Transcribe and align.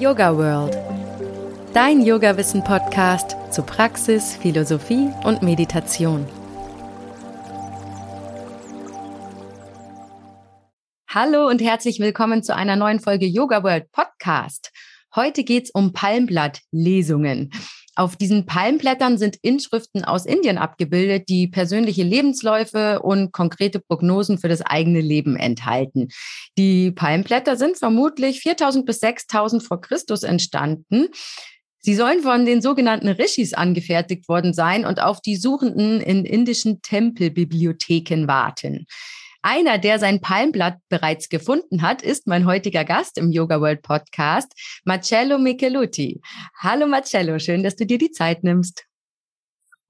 Yoga 0.00 0.34
World. 0.34 0.74
Dein 1.74 2.00
Yoga-Wissen-Podcast 2.00 3.36
zu 3.50 3.62
Praxis, 3.62 4.34
Philosophie 4.34 5.10
und 5.24 5.42
Meditation. 5.42 6.26
Hallo 11.06 11.46
und 11.48 11.60
herzlich 11.60 12.00
willkommen 12.00 12.42
zu 12.42 12.56
einer 12.56 12.76
neuen 12.76 13.00
Folge 13.00 13.26
Yoga 13.26 13.62
World 13.62 13.92
Podcast. 13.92 14.72
Heute 15.14 15.44
geht's 15.44 15.70
um 15.70 15.92
Palmblattlesungen. 15.92 17.50
Auf 17.96 18.16
diesen 18.16 18.46
Palmblättern 18.46 19.18
sind 19.18 19.36
Inschriften 19.42 20.04
aus 20.04 20.24
Indien 20.24 20.58
abgebildet, 20.58 21.28
die 21.28 21.48
persönliche 21.48 22.04
Lebensläufe 22.04 23.00
und 23.00 23.32
konkrete 23.32 23.80
Prognosen 23.80 24.38
für 24.38 24.48
das 24.48 24.62
eigene 24.62 25.00
Leben 25.00 25.36
enthalten. 25.36 26.08
Die 26.56 26.92
Palmblätter 26.92 27.56
sind 27.56 27.78
vermutlich 27.78 28.40
4000 28.40 28.86
bis 28.86 29.00
6000 29.00 29.62
vor 29.62 29.80
Christus 29.80 30.22
entstanden. 30.22 31.08
Sie 31.80 31.94
sollen 31.94 32.22
von 32.22 32.44
den 32.44 32.62
sogenannten 32.62 33.08
Rishis 33.08 33.54
angefertigt 33.54 34.28
worden 34.28 34.52
sein 34.52 34.84
und 34.84 35.00
auf 35.02 35.20
die 35.20 35.36
Suchenden 35.36 36.00
in 36.00 36.24
indischen 36.24 36.82
Tempelbibliotheken 36.82 38.28
warten. 38.28 38.86
Einer, 39.42 39.78
der 39.78 39.98
sein 39.98 40.20
Palmblatt 40.20 40.76
bereits 40.90 41.30
gefunden 41.30 41.80
hat, 41.80 42.02
ist 42.02 42.26
mein 42.26 42.44
heutiger 42.44 42.84
Gast 42.84 43.16
im 43.16 43.32
Yoga 43.32 43.58
World 43.62 43.80
Podcast, 43.80 44.52
Marcello 44.84 45.38
Micheluti. 45.38 46.20
Hallo 46.58 46.86
Marcello, 46.86 47.38
schön, 47.38 47.62
dass 47.62 47.74
du 47.74 47.86
dir 47.86 47.96
die 47.96 48.10
Zeit 48.10 48.44
nimmst. 48.44 48.84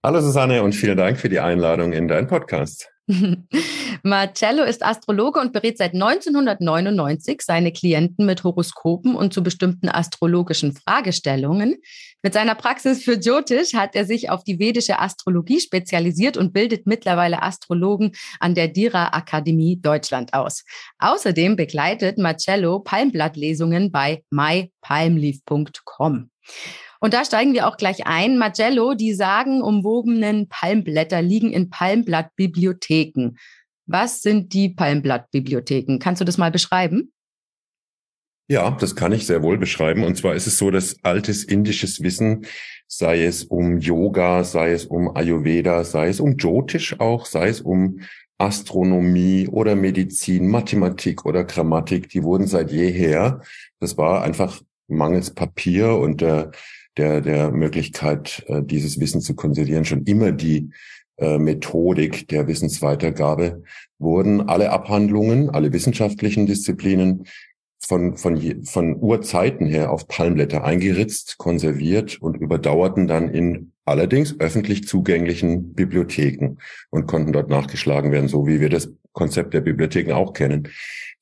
Hallo 0.04 0.20
Susanne 0.20 0.62
und 0.62 0.72
vielen 0.72 0.96
Dank 0.96 1.18
für 1.18 1.28
die 1.28 1.40
Einladung 1.40 1.92
in 1.92 2.06
deinen 2.06 2.28
Podcast. 2.28 2.92
Marcello 4.02 4.64
ist 4.64 4.84
Astrologe 4.84 5.40
und 5.40 5.52
berät 5.52 5.78
seit 5.78 5.94
1999 5.94 7.42
seine 7.42 7.72
Klienten 7.72 8.26
mit 8.26 8.44
Horoskopen 8.44 9.14
und 9.14 9.34
zu 9.34 9.42
bestimmten 9.42 9.88
astrologischen 9.88 10.74
Fragestellungen. 10.74 11.76
Mit 12.22 12.34
seiner 12.34 12.54
Praxis 12.54 13.02
für 13.02 13.14
Jyotish 13.14 13.74
hat 13.74 13.96
er 13.96 14.04
sich 14.04 14.30
auf 14.30 14.44
die 14.44 14.58
vedische 14.58 14.98
Astrologie 14.98 15.60
spezialisiert 15.60 16.36
und 16.36 16.52
bildet 16.52 16.86
mittlerweile 16.86 17.42
Astrologen 17.42 18.12
an 18.38 18.54
der 18.54 18.68
Dira 18.68 19.08
Akademie 19.08 19.80
Deutschland 19.80 20.34
aus. 20.34 20.64
Außerdem 20.98 21.56
begleitet 21.56 22.18
Marcello 22.18 22.80
Palmblattlesungen 22.80 23.90
bei 23.90 24.22
mypalmleaf.com. 24.30 26.30
Und 27.00 27.14
da 27.14 27.24
steigen 27.24 27.54
wir 27.54 27.66
auch 27.66 27.78
gleich 27.78 28.06
ein. 28.06 28.36
Magello, 28.36 28.94
die 28.94 29.14
sagenumwobenen 29.14 30.48
Palmblätter 30.48 31.22
liegen 31.22 31.50
in 31.50 31.70
Palmblattbibliotheken. 31.70 33.36
Was 33.86 34.20
sind 34.22 34.52
die 34.52 34.68
Palmblattbibliotheken? 34.68 35.98
Kannst 35.98 36.20
du 36.20 36.24
das 36.24 36.38
mal 36.38 36.50
beschreiben? 36.50 37.12
Ja, 38.48 38.72
das 38.72 38.96
kann 38.96 39.12
ich 39.12 39.26
sehr 39.26 39.42
wohl 39.42 39.58
beschreiben. 39.58 40.04
Und 40.04 40.16
zwar 40.16 40.34
ist 40.34 40.46
es 40.46 40.58
so, 40.58 40.70
dass 40.70 41.02
altes 41.02 41.44
indisches 41.44 42.02
Wissen, 42.02 42.46
sei 42.86 43.24
es 43.24 43.44
um 43.44 43.78
Yoga, 43.78 44.44
sei 44.44 44.72
es 44.72 44.84
um 44.84 45.16
Ayurveda, 45.16 45.84
sei 45.84 46.08
es 46.08 46.20
um 46.20 46.36
Jyotish 46.36 46.98
auch, 46.98 47.26
sei 47.26 47.48
es 47.48 47.60
um 47.60 48.00
Astronomie 48.38 49.48
oder 49.48 49.76
Medizin, 49.76 50.48
Mathematik 50.48 51.24
oder 51.24 51.44
Grammatik, 51.44 52.08
die 52.08 52.24
wurden 52.24 52.46
seit 52.46 52.72
jeher, 52.72 53.40
das 53.78 53.96
war 53.96 54.22
einfach 54.22 54.60
mangels 54.88 55.30
Papier 55.30 55.94
und 55.96 56.20
der 56.20 56.50
der, 56.96 57.20
der 57.20 57.50
Möglichkeit, 57.50 58.44
äh, 58.48 58.62
dieses 58.62 59.00
Wissen 59.00 59.20
zu 59.20 59.34
konservieren, 59.34 59.84
schon 59.84 60.04
immer 60.04 60.32
die 60.32 60.70
äh, 61.18 61.38
Methodik 61.38 62.28
der 62.28 62.46
Wissensweitergabe, 62.48 63.62
wurden 63.98 64.48
alle 64.48 64.70
Abhandlungen, 64.70 65.50
alle 65.50 65.72
wissenschaftlichen 65.72 66.46
Disziplinen 66.46 67.26
von, 67.82 68.16
von, 68.16 68.64
von 68.64 68.96
Urzeiten 68.96 69.66
her 69.66 69.90
auf 69.90 70.06
Palmblätter 70.06 70.64
eingeritzt, 70.64 71.38
konserviert 71.38 72.20
und 72.20 72.36
überdauerten 72.36 73.06
dann 73.06 73.32
in 73.32 73.72
allerdings 73.84 74.38
öffentlich 74.38 74.86
zugänglichen 74.86 75.74
Bibliotheken 75.74 76.56
und 76.90 77.06
konnten 77.06 77.32
dort 77.32 77.48
nachgeschlagen 77.48 78.12
werden, 78.12 78.28
so 78.28 78.46
wie 78.46 78.60
wir 78.60 78.68
das 78.68 78.92
Konzept 79.12 79.54
der 79.54 79.60
Bibliotheken 79.60 80.12
auch 80.12 80.32
kennen. 80.32 80.68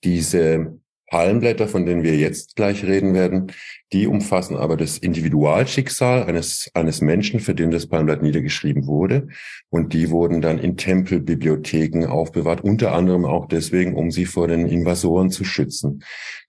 Diese 0.04 0.78
Palmblätter, 1.10 1.68
von 1.68 1.86
denen 1.86 2.02
wir 2.02 2.16
jetzt 2.16 2.56
gleich 2.56 2.84
reden 2.84 3.14
werden, 3.14 3.52
die 3.92 4.06
umfassen 4.06 4.56
aber 4.56 4.76
das 4.76 4.98
Individualschicksal 4.98 6.24
eines, 6.24 6.70
eines 6.74 7.00
Menschen, 7.00 7.40
für 7.40 7.54
den 7.54 7.70
das 7.70 7.86
Palmblatt 7.86 8.22
niedergeschrieben 8.22 8.86
wurde. 8.86 9.28
Und 9.70 9.92
die 9.92 10.10
wurden 10.10 10.40
dann 10.40 10.58
in 10.58 10.76
Tempelbibliotheken 10.76 12.06
aufbewahrt, 12.06 12.62
unter 12.62 12.92
anderem 12.92 13.24
auch 13.24 13.46
deswegen, 13.46 13.94
um 13.94 14.10
sie 14.10 14.26
vor 14.26 14.48
den 14.48 14.66
Invasoren 14.66 15.30
zu 15.30 15.44
schützen. 15.44 16.02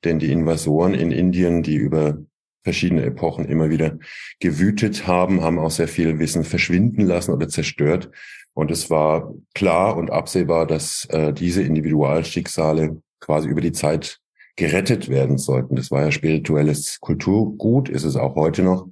Denn 0.03 0.19
die 0.19 0.31
Invasoren 0.31 0.93
in 0.93 1.11
Indien, 1.11 1.63
die 1.63 1.75
über 1.75 2.17
verschiedene 2.63 3.03
Epochen 3.03 3.45
immer 3.45 3.69
wieder 3.69 3.97
gewütet 4.39 5.07
haben, 5.07 5.41
haben 5.41 5.59
auch 5.59 5.71
sehr 5.71 5.87
viel 5.87 6.19
Wissen 6.19 6.43
verschwinden 6.43 7.01
lassen 7.01 7.31
oder 7.31 7.47
zerstört. 7.47 8.11
Und 8.53 8.71
es 8.71 8.89
war 8.89 9.33
klar 9.53 9.95
und 9.95 10.11
absehbar, 10.11 10.67
dass 10.67 11.05
äh, 11.05 11.31
diese 11.31 11.63
Individualschicksale 11.63 13.01
quasi 13.21 13.47
über 13.47 13.61
die 13.61 13.71
Zeit 13.71 14.19
gerettet 14.59 15.07
werden 15.07 15.37
sollten. 15.37 15.75
Das 15.75 15.89
war 15.89 16.03
ja 16.03 16.11
spirituelles 16.11 16.99
Kulturgut, 16.99 17.87
ist 17.89 18.03
es 18.03 18.17
auch 18.17 18.35
heute 18.35 18.61
noch. 18.61 18.87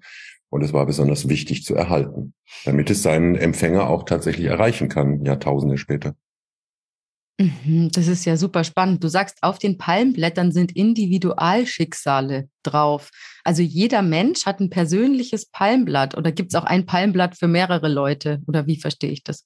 Und 0.50 0.64
es 0.64 0.72
war 0.72 0.86
besonders 0.86 1.28
wichtig 1.28 1.66
zu 1.66 1.76
erhalten, 1.76 2.34
damit 2.64 2.90
es 2.90 3.04
seinen 3.04 3.36
Empfänger 3.36 3.90
auch 3.90 4.04
tatsächlich 4.04 4.48
erreichen 4.48 4.88
kann, 4.88 5.26
Jahrtausende 5.26 5.78
später. 5.78 6.16
Mhm, 7.40 7.92
das 7.92 8.08
ist 8.08 8.26
ja 8.26 8.38
super 8.38 8.64
spannend. 8.64 9.04
Du 9.04 9.10
sagst, 9.10 9.38
auf 9.42 9.60
den 9.60 9.78
Palmblättern 9.78 10.54
sind 10.54 10.76
Individualschicksale 10.76 12.50
drauf. 12.64 13.12
Also 13.44 13.62
jeder 13.62 14.02
Mensch 14.02 14.46
hat 14.46 14.62
ein 14.62 14.70
persönliches 14.70 15.48
Palmblatt 15.48 16.18
oder 16.18 16.32
gibt 16.32 16.54
es 16.54 16.56
auch 16.56 16.66
ein 16.66 16.86
Palmblatt 16.86 17.38
für 17.38 17.48
mehrere 17.48 17.90
Leute? 17.90 18.42
Oder 18.48 18.68
wie 18.68 18.80
verstehe 18.80 19.12
ich 19.12 19.24
das? 19.24 19.46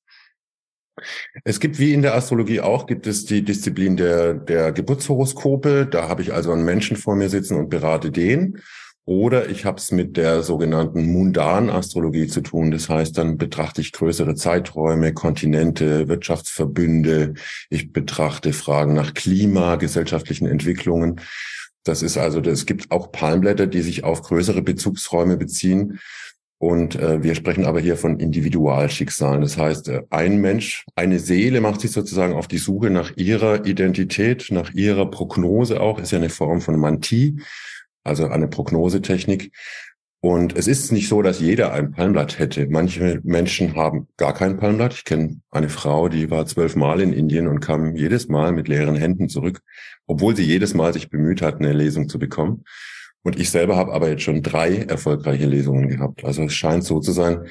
Es 1.44 1.60
gibt 1.60 1.80
wie 1.80 1.94
in 1.94 2.02
der 2.02 2.16
Astrologie 2.16 2.62
auch, 2.62 2.86
gibt 2.86 3.08
es 3.08 3.26
die 3.26 3.44
Disziplin 3.44 3.98
der, 3.98 4.34
der 4.34 4.72
Geburtshoroskope. 4.72 5.88
Da 5.90 6.08
habe 6.08 6.22
ich 6.22 6.34
also 6.34 6.52
einen 6.52 6.66
Menschen 6.66 6.98
vor 6.98 7.16
mir 7.16 7.30
sitzen 7.30 7.58
und 7.58 7.70
berate 7.70 8.12
den. 8.12 8.62
Oder 9.06 9.50
ich 9.50 9.66
habe 9.66 9.78
es 9.78 9.92
mit 9.92 10.16
der 10.16 10.44
sogenannten 10.44 11.12
mundanen 11.12 11.72
Astrologie 11.72 12.28
zu 12.28 12.42
tun. 12.42 12.70
Das 12.70 12.88
heißt, 12.88 13.18
dann 13.18 13.38
betrachte 13.38 13.82
ich 13.82 13.94
größere 13.94 14.36
Zeiträume, 14.36 15.14
Kontinente, 15.14 16.08
Wirtschaftsverbünde. 16.08 17.34
Ich 17.70 17.92
betrachte 17.92 18.54
Fragen 18.54 18.94
nach 18.94 19.14
Klima, 19.14 19.78
gesellschaftlichen 19.78 20.46
Entwicklungen. 20.46 21.20
Das 21.84 22.04
ist 22.04 22.18
also, 22.18 22.42
es 22.42 22.68
gibt 22.68 22.92
auch 22.92 23.12
Palmblätter, 23.12 23.66
die 23.66 23.82
sich 23.82 24.04
auf 24.04 24.22
größere 24.22 24.62
Bezugsräume 24.62 25.36
beziehen. 25.36 26.00
Und 26.62 26.96
äh, 26.96 27.24
wir 27.24 27.34
sprechen 27.34 27.66
aber 27.66 27.80
hier 27.80 27.98
von 27.98 28.20
Individualschicksalen. 28.20 29.42
Das 29.42 29.58
heißt, 29.58 29.88
äh, 29.88 30.04
ein 30.12 30.38
Mensch, 30.42 30.86
eine 30.94 31.18
Seele 31.18 31.60
macht 31.60 31.82
sich 31.82 31.90
sozusagen 31.90 32.34
auf 32.34 32.48
die 32.48 32.60
Suche 32.60 32.92
nach 32.92 33.18
ihrer 33.18 33.66
Identität, 33.66 34.50
nach 34.52 34.72
ihrer 34.72 35.10
Prognose 35.10 35.82
auch, 35.82 35.98
ist 35.98 36.12
ja 36.12 36.20
eine 36.20 36.30
Form 36.30 36.62
von 36.62 36.80
Mantie, 36.80 37.42
also 38.04 38.28
eine 38.28 38.48
Prognosetechnik. 38.48 39.52
Und 40.20 40.56
es 40.56 40.68
ist 40.68 40.92
nicht 40.92 41.08
so, 41.08 41.24
dass 41.24 41.40
jeder 41.40 41.74
ein 41.74 41.94
Palmblatt 41.94 42.38
hätte. 42.38 42.68
Manche 42.70 43.22
Menschen 43.24 43.76
haben 43.76 44.08
gar 44.16 44.36
kein 44.36 44.58
Palmblatt. 44.58 44.94
Ich 44.94 45.04
kenne 45.04 45.42
eine 45.50 45.68
Frau, 45.70 46.10
die 46.10 46.30
war 46.30 46.46
zwölfmal 46.46 47.02
in 47.02 47.12
Indien 47.12 47.48
und 47.48 47.62
kam 47.62 47.96
jedes 47.96 48.28
Mal 48.28 48.52
mit 48.52 48.68
leeren 48.68 48.96
Händen 48.96 49.30
zurück, 49.30 49.62
obwohl 50.06 50.36
sie 50.36 50.44
jedes 50.44 50.76
Mal 50.76 50.94
sich 50.94 51.10
bemüht 51.10 51.42
hat, 51.42 51.56
eine 51.56 51.74
Lesung 51.74 52.08
zu 52.08 52.20
bekommen. 52.20 52.66
Und 53.24 53.40
ich 53.40 53.50
selber 53.52 53.76
habe 53.76 53.94
aber 53.94 54.10
jetzt 54.10 54.24
schon 54.24 54.42
drei 54.42 54.78
erfolgreiche 54.78 55.46
Lesungen 55.46 55.88
gehabt. 55.90 56.26
Also 56.26 56.44
es 56.44 56.54
scheint 56.54 56.84
so 56.84 57.00
zu 57.00 57.12
sein, 57.12 57.48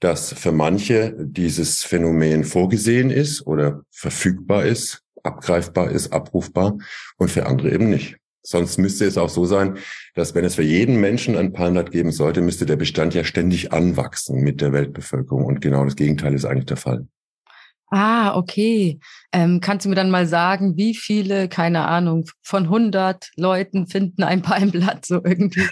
dass 0.00 0.32
für 0.32 0.52
manche 0.52 1.14
dieses 1.18 1.84
Phänomen 1.84 2.44
vorgesehen 2.44 3.10
ist 3.10 3.46
oder 3.46 3.82
verfügbar 3.90 4.64
ist, 4.64 5.02
abgreifbar 5.22 5.90
ist, 5.90 6.12
abrufbar 6.12 6.78
und 7.18 7.30
für 7.30 7.46
andere 7.46 7.70
eben 7.70 7.90
nicht. 7.90 8.16
Sonst 8.42 8.78
müsste 8.78 9.04
es 9.04 9.18
auch 9.18 9.28
so 9.28 9.44
sein, 9.44 9.76
dass 10.14 10.34
wenn 10.34 10.46
es 10.46 10.54
für 10.54 10.62
jeden 10.62 10.98
Menschen 10.98 11.36
ein 11.36 11.52
Palmblatt 11.52 11.90
geben 11.90 12.10
sollte, 12.10 12.40
müsste 12.40 12.64
der 12.64 12.76
Bestand 12.76 13.12
ja 13.14 13.22
ständig 13.22 13.72
anwachsen 13.72 14.40
mit 14.40 14.62
der 14.62 14.72
Weltbevölkerung. 14.72 15.44
Und 15.44 15.60
genau 15.60 15.84
das 15.84 15.96
Gegenteil 15.96 16.32
ist 16.32 16.46
eigentlich 16.46 16.64
der 16.64 16.78
Fall. 16.78 17.06
Ah, 17.90 18.36
okay. 18.36 19.00
Ähm, 19.32 19.60
kannst 19.60 19.84
du 19.84 19.88
mir 19.88 19.96
dann 19.96 20.10
mal 20.10 20.26
sagen, 20.26 20.76
wie 20.76 20.94
viele, 20.94 21.48
keine 21.48 21.86
Ahnung, 21.86 22.24
von 22.42 22.64
100 22.64 23.30
Leuten 23.36 23.88
finden 23.88 24.22
ein 24.22 24.42
Palmblatt 24.42 25.04
so 25.04 25.16
irgendwie? 25.24 25.66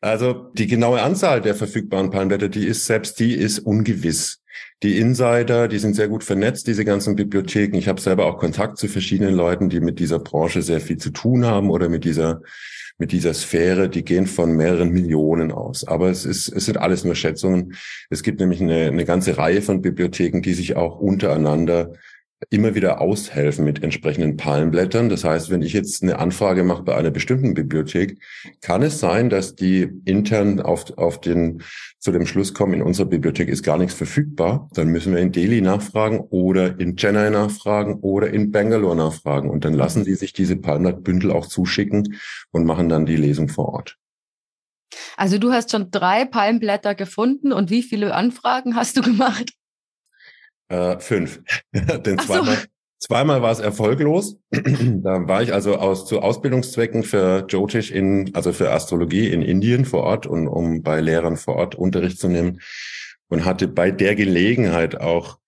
Also 0.00 0.50
die 0.52 0.66
genaue 0.66 1.02
Anzahl 1.02 1.40
der 1.40 1.54
verfügbaren 1.54 2.10
Palmblätter, 2.10 2.48
die 2.48 2.66
ist 2.66 2.86
selbst 2.86 3.18
die 3.18 3.34
ist 3.34 3.58
ungewiss. 3.60 4.42
Die 4.82 4.98
Insider, 4.98 5.68
die 5.68 5.78
sind 5.78 5.96
sehr 5.96 6.08
gut 6.08 6.22
vernetzt, 6.22 6.66
diese 6.66 6.84
ganzen 6.84 7.16
Bibliotheken. 7.16 7.76
Ich 7.76 7.88
habe 7.88 8.00
selber 8.00 8.26
auch 8.26 8.38
Kontakt 8.38 8.78
zu 8.78 8.88
verschiedenen 8.88 9.34
Leuten, 9.34 9.68
die 9.68 9.80
mit 9.80 9.98
dieser 9.98 10.20
Branche 10.20 10.62
sehr 10.62 10.80
viel 10.80 10.98
zu 10.98 11.10
tun 11.10 11.44
haben 11.46 11.70
oder 11.70 11.88
mit 11.88 12.04
dieser 12.04 12.42
mit 12.98 13.12
dieser 13.12 13.32
Sphäre, 13.32 13.88
die 13.88 14.04
gehen 14.04 14.26
von 14.26 14.52
mehreren 14.56 14.90
Millionen 14.90 15.52
aus. 15.52 15.86
Aber 15.86 16.10
es 16.10 16.24
ist, 16.24 16.48
es 16.48 16.64
sind 16.64 16.78
alles 16.78 17.04
nur 17.04 17.14
Schätzungen. 17.14 17.74
Es 18.10 18.24
gibt 18.24 18.40
nämlich 18.40 18.60
eine, 18.60 18.88
eine 18.88 19.04
ganze 19.04 19.38
Reihe 19.38 19.62
von 19.62 19.80
Bibliotheken, 19.80 20.42
die 20.42 20.54
sich 20.54 20.76
auch 20.76 20.98
untereinander 20.98 21.92
immer 22.50 22.74
wieder 22.74 23.00
aushelfen 23.00 23.64
mit 23.64 23.82
entsprechenden 23.82 24.36
Palmblättern. 24.36 25.08
Das 25.08 25.24
heißt, 25.24 25.50
wenn 25.50 25.62
ich 25.62 25.72
jetzt 25.72 26.02
eine 26.02 26.18
Anfrage 26.18 26.62
mache 26.62 26.82
bei 26.82 26.96
einer 26.96 27.10
bestimmten 27.10 27.54
Bibliothek, 27.54 28.18
kann 28.60 28.82
es 28.82 29.00
sein, 29.00 29.28
dass 29.28 29.56
die 29.56 29.88
intern 30.04 30.60
auf, 30.60 30.96
auf 30.96 31.20
den, 31.20 31.62
zu 31.98 32.12
dem 32.12 32.26
Schluss 32.26 32.54
kommen, 32.54 32.74
in 32.74 32.82
unserer 32.82 33.06
Bibliothek 33.06 33.48
ist 33.48 33.64
gar 33.64 33.76
nichts 33.76 33.94
verfügbar. 33.94 34.68
Dann 34.74 34.88
müssen 34.88 35.12
wir 35.12 35.20
in 35.20 35.32
Delhi 35.32 35.60
nachfragen 35.60 36.20
oder 36.30 36.78
in 36.78 36.96
Chennai 36.96 37.30
nachfragen 37.30 37.94
oder 38.00 38.30
in 38.30 38.52
Bangalore 38.52 38.96
nachfragen. 38.96 39.50
Und 39.50 39.64
dann 39.64 39.74
lassen 39.74 40.04
sie 40.04 40.14
sich 40.14 40.32
diese 40.32 40.56
Palmblattbündel 40.56 41.32
auch 41.32 41.46
zuschicken 41.46 42.18
und 42.52 42.64
machen 42.64 42.88
dann 42.88 43.04
die 43.04 43.16
Lesung 43.16 43.48
vor 43.48 43.74
Ort. 43.74 43.96
Also 45.16 45.38
du 45.38 45.52
hast 45.52 45.72
schon 45.72 45.90
drei 45.90 46.24
Palmblätter 46.24 46.94
gefunden 46.94 47.52
und 47.52 47.70
wie 47.70 47.82
viele 47.82 48.14
Anfragen 48.14 48.76
hast 48.76 48.96
du 48.96 49.02
gemacht? 49.02 49.52
Äh, 50.68 50.98
fünf. 50.98 51.40
Denn 51.72 52.18
zweimal, 52.18 52.56
so. 52.56 52.66
zweimal 52.98 53.42
war 53.42 53.52
es 53.52 53.60
erfolglos. 53.60 54.38
da 54.50 55.26
war 55.26 55.42
ich 55.42 55.52
also 55.52 55.76
aus, 55.76 56.06
zu 56.06 56.20
Ausbildungszwecken 56.20 57.02
für 57.02 57.46
Jyotish 57.48 57.90
in, 57.90 58.34
also 58.34 58.52
für 58.52 58.70
Astrologie 58.70 59.28
in 59.28 59.42
Indien 59.42 59.84
vor 59.84 60.02
Ort 60.04 60.26
und 60.26 60.46
um 60.46 60.82
bei 60.82 61.00
Lehrern 61.00 61.36
vor 61.36 61.56
Ort 61.56 61.74
Unterricht 61.74 62.18
zu 62.18 62.28
nehmen 62.28 62.60
und 63.28 63.44
hatte 63.44 63.68
bei 63.68 63.90
der 63.90 64.14
Gelegenheit 64.14 65.00
auch 65.00 65.38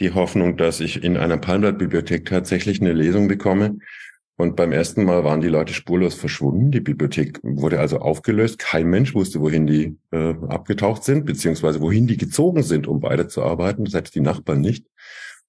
die 0.00 0.14
Hoffnung, 0.14 0.56
dass 0.56 0.80
ich 0.80 1.04
in 1.04 1.16
einer 1.16 1.36
Palmblattbibliothek 1.36 2.24
tatsächlich 2.24 2.80
eine 2.80 2.92
Lesung 2.92 3.28
bekomme. 3.28 3.78
Und 4.40 4.56
beim 4.56 4.72
ersten 4.72 5.04
Mal 5.04 5.22
waren 5.22 5.42
die 5.42 5.48
Leute 5.48 5.74
spurlos 5.74 6.14
verschwunden. 6.14 6.70
Die 6.70 6.80
Bibliothek 6.80 7.40
wurde 7.42 7.78
also 7.78 7.98
aufgelöst. 7.98 8.58
Kein 8.58 8.86
Mensch 8.86 9.14
wusste, 9.14 9.38
wohin 9.42 9.66
die 9.66 9.98
äh, 10.12 10.34
abgetaucht 10.48 11.04
sind, 11.04 11.26
beziehungsweise 11.26 11.82
wohin 11.82 12.06
die 12.06 12.16
gezogen 12.16 12.62
sind, 12.62 12.86
um 12.86 13.02
weiterzuarbeiten, 13.02 13.84
selbst 13.84 14.14
die 14.14 14.22
Nachbarn 14.22 14.62
nicht. 14.62 14.86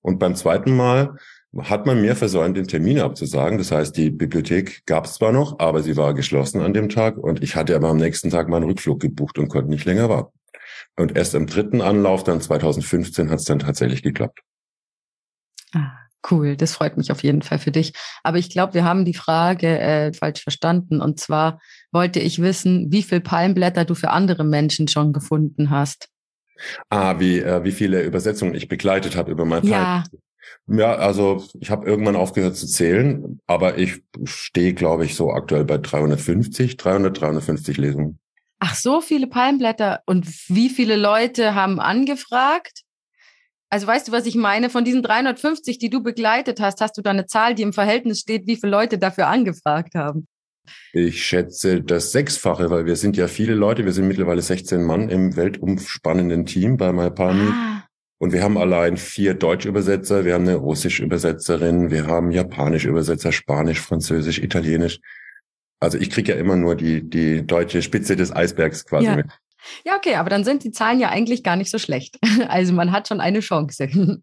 Und 0.01 0.19
beim 0.19 0.35
zweiten 0.35 0.75
Mal 0.75 1.15
hat 1.57 1.85
man 1.85 2.01
mehr 2.01 2.17
versäumt, 2.17 2.57
den 2.57 2.67
Termin 2.67 2.99
abzusagen. 2.99 3.57
Das 3.57 3.71
heißt, 3.71 3.95
die 3.95 4.09
Bibliothek 4.09 4.85
gab 4.85 5.05
es 5.05 5.13
zwar 5.13 5.31
noch, 5.31 5.59
aber 5.59 5.81
sie 5.83 5.95
war 5.95 6.13
geschlossen 6.13 6.59
an 6.59 6.73
dem 6.73 6.89
Tag 6.89 7.17
und 7.17 7.41
ich 7.41 7.55
hatte 7.55 7.73
aber 7.77 7.87
am 7.87 7.97
nächsten 7.97 8.29
Tag 8.29 8.49
meinen 8.49 8.65
Rückflug 8.65 8.99
gebucht 8.99 9.39
und 9.39 9.47
konnte 9.47 9.69
nicht 9.69 9.85
länger 9.85 10.09
warten. 10.09 10.37
Und 10.97 11.15
erst 11.15 11.33
im 11.33 11.47
dritten 11.47 11.79
Anlauf, 11.79 12.25
dann 12.25 12.41
2015, 12.41 13.29
hat 13.29 13.39
es 13.39 13.45
dann 13.45 13.59
tatsächlich 13.59 14.03
geklappt. 14.03 14.41
Ah. 15.73 16.00
Cool, 16.29 16.55
das 16.55 16.73
freut 16.73 16.97
mich 16.97 17.11
auf 17.11 17.23
jeden 17.23 17.41
Fall 17.41 17.57
für 17.57 17.71
dich. 17.71 17.93
Aber 18.23 18.37
ich 18.37 18.49
glaube, 18.49 18.75
wir 18.75 18.83
haben 18.83 19.05
die 19.05 19.13
Frage 19.13 19.79
äh, 19.79 20.13
falsch 20.13 20.43
verstanden. 20.43 21.01
Und 21.01 21.19
zwar 21.19 21.59
wollte 21.91 22.19
ich 22.19 22.41
wissen, 22.41 22.91
wie 22.91 23.03
viel 23.03 23.21
Palmblätter 23.21 23.85
du 23.85 23.95
für 23.95 24.11
andere 24.11 24.43
Menschen 24.43 24.87
schon 24.87 25.13
gefunden 25.13 25.71
hast. 25.71 26.09
Ah, 26.89 27.19
wie, 27.19 27.39
äh, 27.39 27.63
wie 27.63 27.71
viele 27.71 28.03
Übersetzungen 28.03 28.53
ich 28.53 28.67
begleitet 28.67 29.15
habe 29.15 29.31
über 29.31 29.45
mein 29.45 29.65
ja. 29.65 30.03
Ja, 30.67 30.95
also 30.95 31.43
ich 31.59 31.71
habe 31.71 31.87
irgendwann 31.87 32.15
aufgehört 32.15 32.55
zu 32.55 32.67
zählen, 32.67 33.39
aber 33.47 33.77
ich 33.77 34.01
stehe, 34.23 34.73
glaube 34.73 35.05
ich, 35.05 35.15
so 35.15 35.31
aktuell 35.31 35.65
bei 35.65 35.77
350, 35.77 36.77
300, 36.77 37.19
350 37.19 37.77
Lesungen. 37.77 38.19
Ach, 38.59 38.75
so 38.75 39.01
viele 39.01 39.27
Palmblätter. 39.27 40.01
Und 40.05 40.27
wie 40.49 40.69
viele 40.69 40.95
Leute 40.95 41.55
haben 41.55 41.79
angefragt? 41.79 42.83
Also 43.71 43.87
weißt 43.87 44.09
du, 44.09 44.11
was 44.11 44.25
ich 44.25 44.35
meine? 44.35 44.69
Von 44.69 44.83
diesen 44.83 45.01
350, 45.01 45.79
die 45.79 45.89
du 45.89 46.03
begleitet 46.03 46.59
hast, 46.59 46.81
hast 46.81 46.97
du 46.97 47.01
da 47.01 47.11
eine 47.11 47.25
Zahl, 47.25 47.55
die 47.55 47.63
im 47.63 47.71
Verhältnis 47.71 48.19
steht, 48.19 48.45
wie 48.45 48.57
viele 48.57 48.71
Leute 48.71 48.97
dafür 48.97 49.27
angefragt 49.27 49.95
haben? 49.95 50.27
Ich 50.91 51.23
schätze 51.23 51.81
das 51.81 52.11
Sechsfache, 52.11 52.69
weil 52.69 52.85
wir 52.85 52.97
sind 52.97 53.15
ja 53.15 53.27
viele 53.27 53.55
Leute. 53.55 53.85
Wir 53.85 53.93
sind 53.93 54.09
mittlerweile 54.09 54.41
16 54.41 54.83
Mann 54.83 55.07
im 55.07 55.37
weltumspannenden 55.37 56.45
Team 56.45 56.75
bei 56.75 56.91
MyPalmi. 56.91 57.49
Ah. 57.49 57.83
Und 58.17 58.33
wir 58.33 58.43
haben 58.43 58.57
allein 58.57 58.97
vier 58.97 59.33
Deutsch-Übersetzer, 59.33 60.25
wir 60.25 60.35
haben 60.35 60.47
eine 60.47 60.57
Russisch-Übersetzerin, 60.57 61.89
wir 61.89 62.05
haben 62.05 62.31
Japanisch-Übersetzer, 62.31 63.31
Spanisch, 63.31 63.79
Französisch, 63.79 64.37
Italienisch. 64.37 64.99
Also 65.79 65.97
ich 65.97 66.11
kriege 66.11 66.33
ja 66.33 66.37
immer 66.37 66.57
nur 66.57 66.75
die, 66.75 67.09
die 67.09 67.47
deutsche 67.47 67.81
Spitze 67.81 68.15
des 68.15 68.35
Eisbergs 68.35 68.85
quasi 68.85 69.07
ja. 69.07 69.15
mit. 69.15 69.27
Ja, 69.85 69.95
okay, 69.95 70.15
aber 70.15 70.29
dann 70.29 70.43
sind 70.43 70.63
die 70.63 70.71
Zahlen 70.71 70.99
ja 70.99 71.09
eigentlich 71.09 71.43
gar 71.43 71.55
nicht 71.55 71.69
so 71.69 71.77
schlecht. 71.77 72.17
Also 72.47 72.73
man 72.73 72.91
hat 72.91 73.07
schon 73.07 73.21
eine 73.21 73.39
Chance. 73.39 73.87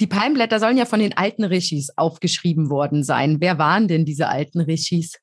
Die 0.00 0.06
Palmblätter 0.06 0.60
sollen 0.60 0.76
ja 0.76 0.84
von 0.84 1.00
den 1.00 1.16
alten 1.16 1.42
Rishis 1.42 1.90
aufgeschrieben 1.96 2.70
worden 2.70 3.02
sein. 3.02 3.38
Wer 3.40 3.58
waren 3.58 3.88
denn 3.88 4.04
diese 4.04 4.28
alten 4.28 4.60
Rishis? 4.60 5.18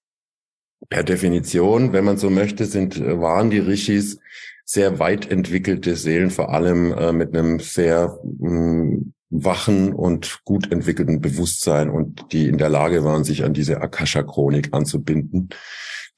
Per 0.90 1.04
Definition, 1.04 1.94
wenn 1.94 2.04
man 2.04 2.18
so 2.18 2.30
möchte, 2.30 2.66
sind, 2.66 3.00
waren 3.00 3.50
die 3.50 3.60
Rishis 3.60 4.20
sehr 4.66 5.00
weit 5.00 5.32
entwickelte 5.32 5.96
Seelen, 5.96 6.30
vor 6.30 6.54
allem 6.54 6.92
äh, 6.92 7.14
mit 7.14 7.36
einem 7.36 7.60
sehr 7.60 8.20
mh, 8.24 8.50
mm, 8.50 9.14
wachen 9.30 9.94
und 9.94 10.42
gut 10.44 10.72
entwickelten 10.72 11.22
Bewusstsein 11.22 11.90
und 11.90 12.32
die 12.32 12.48
in 12.48 12.58
der 12.58 12.70
Lage 12.70 13.04
waren, 13.04 13.24
sich 13.24 13.44
an 13.44 13.54
diese 13.54 13.82
Akasha-Chronik 13.82 14.74
anzubinden. 14.74 15.50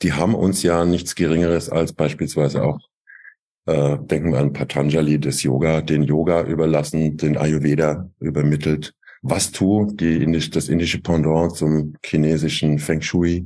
Die 0.02 0.14
haben 0.14 0.36
uns 0.36 0.64
ja 0.64 0.86
nichts 0.86 1.16
Geringeres 1.16 1.70
als 1.70 1.94
beispielsweise 1.94 2.64
auch 2.64 2.80
äh, 3.68 3.98
denken 4.00 4.32
wir 4.32 4.40
an 4.40 4.54
Patanjali, 4.54 5.20
das 5.20 5.44
Yoga, 5.44 5.82
den 5.82 6.04
Yoga 6.04 6.44
überlassen, 6.44 7.18
den 7.18 7.38
Ayurveda 7.38 8.10
übermittelt. 8.20 8.94
Vastu, 9.22 9.92
die 9.94 10.24
indisch, 10.24 10.50
das 10.52 10.70
indische 10.70 11.02
Pendant 11.02 11.56
zum 11.56 11.96
chinesischen 12.04 12.80
Feng 12.80 13.02
Shui 13.02 13.46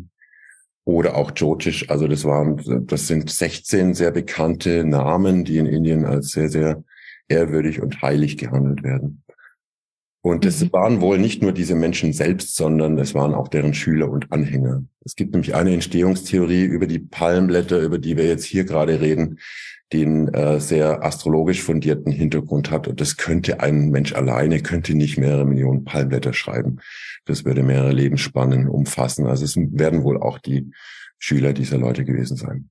oder 0.86 1.16
auch 1.16 1.32
Jyotish. 1.36 1.90
Also 1.90 2.08
das 2.08 2.24
waren, 2.24 2.86
das 2.86 3.08
sind 3.08 3.30
16 3.30 3.94
sehr 3.94 4.12
bekannte 4.12 4.84
Namen, 4.84 5.44
die 5.44 5.58
in 5.58 5.66
Indien 5.66 6.06
als 6.06 6.30
sehr, 6.30 6.50
sehr 6.50 6.84
ehrwürdig 7.28 7.82
und 7.82 8.02
heilig 8.02 8.38
gehandelt 8.38 8.84
werden. 8.84 9.24
Und 10.24 10.46
es 10.46 10.64
mhm. 10.64 10.72
waren 10.72 11.02
wohl 11.02 11.18
nicht 11.18 11.42
nur 11.42 11.52
diese 11.52 11.74
Menschen 11.74 12.14
selbst, 12.14 12.56
sondern 12.56 12.98
es 13.00 13.16
waren 13.16 13.34
auch 13.34 13.48
deren 13.48 13.74
Schüler 13.74 14.10
und 14.10 14.32
Anhänger. 14.32 14.84
Es 15.04 15.16
gibt 15.16 15.32
nämlich 15.32 15.56
eine 15.56 15.74
Entstehungstheorie 15.74 16.66
über 16.66 16.86
die 16.86 17.00
Palmblätter, 17.00 17.80
über 17.80 17.98
die 17.98 18.18
wir 18.18 18.28
jetzt 18.28 18.46
hier 18.46 18.66
gerade 18.66 19.02
reden, 19.02 19.40
den 19.94 20.34
äh, 20.34 20.60
sehr 20.60 21.04
astrologisch 21.04 21.62
fundierten 21.62 22.12
Hintergrund 22.12 22.72
hat. 22.72 22.88
Und 22.88 23.02
das 23.02 23.18
könnte 23.18 23.60
ein 23.60 23.90
Mensch 23.90 24.14
alleine, 24.14 24.62
könnte 24.62 24.96
nicht 24.96 25.18
mehrere 25.18 25.46
Millionen 25.46 25.84
Palmblätter 25.84 26.34
schreiben. 26.34 26.80
Das 27.26 27.44
würde 27.44 27.62
mehrere 27.62 27.92
Lebensspannen 27.92 28.68
umfassen. 28.68 29.28
Also 29.28 29.44
es 29.44 29.58
werden 29.58 30.04
wohl 30.04 30.22
auch 30.22 30.40
die 30.40 30.72
Schüler 31.20 31.54
dieser 31.54 31.78
Leute 31.78 32.06
gewesen 32.06 32.38
sein. 32.38 32.70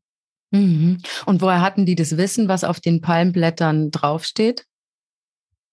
Mhm. 0.50 0.98
Und 1.26 1.42
woher 1.42 1.60
hatten 1.60 1.84
die 1.84 1.94
das 1.94 2.16
Wissen, 2.16 2.48
was 2.48 2.64
auf 2.64 2.80
den 2.80 3.00
Palmblättern 3.02 3.90
draufsteht? 3.90 4.64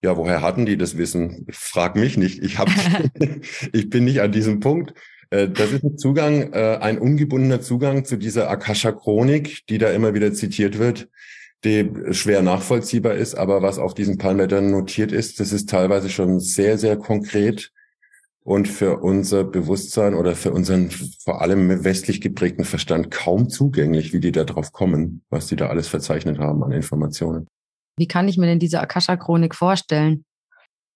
Ja, 0.04 0.16
woher 0.18 0.42
hatten 0.42 0.66
die 0.66 0.78
das 0.78 0.98
Wissen? 0.98 1.48
Frag 1.50 1.96
mich 1.96 2.18
nicht. 2.18 2.44
Ich 2.44 2.60
hab, 2.60 2.70
ich 3.72 3.90
bin 3.90 4.04
nicht 4.04 4.22
an 4.22 4.34
diesem 4.34 4.60
Punkt. 4.60 4.94
Äh, 5.30 5.48
das 5.48 5.72
ist 5.72 5.84
ein 5.84 5.98
Zugang, 5.98 6.52
äh, 6.52 6.78
ein 6.82 7.00
ungebundener 7.00 7.62
Zugang 7.62 8.04
zu 8.04 8.18
dieser 8.18 8.50
Akasha-Chronik, 8.50 9.66
die 9.68 9.78
da 9.78 9.92
immer 9.92 10.14
wieder 10.14 10.34
zitiert 10.34 10.78
wird 10.78 11.08
die 11.64 11.92
schwer 12.12 12.42
nachvollziehbar 12.42 13.16
ist, 13.16 13.36
aber 13.36 13.62
was 13.62 13.80
auf 13.80 13.94
diesen 13.94 14.18
Palmblättern 14.18 14.72
notiert 14.72 15.12
ist, 15.12 15.40
das 15.40 15.52
ist 15.52 15.70
teilweise 15.70 16.10
schon 16.10 16.40
sehr, 16.40 16.78
sehr 16.78 16.98
konkret 16.98 17.72
und 18.48 18.68
für 18.68 19.00
unser 19.00 19.44
Bewusstsein 19.44 20.14
oder 20.14 20.36
für 20.36 20.52
unseren 20.52 20.90
vor 20.90 21.42
allem 21.42 21.84
westlich 21.84 22.22
geprägten 22.22 22.64
Verstand 22.64 23.12
kaum 23.12 23.50
zugänglich, 23.50 24.14
wie 24.14 24.22
die 24.22 24.32
da 24.32 24.46
drauf 24.46 24.72
kommen, 24.72 25.24
was 25.30 25.48
die 25.48 25.56
da 25.58 25.68
alles 25.68 25.88
verzeichnet 25.88 26.40
haben 26.40 26.64
an 26.64 26.72
Informationen. 26.72 27.48
Wie 27.98 28.08
kann 28.08 28.28
ich 28.28 28.38
mir 28.38 28.46
denn 28.46 28.60
diese 28.60 28.80
Akasha-Chronik 28.80 29.54
vorstellen? 29.54 30.24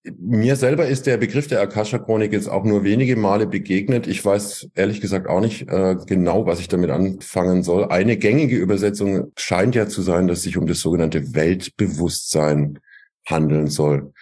Mir 0.04 0.56
selber 0.56 0.88
ist 0.88 1.06
der 1.06 1.16
Begriff 1.16 1.46
der 1.46 1.60
Akasha-Chronik 1.60 2.32
jetzt 2.32 2.48
auch 2.48 2.64
nur 2.64 2.82
wenige 2.82 3.14
Male 3.14 3.46
begegnet. 3.46 4.08
Ich 4.08 4.24
weiß 4.24 4.70
ehrlich 4.74 5.00
gesagt 5.00 5.28
auch 5.28 5.40
nicht 5.40 5.68
äh, 5.68 5.96
genau, 6.06 6.44
was 6.44 6.58
ich 6.58 6.66
damit 6.66 6.90
anfangen 6.90 7.62
soll. 7.62 7.84
Eine 7.84 8.16
gängige 8.16 8.56
Übersetzung 8.56 9.30
scheint 9.36 9.76
ja 9.76 9.86
zu 9.86 10.02
sein, 10.02 10.26
dass 10.26 10.42
sich 10.42 10.56
um 10.56 10.66
das 10.66 10.80
sogenannte 10.80 11.34
Weltbewusstsein 11.34 12.80
handeln 13.26 13.68
soll. 13.68 14.12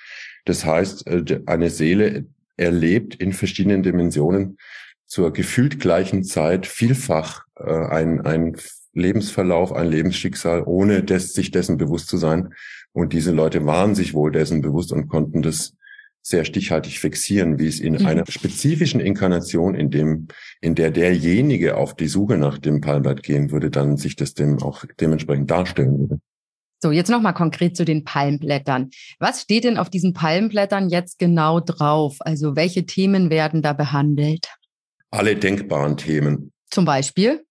Das 0.44 0.66
heißt, 0.66 1.06
äh, 1.06 1.40
eine 1.46 1.70
Seele 1.70 2.26
erlebt 2.58 3.14
in 3.14 3.32
verschiedenen 3.32 3.82
Dimensionen 3.82 4.58
zur 5.06 5.32
gefühlt 5.32 5.80
gleichen 5.80 6.24
Zeit 6.24 6.66
vielfach 6.66 7.46
äh, 7.56 7.72
ein, 7.72 8.20
ein 8.26 8.56
Lebensverlauf, 8.92 9.72
ein 9.72 9.88
Lebensschicksal, 9.88 10.62
ohne 10.66 11.02
des, 11.02 11.32
sich 11.32 11.50
dessen 11.50 11.78
bewusst 11.78 12.08
zu 12.08 12.18
sein. 12.18 12.54
Und 12.92 13.12
diese 13.12 13.30
Leute 13.30 13.66
waren 13.66 13.94
sich 13.94 14.14
wohl 14.14 14.32
dessen 14.32 14.62
bewusst 14.62 14.92
und 14.92 15.08
konnten 15.08 15.42
das 15.42 15.74
sehr 16.22 16.44
stichhaltig 16.44 16.98
fixieren, 16.98 17.58
wie 17.58 17.66
es 17.66 17.80
in 17.80 17.94
mhm. 17.94 18.06
einer 18.06 18.24
spezifischen 18.28 19.00
Inkarnation, 19.00 19.74
in 19.74 19.90
dem, 19.90 20.28
in 20.60 20.74
der 20.74 20.90
derjenige 20.90 21.76
auf 21.76 21.94
die 21.94 22.08
Suche 22.08 22.36
nach 22.36 22.58
dem 22.58 22.80
Palmblatt 22.80 23.22
gehen 23.22 23.50
würde, 23.50 23.70
dann 23.70 23.96
sich 23.96 24.16
das 24.16 24.34
dem 24.34 24.62
auch 24.62 24.84
dementsprechend 25.00 25.50
darstellen 25.50 25.98
würde. 25.98 26.20
So, 26.82 26.90
jetzt 26.90 27.10
nochmal 27.10 27.34
konkret 27.34 27.76
zu 27.76 27.84
den 27.84 28.04
Palmblättern. 28.04 28.90
Was 29.18 29.42
steht 29.42 29.64
denn 29.64 29.76
auf 29.76 29.90
diesen 29.90 30.14
Palmblättern 30.14 30.88
jetzt 30.88 31.18
genau 31.18 31.60
drauf? 31.60 32.16
Also 32.20 32.56
welche 32.56 32.86
Themen 32.86 33.28
werden 33.28 33.60
da 33.60 33.74
behandelt? 33.74 34.48
Alle 35.10 35.36
denkbaren 35.36 35.98
Themen. 35.98 36.52
Zum 36.70 36.86
Beispiel? 36.86 37.44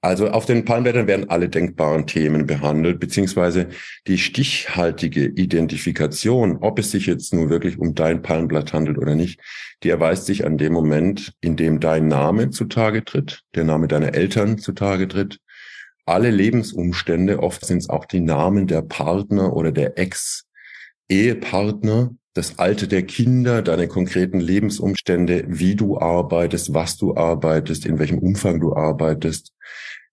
Also 0.00 0.30
auf 0.30 0.46
den 0.46 0.64
Palmblättern 0.64 1.08
werden 1.08 1.28
alle 1.28 1.48
denkbaren 1.48 2.06
Themen 2.06 2.46
behandelt, 2.46 3.00
beziehungsweise 3.00 3.66
die 4.06 4.18
stichhaltige 4.18 5.26
Identifikation, 5.26 6.58
ob 6.58 6.78
es 6.78 6.92
sich 6.92 7.06
jetzt 7.06 7.34
nur 7.34 7.50
wirklich 7.50 7.80
um 7.80 7.96
dein 7.96 8.22
Palmblatt 8.22 8.72
handelt 8.72 8.98
oder 8.98 9.16
nicht, 9.16 9.40
die 9.82 9.88
erweist 9.88 10.26
sich 10.26 10.46
an 10.46 10.56
dem 10.56 10.72
Moment, 10.72 11.34
in 11.40 11.56
dem 11.56 11.80
dein 11.80 12.06
Name 12.06 12.50
zutage 12.50 13.04
tritt, 13.04 13.42
der 13.56 13.64
Name 13.64 13.88
deiner 13.88 14.14
Eltern 14.14 14.58
zutage 14.58 15.08
tritt, 15.08 15.40
alle 16.06 16.30
Lebensumstände, 16.30 17.42
oft 17.42 17.66
sind 17.66 17.78
es 17.78 17.90
auch 17.90 18.04
die 18.04 18.20
Namen 18.20 18.68
der 18.68 18.82
Partner 18.82 19.52
oder 19.52 19.72
der 19.72 19.98
Ex-Ehepartner, 19.98 22.14
das 22.34 22.58
Alter 22.58 22.86
der 22.86 23.02
Kinder, 23.02 23.62
deine 23.62 23.88
konkreten 23.88 24.40
Lebensumstände, 24.40 25.44
wie 25.48 25.74
du 25.74 25.98
arbeitest, 25.98 26.74
was 26.74 26.96
du 26.96 27.16
arbeitest, 27.16 27.86
in 27.86 27.98
welchem 27.98 28.18
Umfang 28.18 28.60
du 28.60 28.74
arbeitest, 28.74 29.52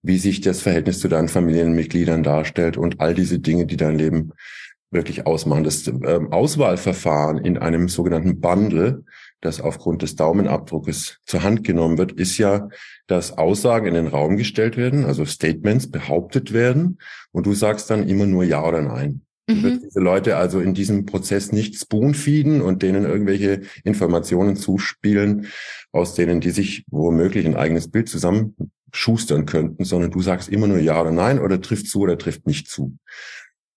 wie 0.01 0.17
sich 0.17 0.41
das 0.41 0.61
Verhältnis 0.61 0.99
zu 0.99 1.07
deinen 1.07 1.27
Familienmitgliedern 1.27 2.23
darstellt 2.23 2.77
und 2.77 2.99
all 2.99 3.13
diese 3.13 3.39
Dinge, 3.39 3.65
die 3.65 3.77
dein 3.77 3.97
Leben 3.97 4.31
wirklich 4.91 5.25
ausmachen. 5.25 5.63
Das 5.63 5.87
ähm, 5.87 6.31
Auswahlverfahren 6.31 7.37
in 7.37 7.57
einem 7.57 7.89
sogenannten 7.89 8.39
Bundle, 8.39 9.03
das 9.41 9.61
aufgrund 9.61 10.01
des 10.01 10.15
Daumenabdruckes 10.15 11.19
zur 11.25 11.43
Hand 11.43 11.63
genommen 11.63 11.97
wird, 11.97 12.13
ist 12.13 12.37
ja, 12.37 12.69
dass 13.07 13.37
Aussagen 13.37 13.87
in 13.87 13.93
den 13.93 14.07
Raum 14.07 14.37
gestellt 14.37 14.77
werden, 14.77 15.05
also 15.05 15.25
Statements 15.25 15.91
behauptet 15.91 16.53
werden 16.53 16.99
und 17.31 17.45
du 17.45 17.53
sagst 17.53 17.89
dann 17.89 18.07
immer 18.07 18.25
nur 18.25 18.43
Ja 18.43 18.65
oder 18.65 18.81
Nein. 18.81 19.24
Du 19.47 19.61
wirst 19.61 19.81
mhm. 19.81 19.85
diese 19.85 19.99
Leute 19.99 20.37
also 20.37 20.59
in 20.59 20.73
diesem 20.73 21.05
Prozess 21.05 21.51
nicht 21.51 21.75
spoonfeeden 21.75 22.61
und 22.61 22.81
denen 22.81 23.05
irgendwelche 23.05 23.61
Informationen 23.83 24.55
zuspielen, 24.55 25.47
aus 25.91 26.15
denen 26.15 26.41
die 26.41 26.49
sich 26.49 26.85
womöglich 26.89 27.45
ein 27.45 27.55
eigenes 27.55 27.91
Bild 27.91 28.09
zusammenschustern 28.09 29.45
könnten, 29.45 29.83
sondern 29.83 30.09
du 30.09 30.21
sagst 30.21 30.49
immer 30.49 30.67
nur 30.67 30.79
Ja 30.79 30.99
oder 30.99 31.11
Nein 31.11 31.39
oder 31.39 31.61
trifft 31.61 31.87
zu 31.87 32.01
oder 32.01 32.17
trifft 32.17 32.47
nicht 32.47 32.67
zu. 32.67 32.97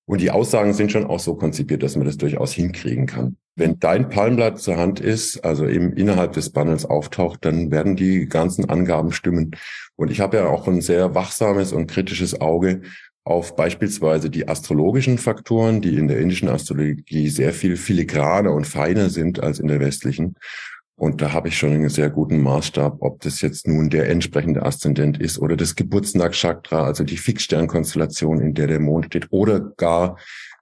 Und 0.07 0.23
die 0.23 0.31
Aussagen 0.31 0.73
sind 0.73 0.91
schon 0.91 1.05
auch 1.05 1.21
so 1.21 1.35
konzipiert, 1.35 1.83
dass 1.83 1.97
man 1.97 2.07
das 2.07 2.17
durchaus 2.17 2.53
hinkriegen 2.53 3.05
kann. 3.05 3.37
Wenn 3.57 3.79
dein 3.79 4.09
Palmblatt 4.09 4.59
zur 4.59 4.79
Hand 4.79 5.01
ist, 5.01 5.45
also 5.45 5.67
eben 5.67 5.93
innerhalb 5.93 6.33
des 6.33 6.49
Bundles 6.49 6.87
auftaucht, 6.87 7.45
dann 7.45 7.71
werden 7.71 7.95
die 7.95 8.27
ganzen 8.27 8.71
Angaben 8.71 9.13
stimmen. 9.13 9.51
Und 9.97 10.11
ich 10.11 10.21
habe 10.21 10.39
ja 10.39 10.47
auch 10.47 10.67
ein 10.67 10.81
sehr 10.81 11.15
wachsames 11.15 11.75
und 11.75 11.89
kritisches 11.89 12.41
Auge 12.41 12.81
auf 13.29 13.57
beispielsweise 13.57 14.31
die 14.31 14.49
astrologischen 14.49 15.19
Faktoren, 15.19 15.83
die 15.83 15.97
in 15.97 16.09
der 16.09 16.19
indischen 16.19 16.49
Astrologie 16.49 17.29
sehr 17.29 17.53
viel 17.53 17.77
filigraner 17.77 18.53
und 18.53 18.67
feiner 18.67 19.11
sind 19.11 19.43
als 19.43 19.59
in 19.59 19.69
der 19.69 19.81
westlichen. 19.81 20.37
Und 20.97 21.21
da 21.21 21.35
habe 21.35 21.49
ich 21.49 21.59
schon 21.59 21.73
einen 21.73 21.91
sehr 21.91 22.09
guten 22.09 22.41
Maßstab, 22.41 22.97
ob 23.01 23.21
das 23.21 23.43
jetzt 23.43 23.69
nun 23.69 23.91
der 23.91 24.09
entsprechende 24.09 24.65
Aszendent 24.65 25.21
ist 25.21 25.39
oder 25.39 25.59
das 25.59 25.77
Geburtsnachchakra, 25.77 26.85
also 26.85 27.05
die 27.05 27.19
Fixsternkonstellation, 27.19 28.41
in 28.41 28.55
der 28.55 28.67
der 28.67 28.81
Mond 28.81 29.05
steht, 29.07 29.27
oder 29.31 29.61
gar 29.77 30.17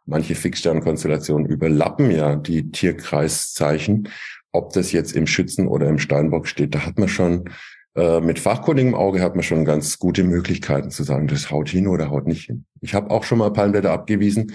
manche 0.05 0.35
Fixsternkonstellationen 0.35 1.47
überlappen 1.47 2.11
ja 2.11 2.35
die 2.35 2.73
Tierkreiszeichen. 2.73 4.09
Ob 4.51 4.73
das 4.73 4.91
jetzt 4.91 5.13
im 5.13 5.29
Schützen 5.29 5.69
oder 5.69 5.89
im 5.89 5.99
Steinbock 5.99 6.49
steht, 6.49 6.75
da 6.75 6.85
hat 6.85 6.99
man 6.99 7.09
schon 7.09 7.45
äh, 7.97 8.21
mit 8.21 8.39
fachkundigem 8.39 8.95
Auge 8.95 9.23
hat 9.23 9.35
man 9.35 9.43
schon 9.43 9.65
ganz 9.65 9.99
gute 9.99 10.23
Möglichkeiten 10.23 10.91
zu 10.91 11.03
sagen, 11.03 11.29
das 11.29 11.51
haut 11.51 11.69
hin 11.71 11.89
oder 11.89 12.11
haut 12.11 12.27
nicht 12.27 12.45
hin. 12.45 12.67
Ich 12.83 12.95
habe 12.95 13.11
auch 13.11 13.25
schon 13.25 13.39
mal 13.39 13.53
Palmblätter 13.53 13.91
abgewiesen. 13.91 14.53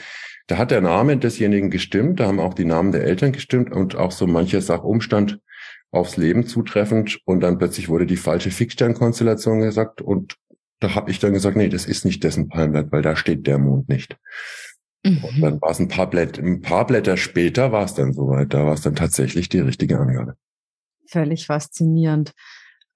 Da 0.48 0.58
hat 0.58 0.72
der 0.72 0.82
Name 0.82 1.18
desjenigen 1.18 1.72
gestimmt, 1.72 2.20
da 2.20 2.28
haben 2.28 2.40
auch 2.40 2.54
die 2.54 2.66
Namen 2.66 2.92
der 2.92 3.04
Eltern 3.04 3.32
gestimmt 3.32 3.72
und 3.72 3.96
auch 3.96 4.12
so 4.12 4.28
mancher 4.28 4.62
Sachumstand 4.62 5.40
aufs 5.92 6.18
Leben 6.18 6.46
zutreffend 6.46 7.20
und 7.26 7.42
dann 7.42 7.58
plötzlich 7.58 7.90
wurde 7.90 8.06
die 8.06 8.18
falsche 8.18 8.52
Fixsternkonstellation 8.52 9.60
gesagt 9.60 10.02
und 10.02 10.36
da 10.80 10.96
habe 10.96 11.12
ich 11.12 11.20
dann 11.20 11.34
gesagt, 11.34 11.58
nee, 11.58 11.70
das 11.70 11.86
ist 11.86 12.06
nicht 12.06 12.24
dessen 12.24 12.48
Palmblatt, 12.48 12.92
weil 12.92 13.02
da 13.02 13.16
steht 13.16 13.46
der 13.48 13.60
Mond 13.60 13.88
nicht. 13.88 14.18
Mhm. 15.06 15.24
Und 15.24 15.42
dann 15.42 15.62
war 15.62 15.72
es 15.72 15.80
ein 15.80 15.88
paar 15.88 16.10
Blätter, 16.10 16.42
ein 16.44 16.62
paar 16.62 16.86
Blätter 16.86 17.18
später 17.18 17.72
war 17.72 17.86
es 17.86 17.94
dann 17.94 18.14
soweit, 18.14 18.54
da 18.54 18.66
war 18.66 18.74
es 18.74 18.82
dann 18.82 18.96
tatsächlich 18.96 19.50
die 19.50 19.60
richtige 19.60 20.00
Angabe. 20.00 20.36
Völlig 21.08 21.46
faszinierend. 21.46 22.34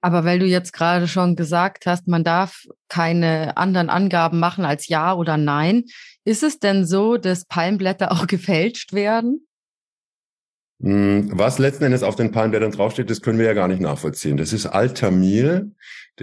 Aber 0.06 0.24
weil 0.24 0.38
du 0.38 0.46
jetzt 0.46 0.72
gerade 0.72 1.08
schon 1.08 1.36
gesagt 1.36 1.88
hast, 1.88 2.08
man 2.08 2.24
darf 2.24 2.68
keine 2.90 3.58
anderen 3.58 3.90
Angaben 3.90 4.38
machen 4.38 4.64
als 4.64 4.88
Ja 4.88 5.16
oder 5.16 5.36
Nein, 5.36 5.86
ist 6.24 6.44
es 6.44 6.60
denn 6.60 6.86
so, 6.86 7.18
dass 7.18 7.46
Palmblätter 7.46 8.12
auch 8.12 8.28
gefälscht 8.28 8.94
werden? 8.94 9.48
Hm, 10.80 11.32
was 11.34 11.58
letzten 11.58 11.86
Endes 11.86 12.04
auf 12.04 12.16
den 12.16 12.32
Palmblättern 12.32 12.72
draufsteht, 12.72 13.10
das 13.10 13.24
können 13.24 13.40
wir 13.40 13.48
ja 13.48 13.54
gar 13.54 13.68
nicht 13.68 13.82
nachvollziehen. 13.82 14.38
Das 14.38 14.54
ist 14.54 14.68
Altamil. 14.68 15.72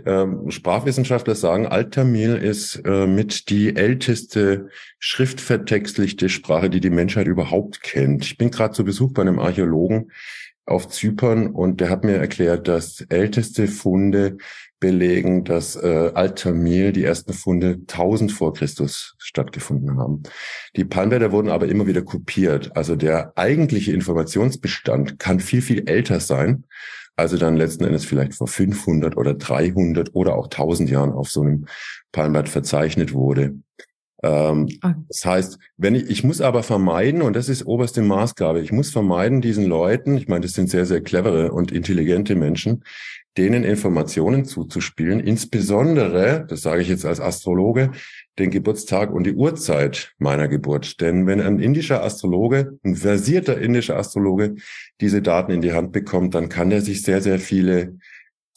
Ähm, 0.06 0.48
Sprachwissenschaftler 0.52 1.34
sagen, 1.34 1.66
Altamil 1.66 2.36
ist 2.36 2.76
äh, 2.84 3.08
mit 3.08 3.50
die 3.50 3.74
älteste 3.74 4.68
schriftvertextlichte 5.00 6.28
Sprache, 6.28 6.70
die 6.70 6.80
die 6.80 6.90
Menschheit 6.90 7.26
überhaupt 7.26 7.82
kennt. 7.82 8.24
Ich 8.26 8.38
bin 8.38 8.52
gerade 8.52 8.74
zu 8.74 8.84
Besuch 8.84 9.12
bei 9.12 9.22
einem 9.22 9.40
Archäologen 9.40 10.12
auf 10.64 10.88
Zypern 10.88 11.48
und 11.48 11.80
der 11.80 11.90
hat 11.90 12.04
mir 12.04 12.16
erklärt, 12.16 12.68
dass 12.68 13.00
älteste 13.08 13.66
Funde 13.66 14.36
belegen, 14.78 15.44
dass 15.44 15.76
äh, 15.76 16.10
Altamil, 16.14 16.92
die 16.92 17.04
ersten 17.04 17.32
Funde 17.32 17.78
1000 17.88 18.32
vor 18.32 18.54
Christus 18.54 19.14
stattgefunden 19.18 19.98
haben. 19.98 20.22
Die 20.76 20.84
Palmblätter 20.84 21.32
wurden 21.32 21.48
aber 21.48 21.68
immer 21.68 21.86
wieder 21.86 22.02
kopiert. 22.02 22.76
Also 22.76 22.96
der 22.96 23.32
eigentliche 23.36 23.92
Informationsbestand 23.92 25.18
kann 25.18 25.40
viel, 25.40 25.62
viel 25.62 25.88
älter 25.88 26.20
sein, 26.20 26.64
also 27.16 27.36
dann 27.36 27.56
letzten 27.56 27.84
Endes 27.84 28.04
vielleicht 28.04 28.34
vor 28.34 28.48
500 28.48 29.16
oder 29.16 29.34
300 29.34 30.14
oder 30.14 30.34
auch 30.34 30.46
1000 30.46 30.90
Jahren 30.90 31.12
auf 31.12 31.30
so 31.30 31.42
einem 31.42 31.66
Palmblatt 32.10 32.48
verzeichnet 32.48 33.12
wurde. 33.12 33.54
Ähm, 34.22 34.68
ah. 34.82 34.94
Das 35.08 35.24
heißt, 35.24 35.58
wenn 35.76 35.94
ich, 35.94 36.08
ich 36.08 36.24
muss 36.24 36.40
aber 36.40 36.62
vermeiden, 36.62 37.22
und 37.22 37.34
das 37.34 37.48
ist 37.48 37.66
oberste 37.66 38.02
Maßgabe, 38.02 38.60
ich 38.60 38.72
muss 38.72 38.90
vermeiden, 38.90 39.40
diesen 39.40 39.66
Leuten, 39.66 40.16
ich 40.16 40.28
meine, 40.28 40.42
das 40.42 40.52
sind 40.52 40.70
sehr, 40.70 40.86
sehr 40.86 41.02
clevere 41.02 41.52
und 41.52 41.72
intelligente 41.72 42.36
Menschen, 42.36 42.84
denen 43.36 43.64
Informationen 43.64 44.44
zuzuspielen, 44.44 45.18
insbesondere, 45.18 46.44
das 46.48 46.62
sage 46.62 46.82
ich 46.82 46.88
jetzt 46.88 47.06
als 47.06 47.20
Astrologe, 47.20 47.92
den 48.38 48.50
Geburtstag 48.50 49.12
und 49.12 49.24
die 49.24 49.34
Uhrzeit 49.34 50.12
meiner 50.18 50.48
Geburt. 50.48 51.00
Denn 51.00 51.26
wenn 51.26 51.40
ein 51.40 51.58
indischer 51.58 52.04
Astrologe, 52.04 52.78
ein 52.84 52.96
versierter 52.96 53.58
indischer 53.58 53.96
Astrologe 53.96 54.56
diese 55.00 55.22
Daten 55.22 55.50
in 55.50 55.62
die 55.62 55.72
Hand 55.72 55.92
bekommt, 55.92 56.34
dann 56.34 56.48
kann 56.50 56.70
er 56.70 56.82
sich 56.82 57.02
sehr, 57.02 57.22
sehr 57.22 57.38
viele 57.38 57.96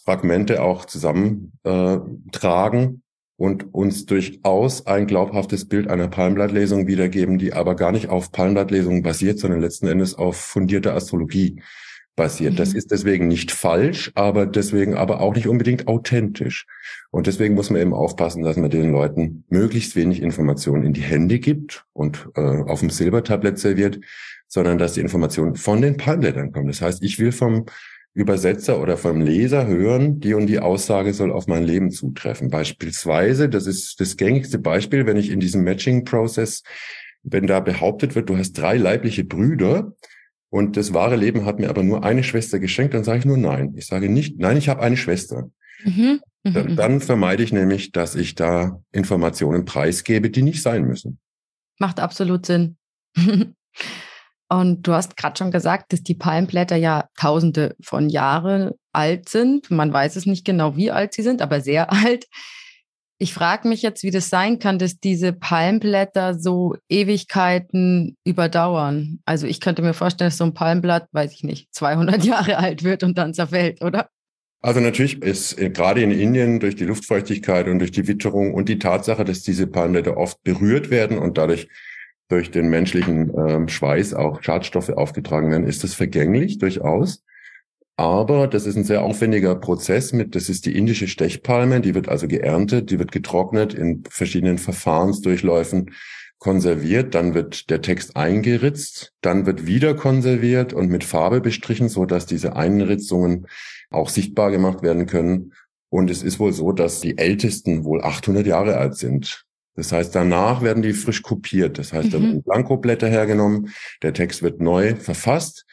Fragmente 0.03 0.61
auch 0.61 0.85
zusammentragen 0.85 1.51
äh, 1.63 3.04
und 3.37 3.73
uns 3.73 4.05
durchaus 4.05 4.87
ein 4.87 5.07
glaubhaftes 5.07 5.67
Bild 5.67 5.89
einer 5.89 6.07
Palmblattlesung 6.07 6.87
wiedergeben, 6.87 7.37
die 7.37 7.53
aber 7.53 7.75
gar 7.75 7.91
nicht 7.91 8.09
auf 8.09 8.31
Palmblattlesungen 8.31 9.03
basiert, 9.03 9.39
sondern 9.39 9.61
letzten 9.61 9.87
Endes 9.87 10.15
auf 10.15 10.37
fundierter 10.37 10.95
Astrologie 10.95 11.61
basiert. 12.15 12.53
Mhm. 12.53 12.57
Das 12.57 12.73
ist 12.73 12.91
deswegen 12.91 13.27
nicht 13.27 13.51
falsch, 13.51 14.11
aber 14.15 14.45
deswegen 14.45 14.95
aber 14.95 15.19
auch 15.19 15.35
nicht 15.35 15.47
unbedingt 15.47 15.87
authentisch. 15.87 16.65
Und 17.11 17.27
deswegen 17.27 17.55
muss 17.55 17.69
man 17.69 17.81
eben 17.81 17.93
aufpassen, 17.93 18.43
dass 18.43 18.57
man 18.57 18.69
den 18.69 18.91
Leuten 18.91 19.43
möglichst 19.49 19.95
wenig 19.95 20.21
Informationen 20.21 20.85
in 20.85 20.93
die 20.93 21.01
Hände 21.01 21.39
gibt 21.39 21.85
und 21.93 22.29
äh, 22.35 22.41
auf 22.41 22.79
dem 22.79 22.89
Silbertablett 22.89 23.59
serviert, 23.59 23.99
sondern 24.47 24.77
dass 24.77 24.93
die 24.93 25.01
Informationen 25.01 25.55
von 25.55 25.81
den 25.81 25.97
Palmblättern 25.97 26.51
kommen. 26.51 26.67
Das 26.67 26.81
heißt, 26.81 27.03
ich 27.03 27.19
will 27.19 27.31
vom 27.31 27.65
Übersetzer 28.15 28.81
oder 28.81 28.95
vom 28.97 29.19
Leser 29.19 29.67
hören, 29.67 30.21
die 30.21 30.33
und 30.33 30.47
die 30.47 30.59
Aussage 30.59 31.13
soll 31.13 31.33
auf 31.33 31.47
mein 31.47 31.65
Leben 31.65 31.91
zutreffen. 31.91 32.49
Beispielsweise, 32.49 33.49
das 33.49 33.67
ist 33.67 33.99
das 33.99 34.15
gängigste 34.15 34.57
Beispiel, 34.57 35.05
wenn 35.05 35.17
ich 35.17 35.29
in 35.29 35.41
diesem 35.41 35.65
Matching-Prozess, 35.65 36.63
wenn 37.23 37.45
da 37.45 37.59
behauptet 37.59 38.15
wird, 38.15 38.29
du 38.29 38.37
hast 38.37 38.53
drei 38.53 38.77
leibliche 38.77 39.25
Brüder 39.25 39.93
und 40.49 40.77
das 40.77 40.93
wahre 40.93 41.17
Leben 41.17 41.45
hat 41.45 41.59
mir 41.59 41.69
aber 41.69 41.83
nur 41.83 42.05
eine 42.05 42.23
Schwester 42.23 42.59
geschenkt, 42.59 42.93
dann 42.93 43.03
sage 43.03 43.19
ich 43.19 43.25
nur 43.25 43.37
nein. 43.37 43.73
Ich 43.75 43.87
sage 43.87 44.07
nicht, 44.07 44.39
nein, 44.39 44.55
ich 44.55 44.69
habe 44.69 44.81
eine 44.81 44.95
Schwester. 44.95 45.49
Mhm. 45.83 46.21
Mhm. 46.45 46.53
Dann, 46.53 46.75
dann 46.77 47.01
vermeide 47.01 47.43
ich 47.43 47.51
nämlich, 47.51 47.91
dass 47.91 48.15
ich 48.15 48.33
da 48.35 48.81
Informationen 48.93 49.65
preisgebe, 49.65 50.29
die 50.29 50.41
nicht 50.41 50.61
sein 50.61 50.85
müssen. 50.85 51.19
Macht 51.79 51.99
absolut 51.99 52.45
Sinn. 52.45 52.77
Und 54.59 54.87
du 54.87 54.93
hast 54.93 55.17
gerade 55.17 55.37
schon 55.37 55.51
gesagt, 55.51 55.91
dass 55.91 56.03
die 56.03 56.15
Palmblätter 56.15 56.75
ja 56.75 57.09
tausende 57.17 57.75
von 57.81 58.09
Jahren 58.09 58.71
alt 58.93 59.29
sind. 59.29 59.69
Man 59.69 59.91
weiß 59.91 60.15
es 60.15 60.25
nicht 60.25 60.45
genau, 60.45 60.75
wie 60.77 60.91
alt 60.91 61.13
sie 61.13 61.23
sind, 61.23 61.41
aber 61.41 61.61
sehr 61.61 61.91
alt. 62.05 62.27
Ich 63.17 63.33
frage 63.33 63.67
mich 63.67 63.81
jetzt, 63.81 64.03
wie 64.03 64.11
das 64.11 64.29
sein 64.29 64.59
kann, 64.59 64.77
dass 64.77 64.99
diese 64.99 65.31
Palmblätter 65.31 66.37
so 66.37 66.75
Ewigkeiten 66.89 68.17
überdauern. 68.25 69.19
Also 69.25 69.47
ich 69.47 69.61
könnte 69.61 69.81
mir 69.81 69.93
vorstellen, 69.93 70.27
dass 70.27 70.37
so 70.37 70.43
ein 70.43 70.53
Palmblatt, 70.53 71.07
weiß 71.11 71.33
ich 71.33 71.43
nicht, 71.43 71.73
200 71.73 72.23
Jahre 72.25 72.57
alt 72.57 72.83
wird 72.83 73.03
und 73.03 73.17
dann 73.17 73.33
zerfällt, 73.33 73.81
oder? 73.81 74.09
Also 74.61 74.79
natürlich 74.79 75.21
ist 75.21 75.59
äh, 75.59 75.69
gerade 75.69 76.01
in 76.01 76.11
Indien 76.11 76.59
durch 76.59 76.75
die 76.75 76.85
Luftfeuchtigkeit 76.85 77.67
und 77.67 77.79
durch 77.79 77.91
die 77.91 78.07
Witterung 78.07 78.53
und 78.53 78.67
die 78.67 78.79
Tatsache, 78.79 79.23
dass 79.23 79.43
diese 79.43 79.67
Palmblätter 79.67 80.17
oft 80.17 80.43
berührt 80.43 80.89
werden 80.89 81.17
und 81.17 81.37
dadurch 81.37 81.67
durch 82.27 82.51
den 82.51 82.69
menschlichen 82.69 83.31
ähm, 83.37 83.67
Schweiß 83.67 84.13
auch 84.13 84.41
Schadstoffe 84.41 84.89
aufgetragen 84.89 85.51
werden, 85.51 85.67
ist 85.67 85.83
das 85.83 85.93
vergänglich 85.93 86.57
durchaus. 86.57 87.23
Aber 87.97 88.47
das 88.47 88.65
ist 88.65 88.75
ein 88.75 88.83
sehr 88.83 89.03
aufwendiger 89.03 89.55
Prozess 89.55 90.11
mit, 90.11 90.35
das 90.35 90.49
ist 90.49 90.65
die 90.65 90.75
indische 90.75 91.07
Stechpalme, 91.07 91.79
die 91.79 91.95
wird 91.95 92.09
also 92.09 92.27
geerntet, 92.27 92.89
die 92.89 92.99
wird 92.99 93.11
getrocknet 93.13 93.73
in 93.73 94.03
verschiedenen 94.09 94.57
Verfahrensdurchläufen 94.57 95.91
konserviert, 96.39 97.15
dann 97.15 97.33
wird 97.33 97.69
der 97.69 97.81
Text 97.81 98.17
eingeritzt, 98.17 99.13
dann 99.21 99.45
wird 99.45 99.65
wieder 99.65 99.95
konserviert 99.95 100.73
und 100.73 100.89
mit 100.89 101.05
Farbe 101.05 101.39
bestrichen, 101.39 101.87
so 101.87 102.05
dass 102.05 102.25
diese 102.25 102.55
Einritzungen 102.57 103.47
auch 103.89 104.09
sichtbar 104.09 104.51
gemacht 104.51 104.83
werden 104.83 105.05
können. 105.05 105.53
Und 105.89 106.11
es 106.11 106.21
ist 106.21 106.39
wohl 106.39 106.51
so, 106.51 106.73
dass 106.73 106.99
die 106.99 107.17
ältesten 107.17 107.85
wohl 107.85 108.03
800 108.03 108.45
Jahre 108.45 108.77
alt 108.77 108.95
sind. 108.95 109.45
Das 109.75 109.91
heißt, 109.91 110.15
danach 110.15 110.61
werden 110.61 110.83
die 110.83 110.93
frisch 110.93 111.21
kopiert. 111.21 111.77
Das 111.77 111.93
heißt, 111.93 112.13
da 112.13 112.21
werden 112.21 112.35
mhm. 112.35 112.43
Blankoblätter 112.43 113.07
hergenommen, 113.07 113.73
der 114.01 114.13
Text 114.13 114.41
wird 114.41 114.61
neu 114.61 114.95
verfasst. 114.95 115.65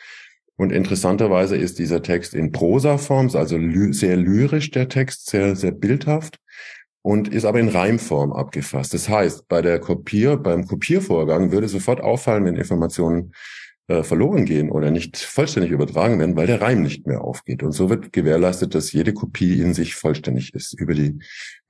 Und 0.57 0.71
interessanterweise 0.71 1.57
ist 1.57 1.79
dieser 1.79 2.03
Text 2.03 2.35
in 2.35 2.53
Prosaform, 2.53 3.31
also 3.35 3.57
ly 3.57 3.93
sehr 3.93 4.17
lyrisch 4.17 4.71
der 4.71 4.89
Text, 4.89 5.31
sehr, 5.31 5.57
sehr 5.57 5.73
bildhaft 5.73 6.39
und 7.03 7.29
ist 7.29 7.45
aber 7.45 7.59
in 7.59 7.69
Reimform 7.69 8.33
abgefasst. 8.33 8.95
Das 8.95 9.09
heißt, 9.09 9.49
bei 9.49 9.61
der 9.61 9.81
Kopier, 9.81 10.37
beim 10.37 10.67
Kopiervorgang 10.67 11.51
würde 11.51 11.69
sofort 11.69 12.01
auffallen, 12.01 12.45
wenn 12.45 12.57
Informationen 12.57 13.33
äh, 13.89 14.05
verloren 14.05 14.45
gehen 14.45 14.71
oder 14.71 14.93
nicht 14.93 15.17
vollständig 15.17 15.73
übertragen 15.73 16.19
werden, 16.21 16.37
weil 16.37 16.47
der 16.47 16.61
Reim 16.61 16.83
nicht 16.83 17.07
mehr 17.07 17.23
aufgeht. 17.23 17.65
Und 17.65 17.73
so 17.73 17.91
wird 17.91 18.13
gewährleistet, 18.13 18.77
dass 18.77 18.93
jede 18.93 19.13
Kopie 19.13 19.61
in 19.61 19.75
sich 19.75 19.97
vollständig 19.97 20.55
ist 20.55 20.79
über 20.79 20.95
die, 20.95 21.19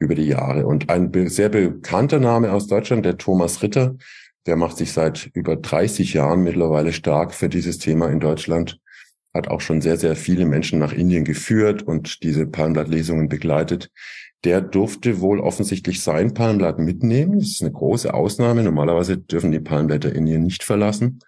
über 0.02 0.14
die 0.14 0.26
Jahre. 0.26 0.66
Und 0.66 0.90
ein 0.90 1.10
sehr 1.28 1.48
bekannter 1.48 2.18
Name 2.18 2.52
aus 2.52 2.66
Deutschland, 2.66 3.04
der 3.04 3.18
Thomas 3.18 3.62
Ritter, 3.62 3.96
der 4.46 4.56
macht 4.56 4.76
sich 4.76 4.92
seit 4.92 5.30
über 5.34 5.56
30 5.56 6.14
Jahren 6.14 6.42
mittlerweile 6.42 6.92
stark 6.92 7.32
für 7.32 7.48
dieses 7.48 7.78
Thema 7.78 8.08
in 8.08 8.20
Deutschland, 8.20 8.78
hat 9.32 9.48
auch 9.48 9.60
schon 9.60 9.80
sehr, 9.80 9.96
sehr 9.96 10.16
viele 10.16 10.44
Menschen 10.44 10.78
nach 10.78 10.92
Indien 10.92 11.24
geführt 11.24 11.82
und 11.82 12.22
diese 12.22 12.46
Palmblattlesungen 12.46 13.28
begleitet 13.28 13.90
der 14.44 14.60
durfte 14.60 15.20
wohl 15.20 15.40
offensichtlich 15.40 16.02
sein 16.02 16.34
Palmblatt 16.34 16.78
mitnehmen. 16.78 17.38
Das 17.38 17.48
ist 17.48 17.62
eine 17.62 17.72
große 17.72 18.12
Ausnahme. 18.12 18.62
Normalerweise 18.62 19.18
dürfen 19.18 19.52
die 19.52 19.60
Palmblätter 19.60 20.12
Indien 20.12 20.42
nicht 20.42 20.64
verlassen. 20.64 21.20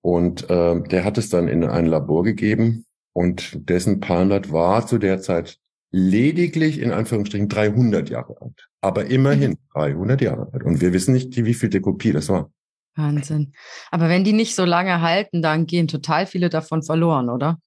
Und 0.00 0.48
äh, 0.48 0.80
der 0.82 1.04
hat 1.04 1.18
es 1.18 1.28
dann 1.28 1.48
in 1.48 1.64
ein 1.64 1.86
Labor 1.86 2.22
gegeben 2.22 2.84
und 3.12 3.68
dessen 3.68 3.98
Palmblatt 3.98 4.52
war 4.52 4.86
zu 4.86 4.98
der 4.98 5.20
Zeit 5.20 5.58
lediglich 5.90 6.80
in 6.80 6.92
Anführungsstrichen 6.92 7.48
300 7.48 8.10
Jahre 8.10 8.36
alt. 8.40 8.68
Aber 8.80 9.06
immerhin 9.06 9.56
300 9.74 10.20
mhm. 10.20 10.24
Jahre 10.26 10.50
alt. 10.52 10.62
Und 10.62 10.80
wir 10.80 10.92
wissen 10.92 11.14
nicht, 11.14 11.36
wie 11.36 11.54
viel 11.54 11.68
der 11.68 11.80
Kopie 11.80 12.12
das 12.12 12.28
war. 12.28 12.50
Wahnsinn. 12.96 13.52
Aber 13.90 14.08
wenn 14.08 14.24
die 14.24 14.32
nicht 14.32 14.54
so 14.54 14.64
lange 14.64 15.00
halten, 15.00 15.42
dann 15.42 15.66
gehen 15.66 15.86
total 15.86 16.26
viele 16.26 16.48
davon 16.48 16.82
verloren, 16.82 17.28
oder? 17.28 17.58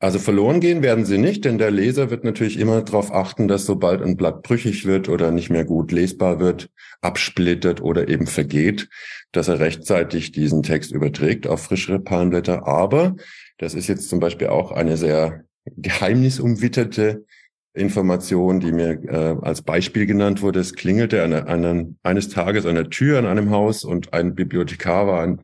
Also 0.00 0.18
verloren 0.18 0.60
gehen 0.60 0.82
werden 0.82 1.06
sie 1.06 1.16
nicht, 1.18 1.44
denn 1.46 1.56
der 1.56 1.70
Leser 1.70 2.10
wird 2.10 2.24
natürlich 2.24 2.58
immer 2.58 2.82
darauf 2.82 3.10
achten, 3.10 3.48
dass 3.48 3.64
sobald 3.64 4.02
ein 4.02 4.16
Blatt 4.16 4.42
brüchig 4.42 4.84
wird 4.84 5.08
oder 5.08 5.30
nicht 5.30 5.48
mehr 5.48 5.64
gut 5.64 5.92
lesbar 5.92 6.40
wird, 6.40 6.68
absplittert 7.00 7.80
oder 7.80 8.08
eben 8.08 8.26
vergeht, 8.26 8.88
dass 9.32 9.48
er 9.48 9.60
rechtzeitig 9.60 10.32
diesen 10.32 10.62
Text 10.62 10.92
überträgt 10.92 11.46
auf 11.46 11.62
frischere 11.62 12.00
Palmblätter. 12.00 12.66
Aber 12.66 13.16
das 13.56 13.74
ist 13.74 13.86
jetzt 13.86 14.10
zum 14.10 14.20
Beispiel 14.20 14.48
auch 14.48 14.72
eine 14.72 14.98
sehr 14.98 15.44
geheimnisumwitterte 15.76 17.24
Information, 17.72 18.60
die 18.60 18.72
mir 18.72 19.02
äh, 19.04 19.36
als 19.42 19.62
Beispiel 19.62 20.06
genannt 20.06 20.42
wurde. 20.42 20.60
Es 20.60 20.74
klingelte 20.74 21.22
eine, 21.22 21.46
eine, 21.48 21.94
eines 22.02 22.28
Tages 22.28 22.66
an 22.66 22.76
der 22.76 22.90
Tür 22.90 23.18
in 23.18 23.26
einem 23.26 23.50
Haus 23.50 23.84
und 23.84 24.12
ein 24.12 24.34
Bibliothekar 24.34 25.06
war 25.06 25.38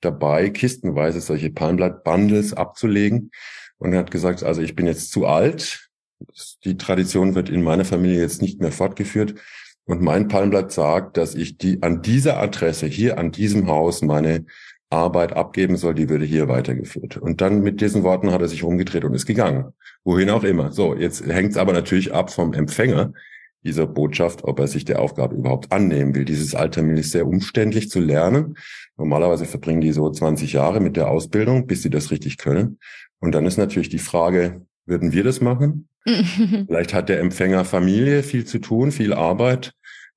dabei, 0.00 0.50
kistenweise 0.50 1.20
solche 1.20 1.50
Palmblatt-Bundles 1.50 2.54
abzulegen 2.54 3.30
und 3.82 3.92
er 3.92 3.98
hat 3.98 4.12
gesagt, 4.12 4.44
also 4.44 4.62
ich 4.62 4.76
bin 4.76 4.86
jetzt 4.86 5.10
zu 5.10 5.26
alt. 5.26 5.90
Die 6.64 6.76
Tradition 6.76 7.34
wird 7.34 7.50
in 7.50 7.64
meiner 7.64 7.84
Familie 7.84 8.20
jetzt 8.20 8.40
nicht 8.40 8.60
mehr 8.60 8.70
fortgeführt. 8.70 9.34
Und 9.86 10.00
mein 10.00 10.28
Palmblatt 10.28 10.70
sagt, 10.70 11.16
dass 11.16 11.34
ich 11.34 11.58
die 11.58 11.82
an 11.82 12.00
dieser 12.00 12.38
Adresse 12.38 12.86
hier 12.86 13.18
an 13.18 13.32
diesem 13.32 13.66
Haus 13.66 14.00
meine 14.00 14.46
Arbeit 14.92 15.32
abgeben 15.32 15.76
soll, 15.76 15.94
die 15.94 16.08
würde 16.08 16.24
hier 16.24 16.48
weitergeführt. 16.48 17.16
Und 17.16 17.40
dann 17.40 17.62
mit 17.62 17.80
diesen 17.80 18.02
Worten 18.02 18.30
hat 18.30 18.42
er 18.42 18.48
sich 18.48 18.62
umgedreht 18.62 19.04
und 19.04 19.14
ist 19.14 19.26
gegangen. 19.26 19.72
Wohin 20.04 20.30
auch 20.30 20.44
immer. 20.44 20.72
So, 20.72 20.94
jetzt 20.94 21.26
hängt 21.26 21.52
es 21.52 21.56
aber 21.56 21.72
natürlich 21.72 22.12
ab 22.12 22.30
vom 22.30 22.52
Empfänger 22.52 23.12
dieser 23.64 23.86
Botschaft, 23.86 24.44
ob 24.44 24.58
er 24.58 24.66
sich 24.66 24.84
der 24.84 25.00
Aufgabe 25.00 25.36
überhaupt 25.36 25.72
annehmen 25.72 26.14
will. 26.14 26.24
Dieses 26.24 26.54
Altermil 26.54 26.98
ist 26.98 27.12
sehr 27.12 27.26
umständlich 27.26 27.90
zu 27.90 28.00
lernen. 28.00 28.56
Normalerweise 28.96 29.46
verbringen 29.46 29.80
die 29.80 29.92
so 29.92 30.10
20 30.10 30.52
Jahre 30.52 30.80
mit 30.80 30.96
der 30.96 31.08
Ausbildung, 31.08 31.66
bis 31.66 31.82
sie 31.82 31.90
das 31.90 32.10
richtig 32.10 32.38
können. 32.38 32.78
Und 33.20 33.34
dann 33.34 33.46
ist 33.46 33.56
natürlich 33.56 33.88
die 33.88 33.98
Frage, 33.98 34.62
würden 34.84 35.12
wir 35.12 35.24
das 35.24 35.40
machen? 35.40 35.88
Vielleicht 36.04 36.92
hat 36.92 37.08
der 37.08 37.20
Empfänger 37.20 37.64
Familie, 37.64 38.24
viel 38.24 38.44
zu 38.44 38.58
tun, 38.58 38.90
viel 38.90 39.12
Arbeit 39.12 39.72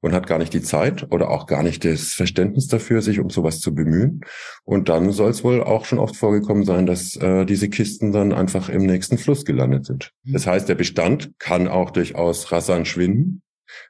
und 0.06 0.14
hat 0.14 0.28
gar 0.28 0.38
nicht 0.38 0.54
die 0.54 0.62
Zeit 0.62 1.12
oder 1.12 1.32
auch 1.32 1.48
gar 1.48 1.64
nicht 1.64 1.84
das 1.84 2.14
Verständnis 2.14 2.68
dafür, 2.68 3.02
sich 3.02 3.20
um 3.20 3.32
sowas 3.32 3.60
zu 3.60 3.74
bemühen. 3.74 4.22
Und 4.64 4.88
dann 4.88 5.12
soll 5.12 5.32
es 5.32 5.44
wohl 5.44 5.64
auch 5.64 5.86
schon 5.86 5.98
oft 5.98 6.16
vorgekommen 6.16 6.64
sein, 6.64 6.86
dass 6.86 7.16
äh, 7.16 7.44
diese 7.44 7.70
Kisten 7.70 8.12
dann 8.12 8.32
einfach 8.32 8.70
im 8.70 8.86
nächsten 8.86 9.18
Fluss 9.18 9.46
gelandet 9.46 9.88
sind. 9.88 10.12
Mhm. 10.24 10.34
Das 10.34 10.46
heißt, 10.46 10.70
der 10.70 10.76
Bestand 10.76 11.32
kann 11.40 11.68
auch 11.68 11.90
durchaus 11.90 12.52
rasant 12.52 12.88
schwinden, 12.88 13.42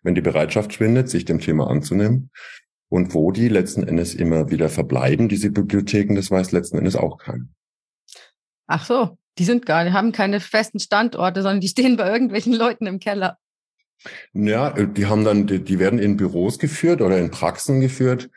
wenn 0.04 0.16
die 0.16 0.22
Bereitschaft 0.22 0.72
schwindet, 0.72 1.10
sich 1.10 1.26
dem 1.26 1.42
Thema 1.42 1.70
anzunehmen. 1.70 2.32
Und 2.88 3.14
wo 3.14 3.34
die 3.34 3.50
letzten 3.50 3.84
Endes 3.84 4.16
immer 4.16 4.50
wieder 4.50 4.70
verbleiben, 4.70 5.28
diese 5.28 5.50
Bibliotheken, 5.50 6.16
das 6.16 6.32
weiß 6.32 6.54
letzten 6.54 6.78
Endes 6.78 6.96
auch 6.96 7.18
keiner. 7.18 7.44
Ach 8.68 8.86
so, 8.86 9.18
die 9.38 9.44
sind 9.44 9.66
gar, 9.66 9.84
die 9.84 9.92
haben 9.92 10.14
keine 10.14 10.40
festen 10.40 10.80
Standorte, 10.80 11.42
sondern 11.42 11.60
die 11.60 11.68
stehen 11.68 11.98
bei 11.98 12.10
irgendwelchen 12.10 12.54
Leuten 12.54 12.88
im 12.88 13.00
Keller. 13.00 13.38
Ja, 14.34 14.72
die 14.72 15.06
haben 15.06 15.24
dann, 15.24 15.48
die, 15.48 15.64
die 15.64 15.80
werden 15.80 16.00
in 16.00 16.18
Büros 16.18 16.60
geführt 16.60 17.02
oder 17.02 17.18
in 17.18 17.32
Praxen 17.32 17.82
geführt. 17.82 18.30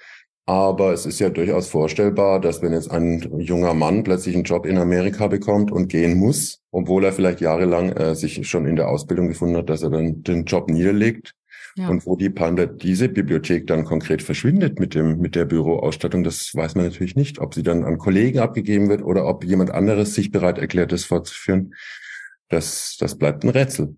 Aber 0.46 0.94
es 0.94 1.04
ist 1.04 1.18
ja 1.18 1.28
durchaus 1.28 1.68
vorstellbar, 1.68 2.40
dass 2.40 2.62
wenn 2.62 2.72
jetzt 2.72 2.90
ein 2.90 3.38
junger 3.38 3.74
Mann 3.74 4.02
plötzlich 4.02 4.34
einen 4.34 4.44
Job 4.44 4.64
in 4.64 4.78
Amerika 4.78 5.26
bekommt 5.26 5.70
und 5.70 5.88
gehen 5.88 6.16
muss, 6.16 6.62
obwohl 6.70 7.04
er 7.04 7.12
vielleicht 7.12 7.42
jahrelang 7.42 7.92
äh, 7.92 8.14
sich 8.14 8.48
schon 8.48 8.66
in 8.66 8.76
der 8.76 8.88
Ausbildung 8.88 9.28
gefunden 9.28 9.58
hat, 9.58 9.68
dass 9.68 9.82
er 9.82 9.90
dann 9.90 10.22
den 10.22 10.46
Job 10.46 10.70
niederlegt, 10.70 11.34
ja. 11.78 11.88
Und 11.88 12.06
wo 12.06 12.16
die 12.16 12.28
Panda, 12.28 12.66
diese 12.66 13.08
Bibliothek 13.08 13.68
dann 13.68 13.84
konkret 13.84 14.20
verschwindet 14.20 14.80
mit 14.80 14.96
dem, 14.96 15.20
mit 15.20 15.36
der 15.36 15.44
Büroausstattung, 15.44 16.24
das 16.24 16.52
weiß 16.52 16.74
man 16.74 16.86
natürlich 16.86 17.14
nicht. 17.14 17.38
Ob 17.38 17.54
sie 17.54 17.62
dann 17.62 17.84
an 17.84 17.98
Kollegen 17.98 18.40
abgegeben 18.40 18.88
wird 18.88 19.02
oder 19.02 19.26
ob 19.26 19.44
jemand 19.44 19.70
anderes 19.70 20.12
sich 20.14 20.32
bereit 20.32 20.58
erklärt, 20.58 20.90
das 20.90 21.04
fortzuführen. 21.04 21.74
Das, 22.48 22.96
das 22.98 23.16
bleibt 23.16 23.44
ein 23.44 23.50
Rätsel. 23.50 23.96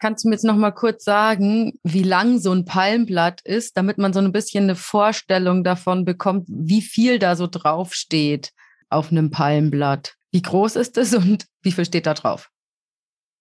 Kannst 0.00 0.24
du 0.24 0.28
mir 0.28 0.34
jetzt 0.34 0.44
noch 0.44 0.56
mal 0.56 0.70
kurz 0.70 1.04
sagen, 1.04 1.78
wie 1.82 2.04
lang 2.04 2.38
so 2.38 2.52
ein 2.52 2.64
Palmblatt 2.64 3.40
ist, 3.42 3.76
damit 3.76 3.98
man 3.98 4.12
so 4.12 4.20
ein 4.20 4.32
bisschen 4.32 4.64
eine 4.64 4.76
Vorstellung 4.76 5.64
davon 5.64 6.04
bekommt, 6.04 6.46
wie 6.48 6.82
viel 6.82 7.18
da 7.18 7.34
so 7.34 7.48
draufsteht 7.48 8.52
auf 8.88 9.10
einem 9.10 9.30
Palmblatt? 9.30 10.14
Wie 10.30 10.42
groß 10.42 10.76
ist 10.76 10.98
es 10.98 11.14
und 11.14 11.46
wie 11.62 11.72
viel 11.72 11.84
steht 11.84 12.06
da 12.06 12.14
drauf? 12.14 12.50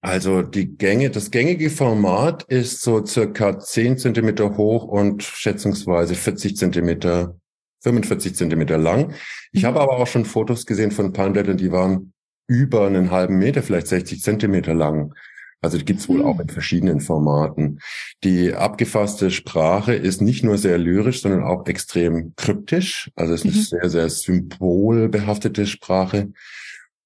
Also 0.02 0.42
die 0.42 0.78
Gänge, 0.78 1.10
das 1.10 1.32
gängige 1.32 1.70
Format 1.70 2.44
ist 2.44 2.82
so 2.82 3.06
circa 3.06 3.60
10 3.60 3.98
Zentimeter 3.98 4.56
hoch 4.56 4.86
und 4.86 5.24
schätzungsweise 5.24 6.16
40 6.16 6.56
Zentimeter, 6.56 7.36
45 7.82 8.36
Zentimeter 8.36 8.78
lang. 8.78 9.14
Ich 9.52 9.64
mhm. 9.64 9.68
habe 9.68 9.82
aber 9.82 9.98
auch 9.98 10.08
schon 10.08 10.26
Fotos 10.26 10.66
gesehen 10.66 10.92
von 10.92 11.14
Palmblättern, 11.14 11.58
die 11.58 11.72
waren 11.72 12.14
über 12.48 12.88
einen 12.88 13.12
halben 13.12 13.38
Meter, 13.38 13.62
vielleicht 13.62 13.88
60 13.88 14.22
Zentimeter 14.22 14.74
lang. 14.74 15.14
Also 15.62 15.78
die 15.78 15.86
gibt's 15.86 16.08
wohl 16.08 16.20
mhm. 16.20 16.26
auch 16.26 16.40
in 16.40 16.50
verschiedenen 16.50 17.02
Formaten. 17.02 17.80
Die 18.24 18.54
abgefasste 18.54 19.32
Sprache 19.32 19.94
ist 19.94 20.22
nicht 20.22 20.44
nur 20.44 20.58
sehr 20.58 20.78
lyrisch, 20.78 21.22
sondern 21.22 21.44
auch 21.44 21.66
extrem 21.66 22.34
kryptisch. 22.36 23.12
Also 23.16 23.34
es 23.34 23.44
ist 23.44 23.72
mhm. 23.72 23.80
eine 23.80 23.90
sehr, 23.90 23.90
sehr 23.90 24.10
symbolbehaftete 24.10 25.66
Sprache. 25.66 26.32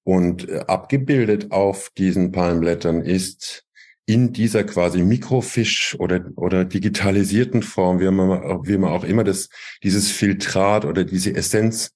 Und 0.04 0.48
äh, 0.48 0.64
abgebildet 0.66 1.52
auf 1.52 1.90
diesen 1.96 2.32
Palmblättern 2.32 3.02
ist 3.02 3.64
in 4.04 4.32
dieser 4.32 4.64
quasi 4.64 5.02
Mikrofisch 5.02 5.96
oder, 5.98 6.24
oder 6.36 6.64
digitalisierten 6.64 7.62
Form, 7.62 8.00
wie 8.00 8.10
man, 8.10 8.66
wie 8.66 8.76
man 8.76 8.90
auch 8.90 9.04
immer 9.04 9.24
das, 9.24 9.48
dieses 9.82 10.10
Filtrat 10.10 10.84
oder 10.84 11.04
diese 11.04 11.34
Essenz 11.34 11.92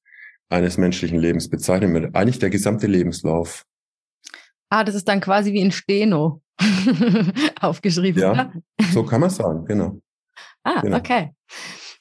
eines 0.48 0.78
menschlichen 0.78 1.18
Lebens 1.18 1.50
bezeichnet 1.50 1.92
wird. 1.92 2.14
Eigentlich 2.14 2.38
der 2.38 2.50
gesamte 2.50 2.86
Lebenslauf. 2.86 3.64
Ah, 4.70 4.84
das 4.84 4.94
ist 4.94 5.08
dann 5.08 5.20
quasi 5.20 5.52
wie 5.52 5.60
in 5.60 5.72
Steno 5.72 6.42
aufgeschrieben. 7.60 8.20
Ja, 8.20 8.32
oder? 8.32 8.52
so 8.92 9.04
kann 9.04 9.20
man 9.20 9.30
sagen, 9.30 9.64
genau. 9.64 10.00
Ah, 10.64 10.80
genau. 10.80 10.96
okay. 10.96 11.32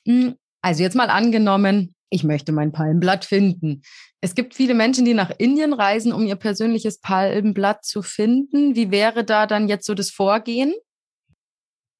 Hm, 0.08 0.36
also 0.62 0.82
jetzt 0.82 0.95
mal 0.95 1.10
angenommen, 1.10 1.95
ich 2.10 2.23
möchte 2.23 2.51
mein 2.51 2.71
Palmblatt 2.71 3.25
finden. 3.25 3.82
Es 4.21 4.36
gibt 4.36 4.56
viele 4.56 4.73
Menschen, 4.73 5.06
die 5.06 5.13
nach 5.13 5.32
Indien 5.38 5.73
reisen, 5.73 6.13
um 6.13 6.25
ihr 6.25 6.36
persönliches 6.36 6.99
Palmblatt 6.99 7.86
zu 7.86 8.01
finden. 8.01 8.75
Wie 8.75 8.89
wäre 8.89 9.23
da 9.23 9.45
dann 9.45 9.67
jetzt 9.67 9.86
so 9.86 9.93
das 9.93 10.10
Vorgehen? 10.10 10.73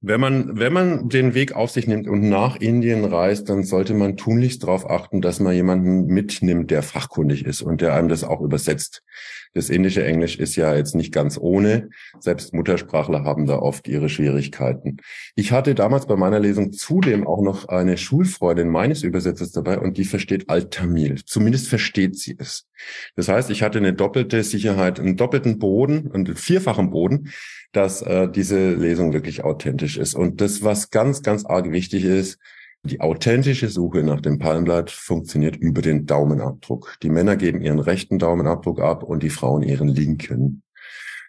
Wenn 0.08 0.22
man, 0.22 0.60
wenn 0.60 0.72
man 0.72 1.10
den 1.10 1.34
Weg 1.34 1.54
auf 1.54 1.72
sich 1.72 1.88
nimmt 1.88 2.08
und 2.08 2.30
nach 2.30 2.58
Indien 2.58 3.06
reist, 3.06 3.50
dann 3.50 3.64
sollte 3.64 3.96
man 3.96 4.18
tunlichst 4.18 4.62
darauf 4.62 4.88
achten, 4.88 5.20
dass 5.20 5.40
man 5.40 5.56
jemanden 5.56 6.06
mitnimmt, 6.06 6.70
der 6.70 6.84
fachkundig 6.84 7.44
ist 7.44 7.64
und 7.64 7.82
der 7.82 7.96
einem 7.96 8.08
das 8.08 8.24
auch 8.24 8.42
übersetzt. 8.42 9.02
Das 9.56 9.72
indische 9.72 10.06
Englisch 10.06 10.38
ist 10.38 10.58
ja 10.58 10.76
jetzt 10.76 10.94
nicht 10.94 11.12
ganz 11.12 11.40
ohne. 11.42 11.90
Selbst 12.20 12.54
Muttersprachler 12.54 13.24
haben 13.24 13.48
da 13.48 13.58
oft 13.58 13.88
ihre 13.88 14.10
Schwierigkeiten. 14.10 14.98
Ich 15.34 15.52
hatte 15.52 15.74
damals 15.74 16.06
bei 16.06 16.18
meiner 16.18 16.40
Lesung 16.40 16.72
zudem 16.72 17.26
auch 17.26 17.42
noch 17.42 17.68
eine 17.70 17.98
Schulfreundin 17.98 18.70
meines 18.70 19.02
Übersetzers 19.02 19.54
dabei 19.54 19.80
und 19.80 19.98
die 19.98 20.06
versteht 20.06 20.50
Alt-Tamil. 20.52 21.24
Zumindest 21.26 21.68
versteht 21.68 22.16
sie 22.20 22.36
es. 22.38 22.68
Das 23.16 23.28
heißt, 23.28 23.50
ich 23.50 23.64
hatte 23.64 23.80
eine 23.80 23.94
doppelte 23.94 24.44
Sicherheit, 24.44 25.00
einen 25.00 25.16
doppelten 25.16 25.58
Boden 25.58 26.12
und 26.12 26.28
einen 26.28 26.36
vierfachen 26.36 26.92
Boden 26.92 27.32
dass 27.76 28.02
äh, 28.02 28.30
diese 28.30 28.74
Lesung 28.74 29.12
wirklich 29.14 29.44
authentisch 29.44 29.98
ist. 29.98 30.16
Und 30.16 30.40
das, 30.40 30.64
was 30.64 30.92
ganz, 30.92 31.24
ganz 31.24 31.46
arg 31.46 31.72
wichtig 31.72 32.06
ist, 32.06 32.40
die 32.84 33.02
authentische 33.02 33.68
Suche 33.68 34.04
nach 34.04 34.22
dem 34.22 34.38
Palmblatt 34.38 34.92
funktioniert 34.92 35.56
über 35.58 35.82
den 35.82 36.06
Daumenabdruck. 36.06 36.98
Die 37.02 37.10
Männer 37.10 37.36
geben 37.36 37.62
ihren 37.62 37.80
rechten 37.80 38.20
Daumenabdruck 38.20 38.80
ab 38.80 39.04
und 39.04 39.24
die 39.24 39.30
Frauen 39.30 39.64
ihren 39.64 39.90
linken. 39.90 40.62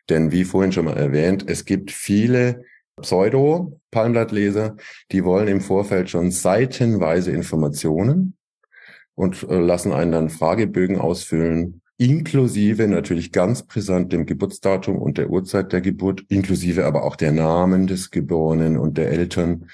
Denn 0.09 0.31
wie 0.31 0.45
vorhin 0.45 0.71
schon 0.71 0.85
mal 0.85 0.97
erwähnt, 0.97 1.45
es 1.49 1.65
gibt 1.65 1.91
viele 1.91 2.63
Pseudo-Palmblattleser, 3.01 4.77
die 5.11 5.25
wollen 5.25 5.49
im 5.49 5.61
Vorfeld 5.61 6.11
schon 6.11 6.31
seitenweise 6.31 7.33
Informationen 7.33 8.37
und 9.15 9.43
äh, 9.49 9.59
lassen 9.59 9.93
einen 9.93 10.13
dann 10.13 10.31
Fragebögen 10.31 10.99
ausfüllen 10.99 11.83
inklusive 11.99 12.87
natürlich 12.89 13.33
ganz 13.33 13.63
brisant 13.63 14.13
dem 14.13 14.27
Geburtsdatum 14.27 14.99
und 14.99 15.19
der 15.19 15.31
Uhrzeit 15.31 15.73
der 15.73 15.81
Geburt, 15.81 16.25
inklusive 16.29 16.85
aber 16.85 17.05
auch 17.05 17.17
der 17.17 17.33
Namen 17.33 17.87
des 17.87 18.11
Geborenen 18.11 18.77
und 18.77 18.99
der 18.99 19.11
Eltern. 19.11 19.69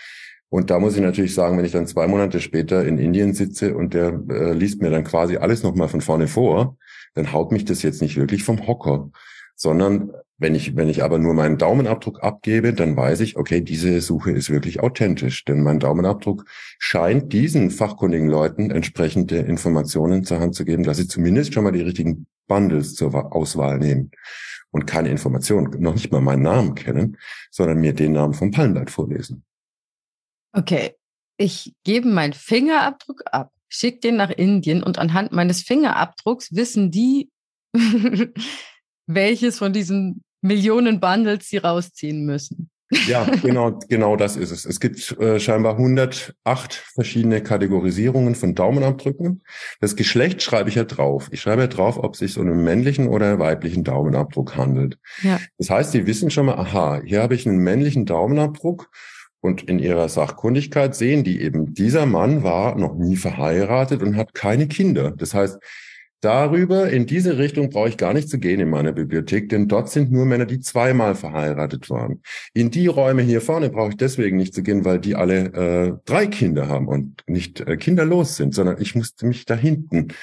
Und 0.49 0.71
da 0.71 0.79
muss 0.79 0.95
ich 0.95 1.01
natürlich 1.01 1.35
sagen, 1.35 1.59
wenn 1.59 1.65
ich 1.65 1.73
dann 1.73 1.87
zwei 1.87 2.07
Monate 2.07 2.41
später 2.41 2.85
in 2.85 2.99
Indien 2.99 3.35
sitze 3.35 3.75
und 3.75 3.95
der 3.95 4.21
äh, 4.29 4.53
liest 4.53 4.83
mir 4.83 4.91
dann 4.91 5.05
quasi 5.05 5.37
alles 5.37 5.63
nochmal 5.63 5.89
von 5.89 6.01
vorne 6.01 6.29
vor, 6.29 6.77
dann 7.15 7.33
haut 7.33 7.53
mich 7.53 7.65
das 7.65 7.83
jetzt 7.83 8.03
nicht 8.03 8.17
wirklich 8.17 8.45
vom 8.45 8.67
Hocker, 8.67 9.11
sondern 9.55 10.13
wenn 10.39 10.55
ich, 10.55 10.77
wenn 10.77 10.89
ich 10.89 11.05
aber 11.05 11.19
nur 11.19 11.35
meinen 11.35 11.57
Daumenabdruck 11.57 12.23
abgebe, 12.23 12.75
dann 12.75 12.97
weiß 12.97 13.21
ich, 13.21 13.37
okay, 13.37 13.61
diese 13.61 14.01
Suche 14.01 14.33
ist 14.33 14.51
wirklich 14.51 14.81
authentisch, 14.81 15.45
denn 15.45 15.63
mein 15.63 15.79
Daumenabdruck 15.79 16.45
scheint 16.79 17.33
diesen 17.33 17.71
fachkundigen 17.71 18.29
Leuten 18.29 18.71
entsprechende 18.71 19.39
Informationen 19.39 20.25
zur 20.25 20.41
Hand 20.41 20.55
zu 20.55 20.65
geben, 20.65 20.83
dass 20.83 20.97
sie 20.97 21.07
zumindest 21.07 21.55
schon 21.55 21.65
mal 21.65 21.73
die 21.73 21.83
richtigen 21.83 22.27
Bundles 22.49 22.95
zur 22.95 23.33
Auswahl 23.33 23.79
nehmen 23.79 24.11
und 24.73 24.87
keine 24.87 25.11
Informationen, 25.11 25.81
noch 25.81 25.95
nicht 25.95 26.11
mal 26.11 26.21
meinen 26.21 26.43
Namen 26.43 26.75
kennen, 26.75 27.19
sondern 27.51 27.79
mir 27.79 27.93
den 27.93 28.13
Namen 28.13 28.35
vom 28.35 28.51
Palmblatt 28.51 28.91
vorlesen. 28.91 29.45
Okay, 30.53 30.97
ich 31.37 31.73
gebe 31.85 32.09
meinen 32.09 32.33
Fingerabdruck 32.33 33.23
ab, 33.31 33.53
schicke 33.69 34.01
den 34.01 34.17
nach 34.17 34.31
Indien 34.31 34.83
und 34.83 34.99
anhand 34.99 35.33
meines 35.33 35.63
Fingerabdrucks 35.63 36.55
wissen 36.55 36.91
die, 36.91 37.31
welches 39.15 39.59
von 39.59 39.73
diesen 39.73 40.23
Millionen 40.41 41.01
Bundles 41.01 41.49
sie 41.49 41.59
rausziehen 41.59 42.25
müssen. 42.27 42.71
Ja, 43.09 43.25
genau, 43.43 43.79
genau 43.89 44.17
das 44.17 44.37
ist 44.37 44.51
es. 44.51 44.65
Es 44.65 44.79
gibt 44.79 45.19
äh, 45.19 45.41
scheinbar 45.41 45.73
108 45.73 46.75
verschiedene 46.75 47.43
Kategorisierungen 47.43 48.35
von 48.35 48.55
Daumenabdrücken. 48.55 49.43
Das 49.81 49.97
Geschlecht 49.97 50.43
schreibe 50.43 50.69
ich 50.69 50.75
ja 50.75 50.85
drauf. 50.85 51.29
Ich 51.31 51.41
schreibe 51.41 51.63
ja 51.63 51.69
drauf, 51.69 51.97
ob 51.99 52.15
es 52.15 52.19
sich 52.19 52.39
um 52.39 52.47
einen 52.47 52.63
männlichen 52.63 53.09
oder 53.09 53.31
einen 53.31 53.39
weiblichen 53.39 53.85
Daumenabdruck 53.85 54.57
handelt. 54.57 54.99
Ja. 55.23 55.41
Das 55.59 55.71
heißt, 55.71 55.95
die 55.95 56.07
wissen 56.07 56.31
schon 56.31 56.47
mal, 56.47 56.59
aha, 56.59 57.01
hier 57.05 57.23
habe 57.23 57.35
ich 57.35 57.49
einen 57.49 57.59
männlichen 57.59 58.05
Daumenabdruck 58.05 58.91
und 59.41 59.63
in 59.63 59.79
ihrer 59.79 60.09
Sachkundigkeit 60.09 60.95
sehen 60.95 61.25
die 61.25 61.41
eben, 61.41 61.75
dieser 61.75 62.07
Mann 62.07 62.43
war 62.43 62.77
noch 62.77 62.95
nie 62.95 63.17
verheiratet 63.17 64.03
und 64.03 64.17
hat 64.17 64.35
keine 64.35 64.69
Kinder. 64.69 65.13
Das 65.13 65.35
heißt, 65.35 65.59
Darüber, 66.23 66.89
in 66.89 67.07
diese 67.07 67.37
Richtung 67.37 67.71
brauche 67.71 67.89
ich 67.89 67.97
gar 67.97 68.15
nicht 68.15 68.29
zu 68.29 68.39
gehen 68.39 68.61
in 68.61 68.71
meiner 68.71 68.93
Bibliothek, 68.93 69.49
denn 69.49 69.67
dort 69.67 69.91
sind 69.91 70.13
nur 70.13 70.25
Männer, 70.25 70.47
die 70.47 70.61
zweimal 70.61 71.17
verheiratet 71.17 71.91
waren. 71.91 72.23
In 72.55 72.71
die 72.71 72.87
Räume 72.87 73.23
hier 73.23 73.41
vorne 73.41 73.71
brauche 73.71 73.91
ich 73.91 73.97
deswegen 73.97 74.37
nicht 74.37 74.55
zu 74.55 74.63
gehen, 74.63 74.85
weil 74.85 75.01
die 75.01 75.17
alle 75.17 75.47
äh, 75.53 75.93
drei 76.05 76.29
Kinder 76.29 76.69
haben 76.69 76.87
und 76.87 77.25
nicht 77.27 77.61
äh, 77.63 77.77
kinderlos 77.77 78.37
sind, 78.37 78.55
sondern 78.55 78.81
ich 78.81 78.95
musste 78.95 79.27
mich 79.27 79.47
da 79.47 79.57
hinten 79.57 80.15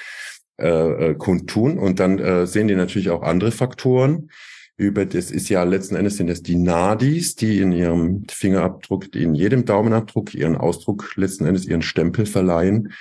äh, 0.58 1.10
äh, 1.10 1.14
kundtun 1.16 1.78
und 1.78 2.00
dann 2.00 2.18
äh, 2.18 2.46
sehen 2.46 2.68
die 2.68 2.76
natürlich 2.76 3.10
auch 3.10 3.22
andere 3.22 3.50
Faktoren. 3.50 4.30
Über 4.78 5.04
das 5.04 5.30
ist 5.30 5.50
ja 5.50 5.64
letzten 5.64 5.96
Endes 5.96 6.16
sind 6.16 6.30
es 6.30 6.42
die 6.42 6.56
Nadis, 6.56 7.34
die 7.34 7.58
in 7.58 7.72
ihrem 7.72 8.24
Fingerabdruck, 8.30 9.14
in 9.14 9.34
jedem 9.34 9.66
Daumenabdruck 9.66 10.34
ihren 10.34 10.56
Ausdruck 10.56 11.12
letzten 11.16 11.44
Endes 11.44 11.66
ihren 11.66 11.82
Stempel 11.82 12.24
verleihen. 12.24 12.94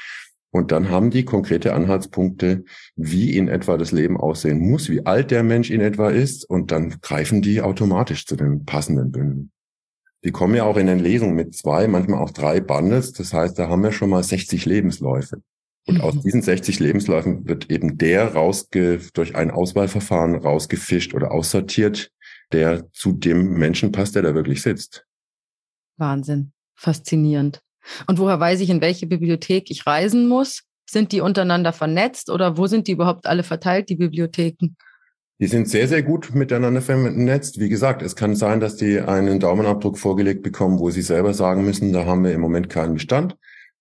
Und 0.51 0.71
dann 0.71 0.89
haben 0.89 1.11
die 1.11 1.25
konkrete 1.25 1.73
Anhaltspunkte, 1.73 2.63
wie 2.95 3.35
in 3.37 3.47
etwa 3.47 3.77
das 3.77 3.91
Leben 3.91 4.17
aussehen 4.17 4.59
muss, 4.59 4.89
wie 4.89 5.05
alt 5.05 5.31
der 5.31 5.43
Mensch 5.43 5.69
in 5.69 5.81
etwa 5.81 6.09
ist. 6.09 6.49
Und 6.49 6.71
dann 6.71 6.99
greifen 7.01 7.41
die 7.41 7.61
automatisch 7.61 8.25
zu 8.25 8.35
den 8.35 8.65
passenden 8.65 9.11
Bünden. 9.11 9.51
Die 10.23 10.31
kommen 10.31 10.55
ja 10.55 10.63
auch 10.63 10.77
in 10.77 10.87
den 10.87 10.99
Lesungen 10.99 11.35
mit 11.35 11.55
zwei, 11.55 11.87
manchmal 11.87 12.19
auch 12.19 12.31
drei 12.31 12.59
Bundles. 12.59 13.13
Das 13.13 13.31
heißt, 13.31 13.57
da 13.57 13.69
haben 13.69 13.83
wir 13.83 13.91
schon 13.91 14.09
mal 14.09 14.23
60 14.23 14.65
Lebensläufe. 14.65 15.41
Und 15.87 15.95
mhm. 15.95 16.01
aus 16.01 16.21
diesen 16.21 16.41
60 16.41 16.79
Lebensläufen 16.79 17.47
wird 17.47 17.69
eben 17.71 17.97
der 17.97 18.33
rausge 18.33 18.99
durch 19.13 19.35
ein 19.35 19.51
Auswahlverfahren 19.51 20.35
rausgefischt 20.35 21.13
oder 21.13 21.31
aussortiert, 21.31 22.11
der 22.51 22.91
zu 22.91 23.13
dem 23.13 23.53
Menschen 23.53 23.91
passt, 23.91 24.15
der 24.15 24.23
da 24.23 24.35
wirklich 24.35 24.61
sitzt. 24.61 25.05
Wahnsinn. 25.97 26.53
Faszinierend. 26.75 27.61
Und 28.07 28.19
woher 28.19 28.39
weiß 28.39 28.59
ich, 28.61 28.69
in 28.69 28.81
welche 28.81 29.07
Bibliothek 29.07 29.71
ich 29.71 29.85
reisen 29.85 30.27
muss? 30.27 30.63
Sind 30.89 31.11
die 31.11 31.21
untereinander 31.21 31.71
vernetzt 31.71 32.29
oder 32.29 32.57
wo 32.57 32.65
sind 32.67 32.87
die 32.87 32.93
überhaupt 32.93 33.27
alle 33.27 33.43
verteilt, 33.43 33.89
die 33.89 33.95
Bibliotheken? 33.95 34.75
Die 35.41 35.47
sind 35.47 35.69
sehr, 35.69 35.87
sehr 35.87 36.03
gut 36.03 36.35
miteinander 36.35 36.81
vernetzt. 36.81 37.59
Wie 37.59 37.69
gesagt, 37.69 38.01
es 38.01 38.17
kann 38.17 38.35
sein, 38.35 38.59
dass 38.59 38.75
die 38.75 38.99
einen 38.99 39.39
Daumenabdruck 39.39 39.97
vorgelegt 39.97 40.43
bekommen, 40.43 40.79
wo 40.79 40.89
sie 40.89 41.01
selber 41.01 41.33
sagen 41.33 41.63
müssen, 41.63 41.93
da 41.93 42.05
haben 42.05 42.25
wir 42.25 42.33
im 42.33 42.41
Moment 42.41 42.69
keinen 42.69 42.95
Bestand. 42.95 43.37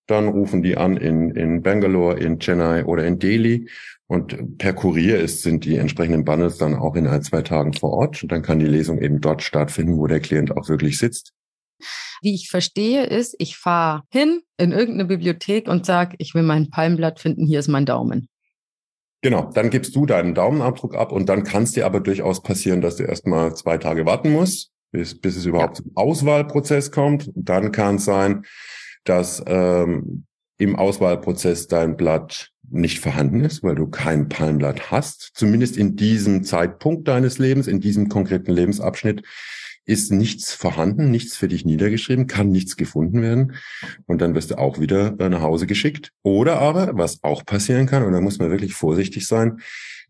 Dann 0.07 0.29
rufen 0.29 0.63
die 0.63 0.77
an 0.77 0.95
in, 0.95 1.31
in 1.31 1.61
Bangalore, 1.61 2.17
in 2.17 2.39
Chennai 2.39 2.85
oder 2.85 3.05
in 3.05 3.19
Delhi. 3.19 3.67
Und 4.07 4.57
per 4.57 4.73
Kurier 4.73 5.19
ist, 5.19 5.43
sind 5.43 5.65
die 5.65 5.75
entsprechenden 5.75 6.23
Bundles 6.23 6.57
dann 6.57 6.75
auch 6.75 6.95
in 6.95 7.07
ein, 7.07 7.21
zwei 7.23 7.41
Tagen 7.41 7.73
vor 7.73 7.91
Ort. 7.91 8.23
Und 8.23 8.31
dann 8.31 8.41
kann 8.41 8.59
die 8.59 8.65
Lesung 8.65 8.99
eben 8.99 9.19
dort 9.19 9.43
stattfinden, 9.43 9.97
wo 9.97 10.07
der 10.07 10.21
Klient 10.21 10.55
auch 10.55 10.69
wirklich 10.69 10.97
sitzt. 10.97 11.33
Wie 12.21 12.35
ich 12.35 12.49
verstehe, 12.49 13.05
ist, 13.05 13.35
ich 13.39 13.57
fahre 13.57 14.03
hin 14.09 14.41
in 14.57 14.71
irgendeine 14.71 15.05
Bibliothek 15.05 15.67
und 15.67 15.85
sage, 15.85 16.15
ich 16.19 16.33
will 16.33 16.43
mein 16.43 16.69
Palmblatt 16.69 17.19
finden, 17.19 17.45
hier 17.45 17.59
ist 17.59 17.67
mein 17.67 17.85
Daumen. 17.85 18.29
Genau, 19.21 19.51
dann 19.53 19.69
gibst 19.69 19.95
du 19.95 20.05
deinen 20.05 20.33
Daumenabdruck 20.33 20.95
ab 20.95 21.11
und 21.11 21.27
dann 21.27 21.43
kann 21.43 21.63
es 21.63 21.73
dir 21.73 21.85
aber 21.85 21.99
durchaus 21.99 22.41
passieren, 22.41 22.81
dass 22.81 22.95
du 22.95 23.03
erstmal 23.03 23.53
zwei 23.55 23.77
Tage 23.77 24.05
warten 24.05 24.31
musst, 24.31 24.71
bis, 24.91 25.19
bis 25.19 25.35
es 25.35 25.45
überhaupt 25.45 25.79
ja. 25.79 25.83
zum 25.83 25.91
Auswahlprozess 25.95 26.91
kommt. 26.91 27.29
dann 27.35 27.71
kann 27.71 27.95
es 27.95 28.05
sein, 28.05 28.45
dass 29.03 29.43
ähm, 29.45 30.25
im 30.57 30.75
Auswahlprozess 30.75 31.67
dein 31.67 31.97
Blatt 31.97 32.51
nicht 32.69 32.99
vorhanden 32.99 33.43
ist, 33.43 33.63
weil 33.63 33.75
du 33.75 33.87
kein 33.87 34.29
Palmblatt 34.29 34.91
hast, 34.91 35.31
zumindest 35.33 35.75
in 35.77 35.95
diesem 35.95 36.43
Zeitpunkt 36.43 37.07
deines 37.07 37.39
Lebens, 37.39 37.67
in 37.67 37.79
diesem 37.79 38.09
konkreten 38.09 38.51
Lebensabschnitt 38.51 39.23
ist 39.85 40.11
nichts 40.11 40.53
vorhanden, 40.53 41.09
nichts 41.09 41.35
für 41.35 41.47
dich 41.47 41.65
niedergeschrieben, 41.65 42.27
kann 42.27 42.49
nichts 42.49 42.77
gefunden 42.77 43.21
werden. 43.21 43.55
Und 44.05 44.21
dann 44.21 44.35
wirst 44.35 44.51
du 44.51 44.57
auch 44.57 44.79
wieder 44.79 45.15
äh, 45.19 45.29
nach 45.29 45.41
Hause 45.41 45.67
geschickt. 45.67 46.11
Oder 46.21 46.59
aber, 46.59 46.91
was 46.93 47.23
auch 47.23 47.45
passieren 47.45 47.87
kann, 47.87 48.03
und 48.03 48.13
da 48.13 48.21
muss 48.21 48.39
man 48.39 48.51
wirklich 48.51 48.73
vorsichtig 48.73 49.25
sein, 49.27 49.61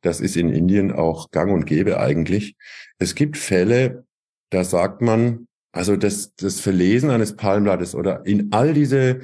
das 0.01 0.21
ist 0.21 0.37
in 0.37 0.49
Indien 0.49 0.91
auch 0.91 1.31
gang 1.31 1.51
und 1.51 1.65
gäbe 1.65 1.99
eigentlich. 1.99 2.55
Es 2.97 3.15
gibt 3.15 3.37
Fälle, 3.37 4.05
da 4.49 4.63
sagt 4.63 5.01
man, 5.01 5.47
also 5.71 5.95
das, 5.95 6.33
das 6.35 6.59
Verlesen 6.59 7.09
eines 7.09 7.35
Palmblattes 7.35 7.95
oder 7.95 8.25
in 8.25 8.51
all 8.51 8.73
diese 8.73 9.19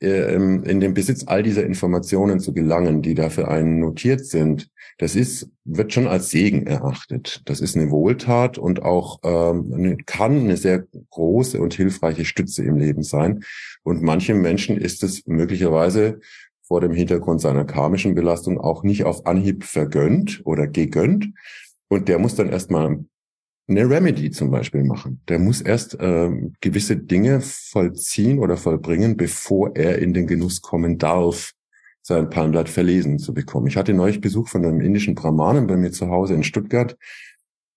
in 0.00 0.80
den 0.80 0.94
Besitz 0.94 1.24
all 1.26 1.42
dieser 1.42 1.64
Informationen 1.64 2.38
zu 2.38 2.52
gelangen, 2.52 3.02
die 3.02 3.14
da 3.14 3.30
für 3.30 3.48
einen 3.48 3.80
notiert 3.80 4.24
sind, 4.24 4.70
das 4.98 5.14
ist, 5.14 5.48
wird 5.64 5.92
schon 5.92 6.08
als 6.08 6.30
Segen 6.30 6.66
erachtet. 6.66 7.42
Das 7.44 7.60
ist 7.60 7.76
eine 7.76 7.90
Wohltat 7.90 8.58
und 8.58 8.82
auch 8.82 9.20
ähm, 9.22 9.96
kann 10.06 10.40
eine 10.40 10.56
sehr 10.56 10.84
große 11.10 11.60
und 11.60 11.74
hilfreiche 11.74 12.24
Stütze 12.24 12.64
im 12.64 12.76
Leben 12.76 13.04
sein. 13.04 13.44
Und 13.84 14.02
manchem 14.02 14.40
Menschen 14.40 14.76
ist 14.76 15.04
es 15.04 15.26
möglicherweise 15.26 16.20
vor 16.62 16.80
dem 16.80 16.92
Hintergrund 16.92 17.40
seiner 17.40 17.64
karmischen 17.64 18.14
Belastung 18.14 18.58
auch 18.60 18.82
nicht 18.82 19.04
auf 19.04 19.24
Anhieb 19.24 19.64
vergönnt 19.64 20.42
oder 20.44 20.66
gegönnt. 20.66 21.28
Und 21.88 22.08
der 22.08 22.18
muss 22.18 22.34
dann 22.34 22.50
erstmal 22.50 23.04
eine 23.68 23.88
Remedy 23.88 24.30
zum 24.30 24.50
Beispiel 24.50 24.82
machen. 24.82 25.20
Der 25.28 25.38
muss 25.38 25.60
erst 25.60 25.96
ähm, 26.00 26.54
gewisse 26.60 26.96
Dinge 26.96 27.40
vollziehen 27.40 28.38
oder 28.38 28.56
vollbringen, 28.56 29.16
bevor 29.16 29.76
er 29.76 29.98
in 29.98 30.14
den 30.14 30.26
Genuss 30.26 30.62
kommen 30.62 30.98
darf, 30.98 31.52
sein 32.02 32.30
Palmblatt 32.30 32.70
verlesen 32.70 33.18
zu 33.18 33.34
bekommen. 33.34 33.66
Ich 33.66 33.76
hatte 33.76 33.92
neulich 33.92 34.20
Besuch 34.20 34.48
von 34.48 34.64
einem 34.64 34.80
indischen 34.80 35.14
Brahmanen 35.14 35.66
bei 35.66 35.76
mir 35.76 35.92
zu 35.92 36.08
Hause 36.08 36.34
in 36.34 36.42
Stuttgart. 36.42 36.96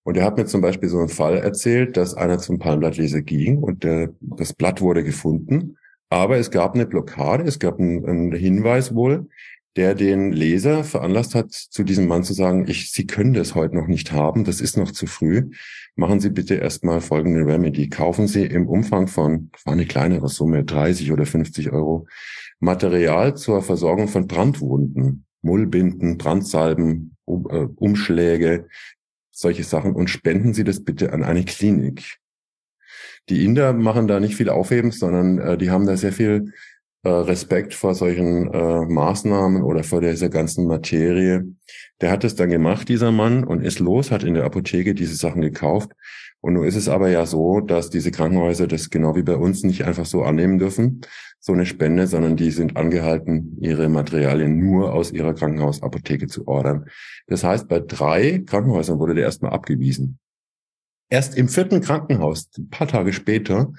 Und 0.03 0.17
er 0.17 0.25
hat 0.25 0.37
mir 0.37 0.45
zum 0.45 0.61
Beispiel 0.61 0.89
so 0.89 0.97
einen 0.97 1.09
Fall 1.09 1.37
erzählt, 1.37 1.97
dass 1.97 2.15
einer 2.15 2.39
zum 2.39 2.57
Palmblattleser 2.57 3.21
ging 3.21 3.57
und 3.57 3.83
der, 3.83 4.13
das 4.21 4.53
Blatt 4.53 4.81
wurde 4.81 5.03
gefunden, 5.03 5.77
aber 6.09 6.37
es 6.37 6.49
gab 6.49 6.73
eine 6.73 6.87
Blockade, 6.87 7.43
es 7.43 7.59
gab 7.59 7.79
einen, 7.79 8.05
einen 8.05 8.31
Hinweis 8.33 8.95
wohl, 8.95 9.27
der 9.75 9.95
den 9.95 10.31
Leser 10.31 10.83
veranlasst 10.83 11.33
hat, 11.33 11.51
zu 11.51 11.83
diesem 11.83 12.07
Mann 12.07 12.23
zu 12.23 12.33
sagen, 12.33 12.67
ich, 12.67 12.91
Sie 12.91 13.07
können 13.07 13.33
das 13.33 13.55
heute 13.55 13.75
noch 13.75 13.87
nicht 13.87 14.11
haben, 14.11 14.43
das 14.43 14.59
ist 14.59 14.77
noch 14.77 14.91
zu 14.91 15.07
früh. 15.07 15.51
Machen 15.95 16.19
Sie 16.19 16.29
bitte 16.29 16.55
erstmal 16.55 17.01
folgende 17.01 17.45
Remedy. 17.45 17.89
Kaufen 17.89 18.27
Sie 18.27 18.45
im 18.45 18.67
Umfang 18.67 19.07
von, 19.07 19.49
war 19.63 19.73
eine 19.73 19.85
kleinere 19.85 20.27
Summe, 20.27 20.63
30 20.63 21.11
oder 21.11 21.25
50 21.25 21.71
Euro, 21.71 22.07
Material 22.59 23.35
zur 23.35 23.61
Versorgung 23.61 24.07
von 24.07 24.27
Brandwunden, 24.27 25.25
Mullbinden, 25.41 26.17
Brandsalben, 26.17 27.15
um, 27.25 27.47
äh, 27.49 27.67
Umschläge, 27.75 28.67
solche 29.31 29.63
Sachen 29.63 29.93
und 29.93 30.09
spenden 30.09 30.53
Sie 30.53 30.63
das 30.63 30.83
bitte 30.83 31.13
an 31.13 31.23
eine 31.23 31.45
Klinik. 31.45 32.19
Die 33.29 33.45
Inder 33.45 33.73
machen 33.73 34.07
da 34.07 34.19
nicht 34.19 34.35
viel 34.35 34.49
Aufhebens, 34.49 34.99
sondern 34.99 35.39
äh, 35.39 35.57
die 35.57 35.71
haben 35.71 35.85
da 35.85 35.95
sehr 35.95 36.11
viel 36.11 36.53
Respekt 37.09 37.73
vor 37.73 37.95
solchen 37.95 38.53
äh, 38.53 38.85
Maßnahmen 38.85 39.63
oder 39.63 39.83
vor 39.83 40.01
dieser 40.01 40.29
ganzen 40.29 40.67
Materie. 40.67 41.45
Der 41.99 42.11
hat 42.11 42.23
es 42.23 42.35
dann 42.35 42.49
gemacht, 42.49 42.89
dieser 42.89 43.11
Mann, 43.11 43.43
und 43.43 43.63
ist 43.63 43.79
los, 43.79 44.11
hat 44.11 44.23
in 44.23 44.35
der 44.35 44.43
Apotheke 44.43 44.93
diese 44.93 45.15
Sachen 45.15 45.41
gekauft. 45.41 45.91
Und 46.41 46.53
nun 46.53 46.65
ist 46.65 46.75
es 46.75 46.89
aber 46.89 47.09
ja 47.09 47.25
so, 47.25 47.59
dass 47.59 47.89
diese 47.89 48.11
Krankenhäuser 48.11 48.67
das 48.67 48.89
genau 48.89 49.15
wie 49.15 49.21
bei 49.23 49.35
uns 49.35 49.63
nicht 49.63 49.85
einfach 49.85 50.05
so 50.05 50.23
annehmen 50.23 50.57
dürfen, 50.57 51.01
so 51.39 51.53
eine 51.53 51.65
Spende, 51.65 52.07
sondern 52.07 52.35
die 52.35 52.51
sind 52.51 52.77
angehalten, 52.77 53.57
ihre 53.61 53.89
Materialien 53.89 54.57
nur 54.57 54.93
aus 54.93 55.11
ihrer 55.11 55.33
Krankenhausapotheke 55.33 56.27
zu 56.27 56.47
ordern. 56.47 56.85
Das 57.27 57.43
heißt, 57.43 57.67
bei 57.67 57.79
drei 57.79 58.43
Krankenhäusern 58.45 58.99
wurde 58.99 59.15
der 59.15 59.25
erstmal 59.25 59.53
abgewiesen. 59.53 60.19
Erst 61.09 61.35
im 61.35 61.49
vierten 61.49 61.81
Krankenhaus, 61.81 62.49
ein 62.57 62.69
paar 62.69 62.87
Tage 62.87 63.11
später, 63.11 63.73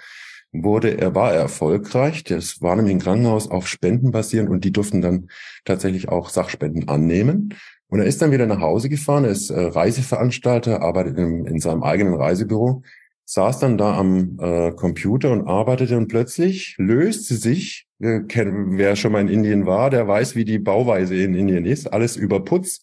wurde 0.52 0.98
er, 0.98 1.14
war 1.14 1.32
er 1.32 1.40
erfolgreich. 1.40 2.24
Das 2.24 2.60
war 2.60 2.76
nämlich 2.76 2.94
ein 2.94 3.00
Krankenhaus 3.00 3.50
auf 3.50 3.66
Spenden 3.66 4.10
basierend 4.12 4.50
und 4.50 4.64
die 4.64 4.72
durften 4.72 5.00
dann 5.00 5.28
tatsächlich 5.64 6.08
auch 6.08 6.28
Sachspenden 6.28 6.88
annehmen. 6.88 7.54
Und 7.88 8.00
er 8.00 8.06
ist 8.06 8.22
dann 8.22 8.32
wieder 8.32 8.46
nach 8.46 8.60
Hause 8.60 8.88
gefahren, 8.88 9.24
er 9.24 9.30
ist 9.30 9.50
äh, 9.50 9.60
Reiseveranstalter, 9.60 10.80
arbeitet 10.80 11.18
in, 11.18 11.44
in, 11.44 11.60
seinem 11.60 11.82
eigenen 11.82 12.14
Reisebüro, 12.14 12.82
saß 13.24 13.58
dann 13.58 13.76
da 13.76 13.98
am 13.98 14.38
äh, 14.40 14.72
Computer 14.72 15.30
und 15.30 15.46
arbeitete 15.46 15.96
und 15.98 16.08
plötzlich 16.08 16.74
löste 16.78 17.34
sich, 17.34 17.86
äh, 18.00 18.20
wer 18.26 18.96
schon 18.96 19.12
mal 19.12 19.20
in 19.20 19.28
Indien 19.28 19.66
war, 19.66 19.90
der 19.90 20.08
weiß, 20.08 20.36
wie 20.36 20.46
die 20.46 20.58
Bauweise 20.58 21.16
in 21.16 21.34
Indien 21.34 21.66
ist, 21.66 21.92
alles 21.92 22.16
über 22.16 22.40
Putz, 22.40 22.82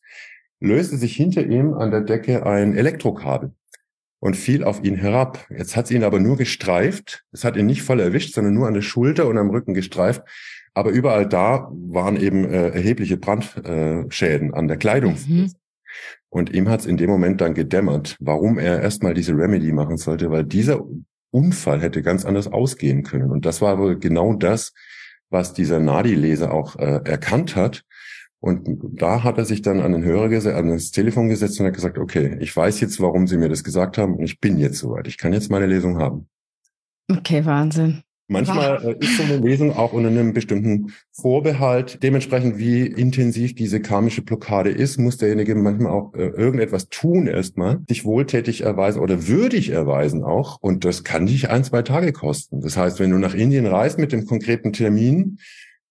löste 0.59 0.97
sich 0.97 1.15
hinter 1.15 1.43
ihm 1.43 1.73
an 1.73 1.89
der 1.89 2.01
Decke 2.01 2.45
ein 2.45 2.75
Elektrokabel 2.75 3.53
und 4.19 4.35
fiel 4.35 4.63
auf 4.63 4.83
ihn 4.83 4.95
herab. 4.95 5.47
Jetzt 5.49 5.75
hat 5.75 5.85
es 5.85 5.91
ihn 5.91 6.03
aber 6.03 6.19
nur 6.19 6.37
gestreift. 6.37 7.23
Es 7.31 7.43
hat 7.43 7.55
ihn 7.55 7.65
nicht 7.65 7.83
voll 7.83 7.99
erwischt, 7.99 8.33
sondern 8.33 8.53
nur 8.53 8.67
an 8.67 8.73
der 8.73 8.81
Schulter 8.81 9.27
und 9.27 9.37
am 9.37 9.49
Rücken 9.49 9.73
gestreift. 9.73 10.23
Aber 10.73 10.91
überall 10.91 11.27
da 11.27 11.69
waren 11.71 12.17
eben 12.17 12.45
äh, 12.45 12.69
erhebliche 12.69 13.17
Brandschäden 13.17 14.49
äh, 14.51 14.55
an 14.55 14.67
der 14.67 14.77
Kleidung. 14.77 15.17
Mhm. 15.27 15.51
Und 16.29 16.53
ihm 16.53 16.69
hat 16.69 16.81
es 16.81 16.85
in 16.85 16.97
dem 16.97 17.09
Moment 17.09 17.41
dann 17.41 17.55
gedämmert, 17.55 18.15
warum 18.19 18.59
er 18.59 18.81
erstmal 18.81 19.13
diese 19.13 19.35
Remedy 19.35 19.71
machen 19.71 19.97
sollte, 19.97 20.29
weil 20.29 20.43
dieser 20.43 20.83
Unfall 21.31 21.81
hätte 21.81 22.03
ganz 22.03 22.25
anders 22.25 22.47
ausgehen 22.47 23.03
können. 23.03 23.31
Und 23.31 23.45
das 23.45 23.61
war 23.61 23.79
wohl 23.79 23.97
genau 23.97 24.33
das, 24.33 24.73
was 25.29 25.53
dieser 25.53 25.79
Nadi-Leser 25.79 26.53
auch 26.53 26.75
äh, 26.75 27.01
erkannt 27.03 27.55
hat 27.55 27.83
und 28.39 28.79
da 29.01 29.23
hat 29.23 29.37
er 29.37 29.45
sich 29.45 29.61
dann 29.61 29.81
an 29.81 29.91
den 29.91 30.03
Hörer 30.03 30.29
gesetzt, 30.29 30.55
an 30.55 30.69
das 30.69 30.91
Telefon 30.91 31.29
gesetzt 31.29 31.59
und 31.59 31.65
hat 31.65 31.73
gesagt, 31.73 31.97
okay, 31.97 32.37
ich 32.39 32.55
weiß 32.55 32.79
jetzt, 32.79 33.01
warum 33.01 33.27
Sie 33.27 33.37
mir 33.37 33.49
das 33.49 33.63
gesagt 33.63 33.97
haben 33.97 34.15
und 34.15 34.23
ich 34.23 34.39
bin 34.39 34.57
jetzt 34.57 34.79
soweit. 34.79 35.07
Ich 35.07 35.17
kann 35.17 35.33
jetzt 35.33 35.51
meine 35.51 35.67
Lesung 35.67 35.97
haben. 35.97 36.27
Okay, 37.11 37.45
Wahnsinn. 37.45 38.03
Manchmal 38.31 38.83
wow. 38.83 38.93
Äh, 38.93 39.03
ist 39.03 39.17
so 39.17 39.23
eine 39.23 39.37
Lesung 39.37 39.75
auch 39.75 39.91
unter 39.91 40.09
einem 40.09 40.33
bestimmten 40.33 40.93
Vorbehalt. 41.11 42.03
Dementsprechend, 42.03 42.59
wie 42.59 42.85
intensiv 42.85 43.55
diese 43.55 43.81
karmische 43.81 44.21
Blockade 44.21 44.69
ist, 44.69 44.99
muss 44.99 45.17
derjenige 45.17 45.55
manchmal 45.55 45.91
auch 45.91 46.13
äh, 46.13 46.27
irgendetwas 46.27 46.89
tun 46.89 47.25
erstmal, 47.25 47.79
sich 47.89 48.05
wohltätig 48.05 48.61
erweisen 48.61 48.99
oder 48.99 49.27
würdig 49.27 49.71
erweisen 49.71 50.23
auch. 50.23 50.59
Und 50.61 50.85
das 50.85 51.03
kann 51.03 51.25
dich 51.25 51.49
ein, 51.49 51.63
zwei 51.63 51.81
Tage 51.81 52.13
kosten. 52.13 52.61
Das 52.61 52.77
heißt, 52.77 52.99
wenn 52.99 53.09
du 53.09 53.17
nach 53.17 53.33
Indien 53.33 53.65
reist 53.65 53.97
mit 53.97 54.11
dem 54.11 54.27
konkreten 54.27 54.73
Termin, 54.73 55.39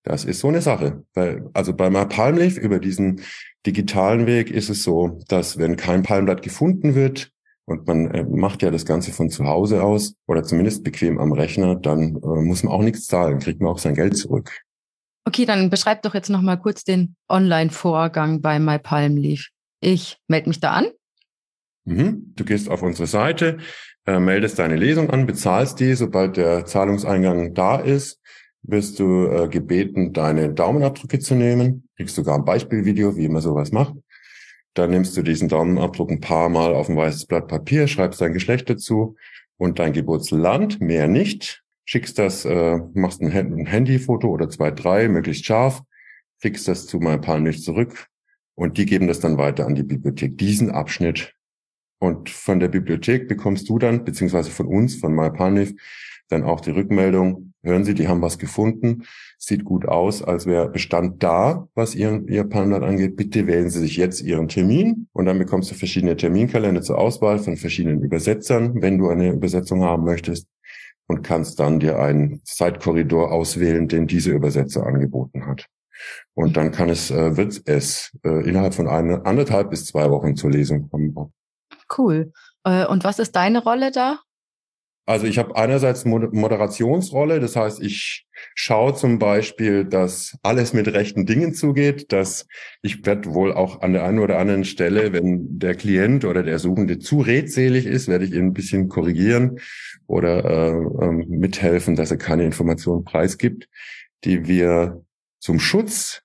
das 0.09 0.25
ist 0.25 0.41
so 0.41 0.49
eine 0.49 0.63
Sache. 0.63 1.05
also 1.53 1.75
bei 1.75 1.91
Palmleaf 1.91 2.57
über 2.57 2.79
diesen 2.79 3.21
digitalen 3.67 4.27
Weg 4.27 4.51
ist 4.51 4.71
es 4.71 4.83
so, 4.83 5.21
dass 5.29 5.59
wenn 5.59 5.77
kein 5.77 6.03
Palmblatt 6.03 6.43
gefunden 6.43 6.95
wird 6.95 7.31
und 7.67 7.87
man 7.87 8.11
äh, 8.13 8.25
macht 8.25 8.63
ja 8.63 8.71
das 8.71 8.87
Ganze 8.87 9.13
von 9.13 9.29
zu 9.29 9.45
Hause 9.45 9.83
aus 9.83 10.15
oder 10.27 10.43
zumindest 10.43 10.83
bequem 10.83 11.19
am 11.19 11.33
Rechner, 11.33 11.77
dann 11.77 12.17
äh, 12.17 12.41
muss 12.43 12.63
man 12.63 12.73
auch 12.73 12.83
nichts 12.83 13.07
zahlen, 13.07 13.39
kriegt 13.39 13.61
man 13.61 13.71
auch 13.71 13.79
sein 13.79 13.95
Geld 13.95 14.17
zurück. 14.17 14.63
Okay, 15.27 15.45
dann 15.45 15.69
beschreib 15.69 16.03
doch 16.03 16.15
jetzt 16.15 16.31
noch 16.31 16.41
mal 16.41 16.57
kurz 16.57 16.85
den 16.85 17.15
Online-Vorgang 17.29 18.41
bei 18.41 18.59
MyPalmleaf. 18.59 19.49
Ich 19.81 20.17
melde 20.27 20.49
mich 20.49 20.61
da 20.61 20.73
an. 20.73 20.87
Mhm. 21.85 22.33
Du 22.35 22.45
gehst 22.45 22.71
auf 22.71 22.83
unsere 22.83 23.07
Seite, 23.07 23.59
äh, 24.07 24.19
meldest 24.19 24.59
deine 24.59 24.77
Lesung 24.77 25.11
an, 25.11 25.27
bezahlst 25.27 25.81
die, 25.81 25.93
sobald 25.95 26.39
der 26.39 26.65
Zahlungseingang 26.65 27.53
da 27.53 27.77
ist 27.77 28.19
wirst 28.63 28.99
du 28.99 29.27
äh, 29.27 29.49
gebeten, 29.49 30.13
deine 30.13 30.53
Daumenabdrücke 30.53 31.19
zu 31.19 31.35
nehmen. 31.35 31.89
Kriegst 31.97 32.17
sogar 32.17 32.37
ein 32.37 32.45
Beispielvideo, 32.45 33.17
wie 33.17 33.29
man 33.29 33.43
sowas 33.43 33.73
macht. 33.73 33.95
Dann 34.75 34.91
nimmst 34.91 35.17
du 35.17 35.23
diesen 35.23 35.49
Daumenabdruck 35.49 36.11
ein 36.11 36.21
paar 36.21 36.49
Mal 36.49 36.75
auf 36.75 36.89
ein 36.89 36.97
weißes 36.97 37.27
Blatt 37.27 37.49
Papier, 37.49 37.89
schreibst 37.89 38.21
dein 38.21 38.33
Geschlecht 38.33 38.69
dazu 38.71 39.17
und 39.57 39.79
dein 39.79 39.93
Geburtsland, 39.93 40.81
mehr 40.81 41.09
nicht. 41.09 41.63
Schickst 41.85 42.19
das, 42.19 42.45
äh, 42.45 42.79
machst 42.95 43.23
ein, 43.23 43.33
ein 43.33 43.67
Handyfoto 43.67 44.29
oder 44.29 44.51
zwei, 44.51 44.71
drei, 44.71 45.09
möglichst 45.09 45.47
scharf, 45.47 45.83
schickst 46.41 46.69
das 46.69 46.87
zu 46.87 46.99
MyPalmlich 46.99 47.63
zurück 47.63 48.09
und 48.55 48.77
die 48.77 48.87
geben 48.87 49.09
das 49.09 49.21
dann 49.21 49.39
weiter 49.39 49.67
an 49.67 49.75
die 49.75 49.83
Bibliothek. 49.83 50.37
Diesen 50.37 50.71
Abschnitt 50.71 51.35
und 51.99 52.29
von 52.29 52.61
der 52.61 52.69
Bibliothek 52.69 53.27
bekommst 53.27 53.69
du 53.69 53.79
dann, 53.79 54.05
beziehungsweise 54.05 54.51
von 54.51 54.67
uns, 54.67 54.97
von 54.97 55.15
MyPalmlich, 55.15 55.75
dann 56.29 56.45
auch 56.45 56.61
die 56.61 56.71
Rückmeldung, 56.71 57.48
hören 57.63 57.85
Sie, 57.85 57.95
die 57.95 58.09
haben 58.09 58.23
was 58.23 58.39
gefunden, 58.39 59.05
sieht 59.37 59.65
gut 59.65 59.87
aus, 59.87 60.23
als 60.23 60.47
wäre 60.47 60.69
Bestand 60.69 61.23
da, 61.23 61.69
was 61.75 61.95
Ihren, 61.95 62.29
Ihr 62.29 62.45
Pandat 62.45 62.83
angeht. 62.83 63.17
Bitte 63.17 63.47
wählen 63.47 63.71
Sie 63.71 63.81
sich 63.81 63.97
jetzt 63.97 64.23
Ihren 64.23 64.49
Termin 64.49 65.09
und 65.13 65.27
dann 65.27 65.39
bekommst 65.39 65.71
du 65.71 65.75
verschiedene 65.75 66.17
Terminkalender 66.17 66.83
zur 66.83 66.99
Auswahl 66.99 67.39
von 67.39 67.57
verschiedenen 67.57 68.03
Übersetzern, 68.03 68.81
wenn 68.83 68.99
du 68.99 69.09
eine 69.09 69.33
Übersetzung 69.33 69.83
haben 69.83 70.05
möchtest 70.05 70.47
und 71.09 71.23
kannst 71.23 71.59
dann 71.59 71.81
dir 71.81 71.99
einen 71.99 72.43
Zeitkorridor 72.45 73.33
auswählen, 73.33 73.89
den 73.89 74.07
diese 74.07 74.31
Übersetzer 74.31 74.87
angeboten 74.87 75.47
hat. 75.47 75.67
Und 76.35 76.57
dann 76.57 76.71
kann 76.71 76.91
es, 76.91 77.11
äh, 77.11 77.37
wird 77.37 77.63
es 77.65 78.17
äh, 78.25 78.49
innerhalb 78.49 78.75
von 78.75 78.87
eine, 78.89 79.27
anderthalb 79.27 79.71
bis 79.71 79.87
zwei 79.87 80.11
Wochen 80.11 80.37
zur 80.37 80.51
Lesung 80.51 80.89
kommen. 80.91 81.15
Cool. 81.97 82.33
Äh, 82.65 82.87
und 82.87 83.05
was 83.05 83.19
ist 83.19 83.35
deine 83.35 83.63
Rolle 83.63 83.91
da? 83.91 84.21
Also 85.09 85.25
ich 85.25 85.39
habe 85.39 85.57
einerseits 85.57 86.05
Moderationsrolle, 86.05 87.41
das 87.41 87.57
heißt, 87.57 87.81
ich 87.81 88.27
schaue 88.55 88.95
zum 88.95 89.19
Beispiel, 89.19 89.87
dass 89.87 90.37
alles 90.43 90.75
mit 90.75 90.87
rechten 90.87 91.25
Dingen 91.25 91.55
zugeht, 91.55 92.13
dass 92.13 92.47
ich 92.83 93.07
werde 93.07 93.33
wohl 93.33 93.55
auch 93.55 93.81
an 93.81 93.95
der 93.95 94.05
einen 94.05 94.19
oder 94.19 94.39
anderen 94.39 94.67
Stelle, 94.67 95.15
wenn 95.15 95.59
der 95.59 95.77
Klient 95.77 96.27
oder 96.27 96.43
der 96.43 96.59
Suchende 96.59 96.99
zu 96.99 97.21
redselig 97.21 97.87
ist, 97.87 98.09
werde 98.09 98.27
ich 98.27 98.35
ihn 98.35 98.49
ein 98.49 98.53
bisschen 98.53 98.91
korrigieren 98.91 99.61
oder 100.07 100.45
äh, 100.45 101.07
äh, 101.07 101.11
mithelfen, 101.11 101.97
dass 101.97 102.11
er 102.11 102.19
keine 102.19 102.45
Informationen 102.45 103.05
preisgibt, 103.05 103.67
die 104.25 104.47
wir 104.47 105.03
zum 105.39 105.59
Schutz 105.59 106.21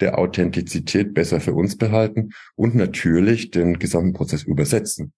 der 0.00 0.16
Authentizität 0.18 1.12
besser 1.12 1.42
für 1.42 1.52
uns 1.52 1.76
behalten 1.76 2.30
und 2.56 2.74
natürlich 2.74 3.50
den 3.50 3.78
gesamten 3.78 4.14
Prozess 4.14 4.44
übersetzen. 4.44 5.12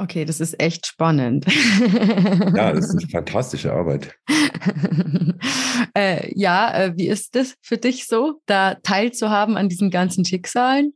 Okay, 0.00 0.24
das 0.24 0.38
ist 0.38 0.60
echt 0.60 0.86
spannend. 0.86 1.44
Ja, 2.54 2.72
das 2.72 2.86
ist 2.86 2.98
eine 2.98 3.08
fantastische 3.10 3.72
Arbeit. 3.72 4.16
äh, 5.96 6.32
ja, 6.38 6.72
äh, 6.72 6.96
wie 6.96 7.08
ist 7.08 7.34
es 7.34 7.56
für 7.62 7.78
dich 7.78 8.06
so, 8.06 8.40
da 8.46 8.76
teilzuhaben 8.76 9.56
an 9.56 9.68
diesen 9.68 9.90
ganzen 9.90 10.24
Schicksalen? 10.24 10.94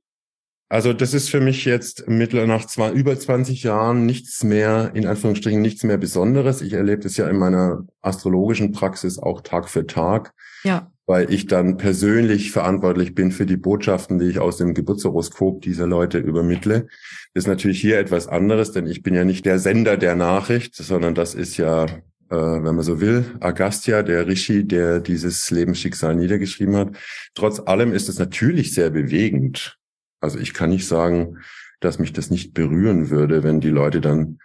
Also 0.69 0.93
das 0.93 1.15
ist 1.15 1.29
für 1.29 1.41
mich 1.41 1.65
jetzt 1.65 2.09
mittler 2.09 2.47
nach 2.47 2.65
zwei, 2.65 2.93
über 2.93 3.19
20 3.19 3.65
Jahren 3.65 4.07
nichts 4.07 4.45
mehr, 4.45 4.93
in 4.95 5.07
Anführungsstrichen 5.07 5.61
nichts 5.61 5.83
mehr 5.83 5.99
Besonderes. 5.99 6.63
Ich 6.63 6.73
erlebe 6.73 7.03
das 7.03 7.17
ja 7.17 7.29
in 7.29 7.37
meiner 7.37 7.85
astrologischen 8.03 8.71
Praxis 8.71 9.19
auch 9.19 9.41
Tag 9.41 9.69
für 9.69 9.87
Tag. 9.87 10.33
Ja 10.63 10.92
weil 11.07 11.33
ich 11.33 11.47
dann 11.47 11.77
persönlich 11.77 12.53
verantwortlich 12.53 13.15
bin 13.15 13.33
für 13.33 13.47
die 13.47 13.57
Botschaften, 13.57 14.19
die 14.19 14.27
ich 14.27 14.39
aus 14.39 14.57
dem 14.57 14.75
Geburtshoroskop 14.75 15.63
dieser 15.63 15.87
Leute 15.87 16.19
übermittle. 16.19 16.87
Ist 17.35 17.49
natürlich 17.49 17.81
hier 17.81 17.99
etwas 17.99 18.29
anderes, 18.29 18.73
denn 18.73 18.87
ich 18.87 19.03
bin 19.03 19.15
ja 19.15 19.25
nicht 19.25 19.45
der 19.45 19.59
Sender 19.59 19.97
der 19.97 20.15
Nachricht, 20.15 20.77
sondern 20.77 21.15
das 21.15 21.35
ist 21.35 21.57
ja, 21.57 21.85
äh, 21.85 21.91
wenn 22.31 22.75
man 22.75 22.83
so 22.83 23.01
will, 23.01 23.25
Agastya, 23.41 24.03
der 24.03 24.27
Rishi, 24.27 24.65
der 24.65 25.01
dieses 25.01 25.51
Lebensschicksal 25.51 26.15
niedergeschrieben 26.15 26.77
hat. 26.77 26.97
Trotz 27.35 27.61
allem 27.61 27.93
ist 27.93 28.09
es 28.09 28.19
natürlich 28.19 28.73
sehr 28.73 28.91
bewegend. 28.91 29.79
Also 30.21 30.39
ich 30.39 30.55
kann 30.55 30.71
nicht 30.71 30.87
sagen, 30.87 31.39
dass 31.81 31.99
mich 31.99 32.13
das 32.13 32.31
nicht 32.31 32.55
berühren 32.55 33.11
würde, 33.11 33.43
wenn 33.43 33.61
die 33.61 33.71
Leute 33.71 34.01
dann 34.01 34.39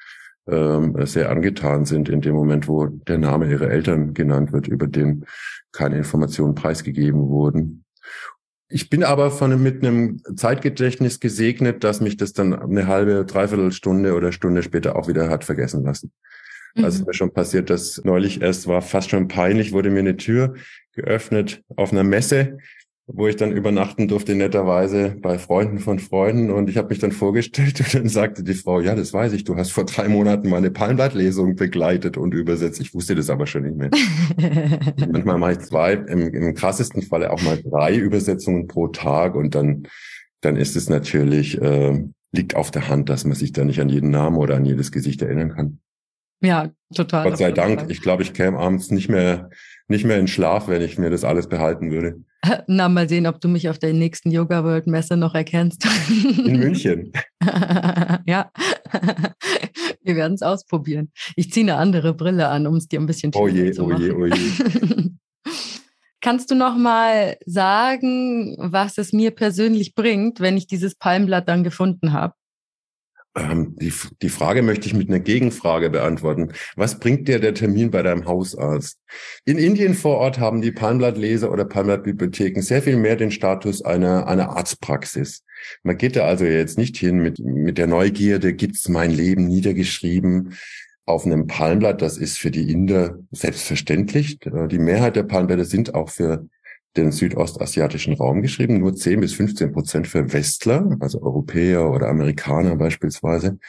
ähm, 0.48 0.96
sehr 1.06 1.30
angetan 1.30 1.86
sind 1.86 2.10
in 2.10 2.22
dem 2.22 2.36
Moment, 2.36 2.68
wo 2.68 2.88
der 2.88 3.18
Name 3.18 3.50
ihrer 3.50 3.70
Eltern 3.70 4.14
genannt 4.14 4.52
wird, 4.52 4.68
über 4.68 4.88
den 4.88 5.26
keine 5.72 5.98
Informationen 5.98 6.56
preisgegeben 6.56 7.28
wurden. 7.28 7.84
Ich 8.70 8.90
bin 8.90 9.04
aber 9.04 9.32
von 9.32 9.62
mit 9.62 9.84
einem 9.84 10.22
Zeitgedächtnis 10.36 11.20
gesegnet, 11.20 11.84
dass 11.84 12.02
mich 12.02 12.18
das 12.18 12.34
dann 12.34 12.54
eine 12.54 12.88
halbe, 12.88 13.24
dreiviertel 13.26 13.72
Stunde 13.72 14.14
oder 14.14 14.32
Stunde 14.32 14.62
später 14.62 14.98
auch 14.98 15.08
wieder 15.08 15.30
hat 15.30 15.46
vergessen 15.46 15.84
lassen. 15.84 16.12
Also 16.76 16.80
mhm. 16.80 16.86
Also 16.86 17.00
ist 17.00 17.08
mir 17.08 17.14
schon 17.14 17.34
passiert, 17.34 17.70
dass 17.70 18.02
neulich 18.04 18.42
erst 18.42 18.68
war 18.68 18.82
fast 18.82 19.10
schon 19.10 19.28
peinlich, 19.28 19.72
wurde 19.72 19.90
mir 19.90 20.00
eine 20.00 20.18
Tür 20.18 20.56
geöffnet 20.94 21.64
auf 21.76 21.92
einer 21.92 22.04
Messe 22.04 22.58
wo 23.10 23.26
ich 23.28 23.38
dann 23.38 23.54
übernachten 23.54 24.10
durfte, 24.10 24.36
netterweise 24.36 25.16
bei 25.22 25.40
Freunden 25.40 25.80
von 25.80 25.98
Freunden. 25.98 26.52
Und 26.52 26.70
ich 26.70 26.76
habe 26.76 26.90
mich 26.90 27.00
dann 27.00 27.14
vorgestellt 27.14 27.80
und 27.80 27.94
dann 27.94 28.10
sagte 28.10 28.44
die 28.44 28.54
Frau, 28.54 28.82
ja, 28.82 28.96
das 28.96 29.14
weiß 29.14 29.32
ich, 29.34 29.46
du 29.46 29.56
hast 29.56 29.72
vor 29.72 29.86
drei 29.86 30.10
Monaten 30.10 30.50
meine 30.50 30.72
Palmblattlesung 30.72 31.56
begleitet 31.56 32.18
und 32.18 32.34
übersetzt. 32.34 32.82
Ich 32.82 32.94
wusste 32.94 33.16
das 33.16 33.30
aber 33.30 33.48
schon 33.48 33.64
nicht 33.64 33.78
mehr. 33.78 33.90
Manchmal 35.12 35.38
mache 35.38 35.54
ich 35.54 35.60
zwei, 35.60 35.94
im, 35.94 36.34
im 36.34 36.54
krassesten 36.54 37.02
Falle 37.02 37.32
auch 37.32 37.42
mal 37.42 37.58
drei 37.64 37.96
Übersetzungen 37.96 38.68
pro 38.68 38.90
Tag 38.90 39.36
und 39.36 39.56
dann, 39.56 39.88
dann 40.42 40.58
ist 40.58 40.76
es 40.76 40.90
natürlich, 40.90 41.62
äh, 41.62 42.04
liegt 42.34 42.56
auf 42.56 42.72
der 42.72 42.90
Hand, 42.90 43.08
dass 43.08 43.24
man 43.24 43.36
sich 43.36 43.54
da 43.54 43.64
nicht 43.64 43.80
an 43.80 43.88
jeden 43.88 44.10
Namen 44.10 44.36
oder 44.36 44.56
an 44.56 44.66
jedes 44.66 44.92
Gesicht 44.92 45.22
erinnern 45.22 45.56
kann. 45.56 45.80
Ja, 46.42 46.70
total. 46.94 47.30
Gott 47.30 47.38
sei 47.38 47.52
Dank. 47.52 47.86
Ich 47.90 48.02
glaube, 48.02 48.24
ich 48.24 48.34
käme 48.34 48.58
abends 48.58 48.92
nicht 48.92 49.10
mehr, 49.10 49.50
nicht 49.88 50.06
mehr 50.06 50.20
in 50.20 50.28
Schlaf, 50.28 50.68
wenn 50.68 50.82
ich 50.82 50.98
mir 50.98 51.10
das 51.10 51.24
alles 51.24 51.48
behalten 51.48 51.92
würde. 51.92 52.24
Na, 52.68 52.90
mal 52.90 53.10
sehen, 53.10 53.28
ob 53.28 53.42
du 53.42 53.48
mich 53.48 53.70
auf 53.70 53.80
der 53.80 53.94
nächsten 53.94 54.32
Yoga 54.32 54.64
World 54.64 54.88
Messe 54.88 55.18
noch 55.18 55.34
erkennst. 55.34 55.86
In 56.46 56.60
München. 56.60 57.12
ja. 58.26 58.52
Wir 60.04 60.16
werden 60.16 60.34
es 60.34 60.42
ausprobieren. 60.42 61.12
Ich 61.36 61.52
ziehe 61.52 61.66
eine 61.66 61.76
andere 61.76 62.14
Brille 62.14 62.48
an, 62.48 62.68
um 62.68 62.76
es 62.76 62.88
dir 62.88 63.00
ein 63.00 63.08
bisschen 63.08 63.32
oh 63.36 63.48
je, 63.48 63.72
zu 63.72 63.88
machen. 63.88 64.12
Oh 64.12 64.26
je, 64.26 64.34
oh 64.34 64.36
je. 64.36 65.12
Kannst 66.22 66.52
du 66.52 66.56
noch 66.56 66.76
mal 66.76 67.38
sagen, 67.46 68.56
was 68.60 68.98
es 68.98 69.14
mir 69.14 69.32
persönlich 69.32 69.96
bringt, 69.96 70.40
wenn 70.40 70.58
ich 70.58 70.68
dieses 70.68 70.96
Palmblatt 70.96 71.48
dann 71.48 71.64
gefunden 71.64 72.12
habe? 72.12 72.34
Ähm, 73.38 73.76
die, 73.80 73.94
die 74.22 74.30
Frage 74.30 74.64
möchte 74.64 74.88
ich 74.88 74.96
mit 74.96 75.10
einer 75.10 75.20
Gegenfrage 75.20 75.90
beantworten. 75.90 76.54
Was 76.76 77.00
bringt 77.00 77.28
dir 77.28 77.40
der 77.40 77.54
Termin 77.54 77.92
bei 77.92 78.02
deinem 78.02 78.26
Hausarzt? 78.26 79.00
In 79.46 79.60
Indien 79.60 79.94
vor 79.94 80.18
Ort 80.18 80.40
haben 80.40 80.62
die 80.62 80.72
Palmblattleser 80.72 81.52
oder 81.52 81.66
Palmblattbibliotheken 81.66 82.62
sehr 82.62 82.82
viel 82.82 82.98
mehr 82.98 83.16
den 83.16 83.32
Status 83.32 83.84
einer, 83.84 84.28
einer 84.28 84.58
Arztpraxis. 84.58 85.44
Man 85.84 85.98
geht 85.98 86.16
da 86.16 86.26
also 86.26 86.46
jetzt 86.46 86.78
nicht 86.78 86.98
hin 86.98 87.18
mit, 87.20 87.40
mit 87.40 87.78
der 87.78 87.88
Neugierde, 87.88 88.54
gibt's 88.54 88.90
mein 88.90 89.12
Leben 89.12 89.48
niedergeschrieben 89.48 90.54
auf 91.06 91.26
einem 91.26 91.46
Palmblatt. 91.48 92.02
Das 92.02 92.18
ist 92.18 92.40
für 92.40 92.52
die 92.52 92.72
Inder 92.72 93.20
selbstverständlich. 93.32 94.40
Die 94.40 94.80
Mehrheit 94.80 95.16
der 95.16 95.24
Palmblätter 95.24 95.66
sind 95.66 95.94
auch 95.94 96.10
für 96.10 96.48
den 96.98 97.12
südostasiatischen 97.12 98.14
Raum 98.14 98.42
geschrieben, 98.42 98.80
nur 98.80 98.96
10 98.96 99.20
bis 99.20 99.34
15 99.34 99.72
Prozent 99.72 100.08
für 100.08 100.34
Westler, 100.34 100.98
also 101.00 101.22
Europäer 101.22 101.90
oder 101.90 102.10
Amerikaner 102.10 102.76
beispielsweise. 102.76 103.60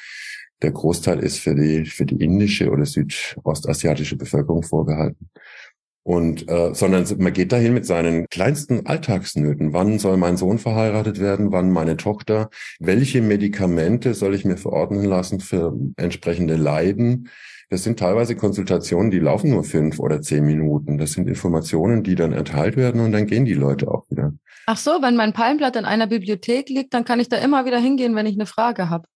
Der 0.62 0.72
Großteil 0.72 1.20
ist 1.20 1.38
für 1.38 1.54
die, 1.54 1.84
für 1.84 2.04
die 2.04 2.22
indische 2.22 2.70
oder 2.70 2.84
südostasiatische 2.84 4.16
Bevölkerung 4.16 4.62
vorgehalten. 4.62 5.30
Und 6.02 6.48
äh, 6.50 6.74
sondern 6.74 7.04
man 7.18 7.34
geht 7.34 7.52
dahin 7.52 7.74
mit 7.74 7.84
seinen 7.84 8.28
kleinsten 8.28 8.86
Alltagsnöten. 8.86 9.74
Wann 9.74 9.98
soll 9.98 10.16
mein 10.16 10.38
Sohn 10.38 10.58
verheiratet 10.58 11.20
werden? 11.20 11.52
Wann 11.52 11.70
meine 11.70 11.98
Tochter? 11.98 12.48
Welche 12.80 13.20
Medikamente 13.20 14.14
soll 14.14 14.34
ich 14.34 14.46
mir 14.46 14.56
verordnen 14.56 15.04
lassen 15.04 15.38
für 15.38 15.76
entsprechende 15.96 16.56
Leiden? 16.56 17.28
Das 17.70 17.84
sind 17.84 17.98
teilweise 17.98 18.34
Konsultationen, 18.34 19.10
die 19.10 19.18
laufen 19.18 19.50
nur 19.50 19.62
fünf 19.62 19.98
oder 19.98 20.22
zehn 20.22 20.44
Minuten. 20.44 20.96
Das 20.96 21.12
sind 21.12 21.28
Informationen, 21.28 22.02
die 22.02 22.14
dann 22.14 22.32
erteilt 22.32 22.76
werden 22.76 23.00
und 23.00 23.12
dann 23.12 23.26
gehen 23.26 23.44
die 23.44 23.54
Leute 23.54 23.88
auch 23.88 24.08
wieder. 24.10 24.32
Ach 24.66 24.78
so, 24.78 25.02
wenn 25.02 25.16
mein 25.16 25.34
Palmblatt 25.34 25.76
in 25.76 25.84
einer 25.84 26.06
Bibliothek 26.06 26.68
liegt, 26.70 26.94
dann 26.94 27.04
kann 27.04 27.20
ich 27.20 27.28
da 27.28 27.36
immer 27.36 27.66
wieder 27.66 27.78
hingehen, 27.78 28.14
wenn 28.14 28.26
ich 28.26 28.36
eine 28.36 28.46
Frage 28.46 28.88
habe. 28.88 29.06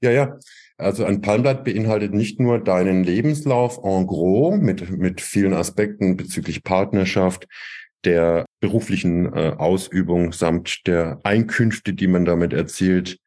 Ja, 0.00 0.10
ja. 0.10 0.38
Also 0.76 1.04
ein 1.04 1.20
Palmblatt 1.20 1.64
beinhaltet 1.64 2.14
nicht 2.14 2.40
nur 2.40 2.58
deinen 2.58 3.04
Lebenslauf 3.04 3.78
en 3.84 4.06
gros 4.08 4.58
mit, 4.58 4.90
mit 4.90 5.20
vielen 5.20 5.54
Aspekten 5.54 6.16
bezüglich 6.16 6.64
Partnerschaft, 6.64 7.46
der 8.04 8.44
beruflichen 8.60 9.32
äh, 9.32 9.54
Ausübung 9.56 10.32
samt 10.32 10.86
der 10.86 11.20
Einkünfte, 11.22 11.94
die 11.94 12.08
man 12.08 12.24
damit 12.24 12.52
erzielt, 12.52 13.18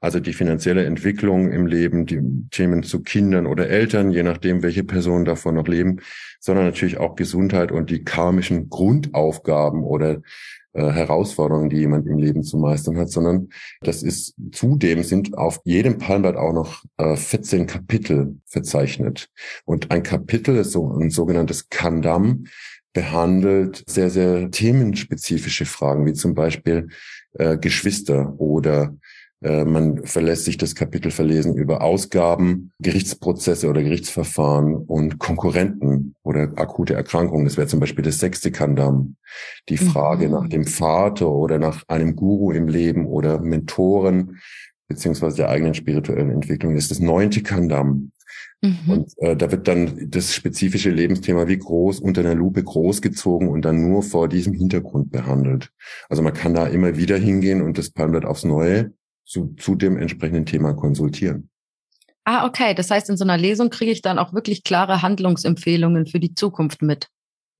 also 0.00 0.20
die 0.20 0.32
finanzielle 0.32 0.84
Entwicklung 0.84 1.50
im 1.52 1.66
Leben, 1.66 2.06
die 2.06 2.20
Themen 2.50 2.82
zu 2.82 3.02
Kindern 3.02 3.46
oder 3.46 3.68
Eltern, 3.68 4.10
je 4.10 4.22
nachdem, 4.22 4.62
welche 4.62 4.84
Personen 4.84 5.24
davon 5.24 5.54
noch 5.54 5.68
leben, 5.68 6.00
sondern 6.38 6.66
natürlich 6.66 6.98
auch 6.98 7.16
Gesundheit 7.16 7.72
und 7.72 7.90
die 7.90 8.04
karmischen 8.04 8.68
Grundaufgaben 8.68 9.82
oder 9.82 10.20
äh, 10.76 10.92
Herausforderungen, 10.92 11.70
die 11.70 11.78
jemand 11.78 12.06
im 12.06 12.18
Leben 12.18 12.42
zu 12.42 12.58
meistern 12.58 12.98
hat, 12.98 13.10
sondern 13.10 13.48
das 13.80 14.02
ist 14.02 14.34
zudem 14.52 15.02
sind 15.02 15.36
auf 15.38 15.60
jedem 15.64 15.96
Palmblatt 15.96 16.36
auch 16.36 16.52
noch 16.52 16.84
äh, 16.98 17.16
14 17.16 17.66
Kapitel 17.66 18.36
verzeichnet. 18.44 19.30
Und 19.64 19.90
ein 19.90 20.02
Kapitel 20.02 20.56
ist 20.56 20.72
so 20.72 20.92
ein 20.92 21.08
sogenanntes 21.08 21.70
Kandam, 21.70 22.44
behandelt 22.92 23.84
sehr, 23.86 24.10
sehr 24.10 24.50
themenspezifische 24.50 25.64
Fragen, 25.64 26.04
wie 26.04 26.12
zum 26.12 26.34
Beispiel 26.34 26.88
äh, 27.34 27.56
Geschwister 27.56 28.34
oder 28.38 28.94
man 29.64 30.04
verlässt 30.04 30.44
sich 30.44 30.56
das 30.56 30.74
Kapitel 30.74 31.10
verlesen 31.10 31.54
über 31.54 31.82
Ausgaben, 31.82 32.72
Gerichtsprozesse 32.80 33.68
oder 33.68 33.82
Gerichtsverfahren 33.82 34.74
und 34.74 35.18
Konkurrenten 35.18 36.14
oder 36.22 36.52
akute 36.56 36.94
Erkrankungen. 36.94 37.44
Das 37.44 37.56
wäre 37.56 37.66
zum 37.66 37.80
Beispiel 37.80 38.04
das 38.04 38.18
sechste 38.18 38.50
Kandam. 38.50 39.16
Die 39.68 39.76
Frage 39.76 40.26
mhm. 40.26 40.32
nach 40.32 40.48
dem 40.48 40.64
Vater 40.64 41.30
oder 41.30 41.58
nach 41.58 41.84
einem 41.88 42.16
Guru 42.16 42.52
im 42.52 42.68
Leben 42.68 43.06
oder 43.06 43.40
Mentoren 43.40 44.38
beziehungsweise 44.88 45.38
der 45.38 45.48
eigenen 45.48 45.74
spirituellen 45.74 46.30
Entwicklung 46.30 46.76
ist 46.76 46.90
das 46.90 47.00
neunte 47.00 47.42
Kandam. 47.42 48.12
Mhm. 48.62 48.76
Und 48.88 49.12
äh, 49.18 49.36
da 49.36 49.50
wird 49.50 49.68
dann 49.68 50.10
das 50.10 50.34
spezifische 50.34 50.90
Lebensthema 50.90 51.46
wie 51.46 51.58
groß 51.58 52.00
unter 52.00 52.22
einer 52.22 52.34
Lupe 52.34 52.62
großgezogen 52.62 53.48
und 53.48 53.64
dann 53.64 53.82
nur 53.82 54.02
vor 54.02 54.28
diesem 54.28 54.54
Hintergrund 54.54 55.10
behandelt. 55.10 55.72
Also 56.08 56.22
man 56.22 56.32
kann 56.32 56.54
da 56.54 56.66
immer 56.66 56.96
wieder 56.96 57.18
hingehen 57.18 57.62
und 57.62 57.78
das 57.78 57.90
Palmblatt 57.90 58.24
aufs 58.24 58.44
Neue 58.44 58.92
zu, 59.26 59.54
zu 59.58 59.74
dem 59.74 59.98
entsprechenden 59.98 60.46
Thema 60.46 60.72
konsultieren. 60.72 61.50
Ah, 62.24 62.46
okay. 62.46 62.74
Das 62.74 62.90
heißt, 62.90 63.10
in 63.10 63.16
so 63.16 63.24
einer 63.24 63.36
Lesung 63.36 63.70
kriege 63.70 63.92
ich 63.92 64.02
dann 64.02 64.18
auch 64.18 64.32
wirklich 64.32 64.64
klare 64.64 65.02
Handlungsempfehlungen 65.02 66.06
für 66.06 66.18
die 66.18 66.34
Zukunft 66.34 66.82
mit. 66.82 67.08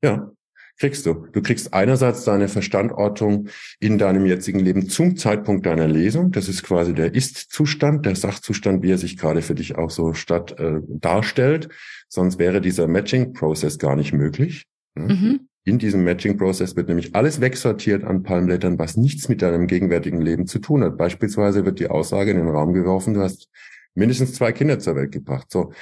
Ja, 0.03 0.31
kriegst 0.79 1.07
du. 1.07 1.27
Du 1.33 1.41
kriegst 1.41 1.73
einerseits 1.73 2.25
deine 2.25 2.49
Verstandortung 2.49 3.49
in 3.79 3.99
deinem 3.99 4.27
jetzigen 4.27 4.59
Leben 4.59 4.89
zum 4.89 5.17
Zeitpunkt 5.17 5.67
deiner 5.67 5.87
Lesung. 5.87 6.33
Das 6.33 6.49
ist 6.49 6.63
quasi 6.63 6.95
der 6.95 7.15
Ist-Zustand, 7.15 8.07
der 8.07 8.17
Sachzustand, 8.17 8.83
wie 8.83 8.91
er 8.91 8.99
sich 8.99 9.17
gerade 9.17 9.41
für 9.43 9.55
dich 9.55 9.77
auch 9.77 9.91
so 9.91 10.15
statt 10.15 10.59
äh, 10.59 10.81
darstellt. 10.89 11.69
Sonst 12.09 12.39
wäre 12.39 12.61
dieser 12.61 12.89
Matching-Prozess 12.89 13.79
gar 13.79 13.97
nicht 13.97 14.13
möglich. 14.13 14.67
Mhm. 14.95 15.49
In 15.67 15.81
diesem 15.81 16.05
Matching-Prozess 16.05 16.77
wird 16.77 16.87
nämlich 16.87 17.17
alles 17.17 17.41
wegsortiert 17.41 18.05
an 18.05 18.23
Palmblättern, 18.23 18.79
was 18.79 18.97
nichts 18.97 19.29
mit 19.29 19.43
deinem 19.43 19.67
gegenwärtigen 19.67 20.21
Leben 20.21 20.47
zu 20.47 20.61
tun 20.61 20.85
hat. 20.85 20.97
Beispielsweise 20.97 21.65
wird 21.65 21.81
die 21.81 21.91
Aussage 21.91 22.31
in 22.31 22.37
den 22.37 22.49
Raum 22.49 22.73
geworfen, 22.73 23.15
du 23.15 23.21
hast 23.21 23.51
mindestens 23.93 24.35
zwei 24.35 24.53
Kinder 24.53 24.79
zur 24.79 24.95
Welt 24.95 25.11
gebracht. 25.11 25.51
So, 25.51 25.73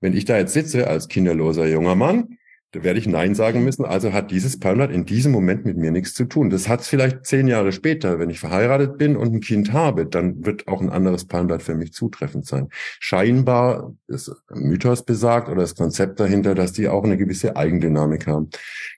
wenn 0.00 0.16
ich 0.16 0.24
da 0.24 0.38
jetzt 0.38 0.54
sitze 0.54 0.86
als 0.86 1.08
kinderloser 1.08 1.66
junger 1.66 1.96
Mann 1.96 2.38
da 2.76 2.82
werde 2.84 2.98
ich 2.98 3.06
Nein 3.06 3.34
sagen 3.34 3.64
müssen. 3.64 3.86
Also 3.86 4.12
hat 4.12 4.30
dieses 4.30 4.60
Palmblatt 4.60 4.90
in 4.90 5.06
diesem 5.06 5.32
Moment 5.32 5.64
mit 5.64 5.78
mir 5.78 5.90
nichts 5.90 6.12
zu 6.12 6.26
tun. 6.26 6.50
Das 6.50 6.68
hat 6.68 6.82
es 6.82 6.88
vielleicht 6.88 7.24
zehn 7.24 7.48
Jahre 7.48 7.72
später, 7.72 8.18
wenn 8.18 8.28
ich 8.28 8.38
verheiratet 8.38 8.98
bin 8.98 9.16
und 9.16 9.32
ein 9.32 9.40
Kind 9.40 9.72
habe, 9.72 10.04
dann 10.04 10.44
wird 10.44 10.68
auch 10.68 10.82
ein 10.82 10.90
anderes 10.90 11.24
Palmblatt 11.24 11.62
für 11.62 11.74
mich 11.74 11.94
zutreffend 11.94 12.44
sein. 12.44 12.68
Scheinbar 13.00 13.94
ist 14.08 14.30
Mythos 14.52 15.06
besagt 15.06 15.48
oder 15.48 15.62
das 15.62 15.74
Konzept 15.74 16.20
dahinter, 16.20 16.54
dass 16.54 16.72
die 16.72 16.88
auch 16.88 17.04
eine 17.04 17.16
gewisse 17.16 17.56
Eigendynamik 17.56 18.26
haben. 18.26 18.50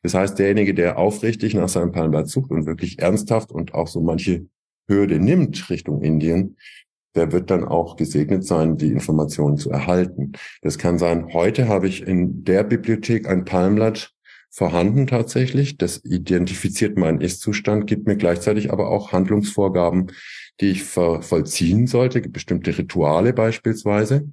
Das 0.03 0.15
heißt, 0.15 0.39
derjenige, 0.41 0.75
der 0.75 0.99
aufrichtig 0.99 1.55
nach 1.55 1.69
seinem 1.69 1.93
Palmblatt 1.93 2.29
sucht 2.29 2.51
und 2.51 2.67
wirklich 2.67 2.99
ernsthaft 2.99 3.53
und 3.53 3.75
auch 3.75 3.87
so 3.87 4.01
manche 4.01 4.47
Hürde 4.89 5.21
nimmt 5.21 5.71
Richtung 5.71 6.03
Indien, 6.03 6.57
der 7.15 7.33
wird 7.33 7.51
dann 7.51 7.65
auch 7.65 7.97
gesegnet 7.97 8.45
sein, 8.45 8.77
die 8.77 8.93
Informationen 8.93 9.57
zu 9.57 9.71
erhalten. 9.71 10.33
Das 10.63 10.79
kann 10.79 10.99
sein, 10.99 11.33
heute 11.33 11.69
habe 11.69 11.89
ich 11.89 12.07
in 12.07 12.45
der 12.45 12.65
Bibliothek 12.65 13.29
ein 13.29 13.45
Palmblatt 13.45 14.13
vorhanden 14.51 15.07
tatsächlich. 15.07 15.77
Das 15.79 16.05
identifiziert 16.05 16.97
meinen 16.97 17.21
Ist-Zustand, 17.21 17.87
gibt 17.87 18.07
mir 18.07 18.17
gleichzeitig 18.17 18.73
aber 18.73 18.89
auch 18.89 19.13
Handlungsvorgaben, 19.13 20.13
die 20.61 20.71
ich 20.71 20.85
vollziehen 20.85 21.87
sollte, 21.87 22.21
bestimmte 22.21 22.77
Rituale 22.77 23.33
beispielsweise. 23.33 24.33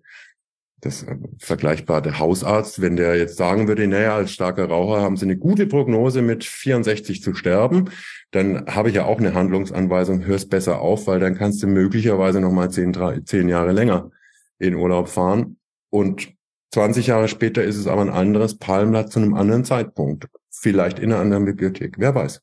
das 0.81 1.03
äh, 1.03 1.15
vergleichbare 1.39 2.19
Hausarzt, 2.19 2.81
wenn 2.81 2.95
der 2.95 3.15
jetzt 3.17 3.37
sagen 3.37 3.67
würde, 3.67 3.87
naja, 3.87 4.15
als 4.15 4.31
starker 4.31 4.65
Raucher 4.65 5.01
haben 5.01 5.17
Sie 5.17 5.25
eine 5.25 5.37
gute 5.37 5.65
Prognose 5.65 6.21
mit 6.21 6.43
64 6.43 7.23
zu 7.23 7.33
sterben, 7.33 7.89
dann 8.31 8.65
habe 8.67 8.89
ich 8.89 8.95
ja 8.95 9.05
auch 9.05 9.19
eine 9.19 9.33
Handlungsanweisung, 9.33 10.25
hörst 10.25 10.49
besser 10.49 10.81
auf, 10.81 11.07
weil 11.07 11.19
dann 11.19 11.35
kannst 11.35 11.63
du 11.63 11.67
möglicherweise 11.67 12.41
nochmal 12.41 12.69
zehn, 12.71 12.91
drei, 12.91 13.19
zehn 13.21 13.47
Jahre 13.47 13.71
länger 13.71 14.11
in 14.59 14.75
Urlaub 14.75 15.07
fahren. 15.07 15.57
Und 15.89 16.33
20 16.71 17.07
Jahre 17.07 17.27
später 17.27 17.63
ist 17.63 17.77
es 17.77 17.87
aber 17.87 18.01
ein 18.01 18.09
anderes 18.09 18.57
Palmblatt 18.57 19.11
zu 19.11 19.19
einem 19.19 19.33
anderen 19.33 19.63
Zeitpunkt. 19.63 20.27
Vielleicht 20.49 20.99
in 20.99 21.11
einer 21.11 21.21
anderen 21.21 21.45
Bibliothek. 21.45 21.95
Wer 21.97 22.15
weiß. 22.15 22.41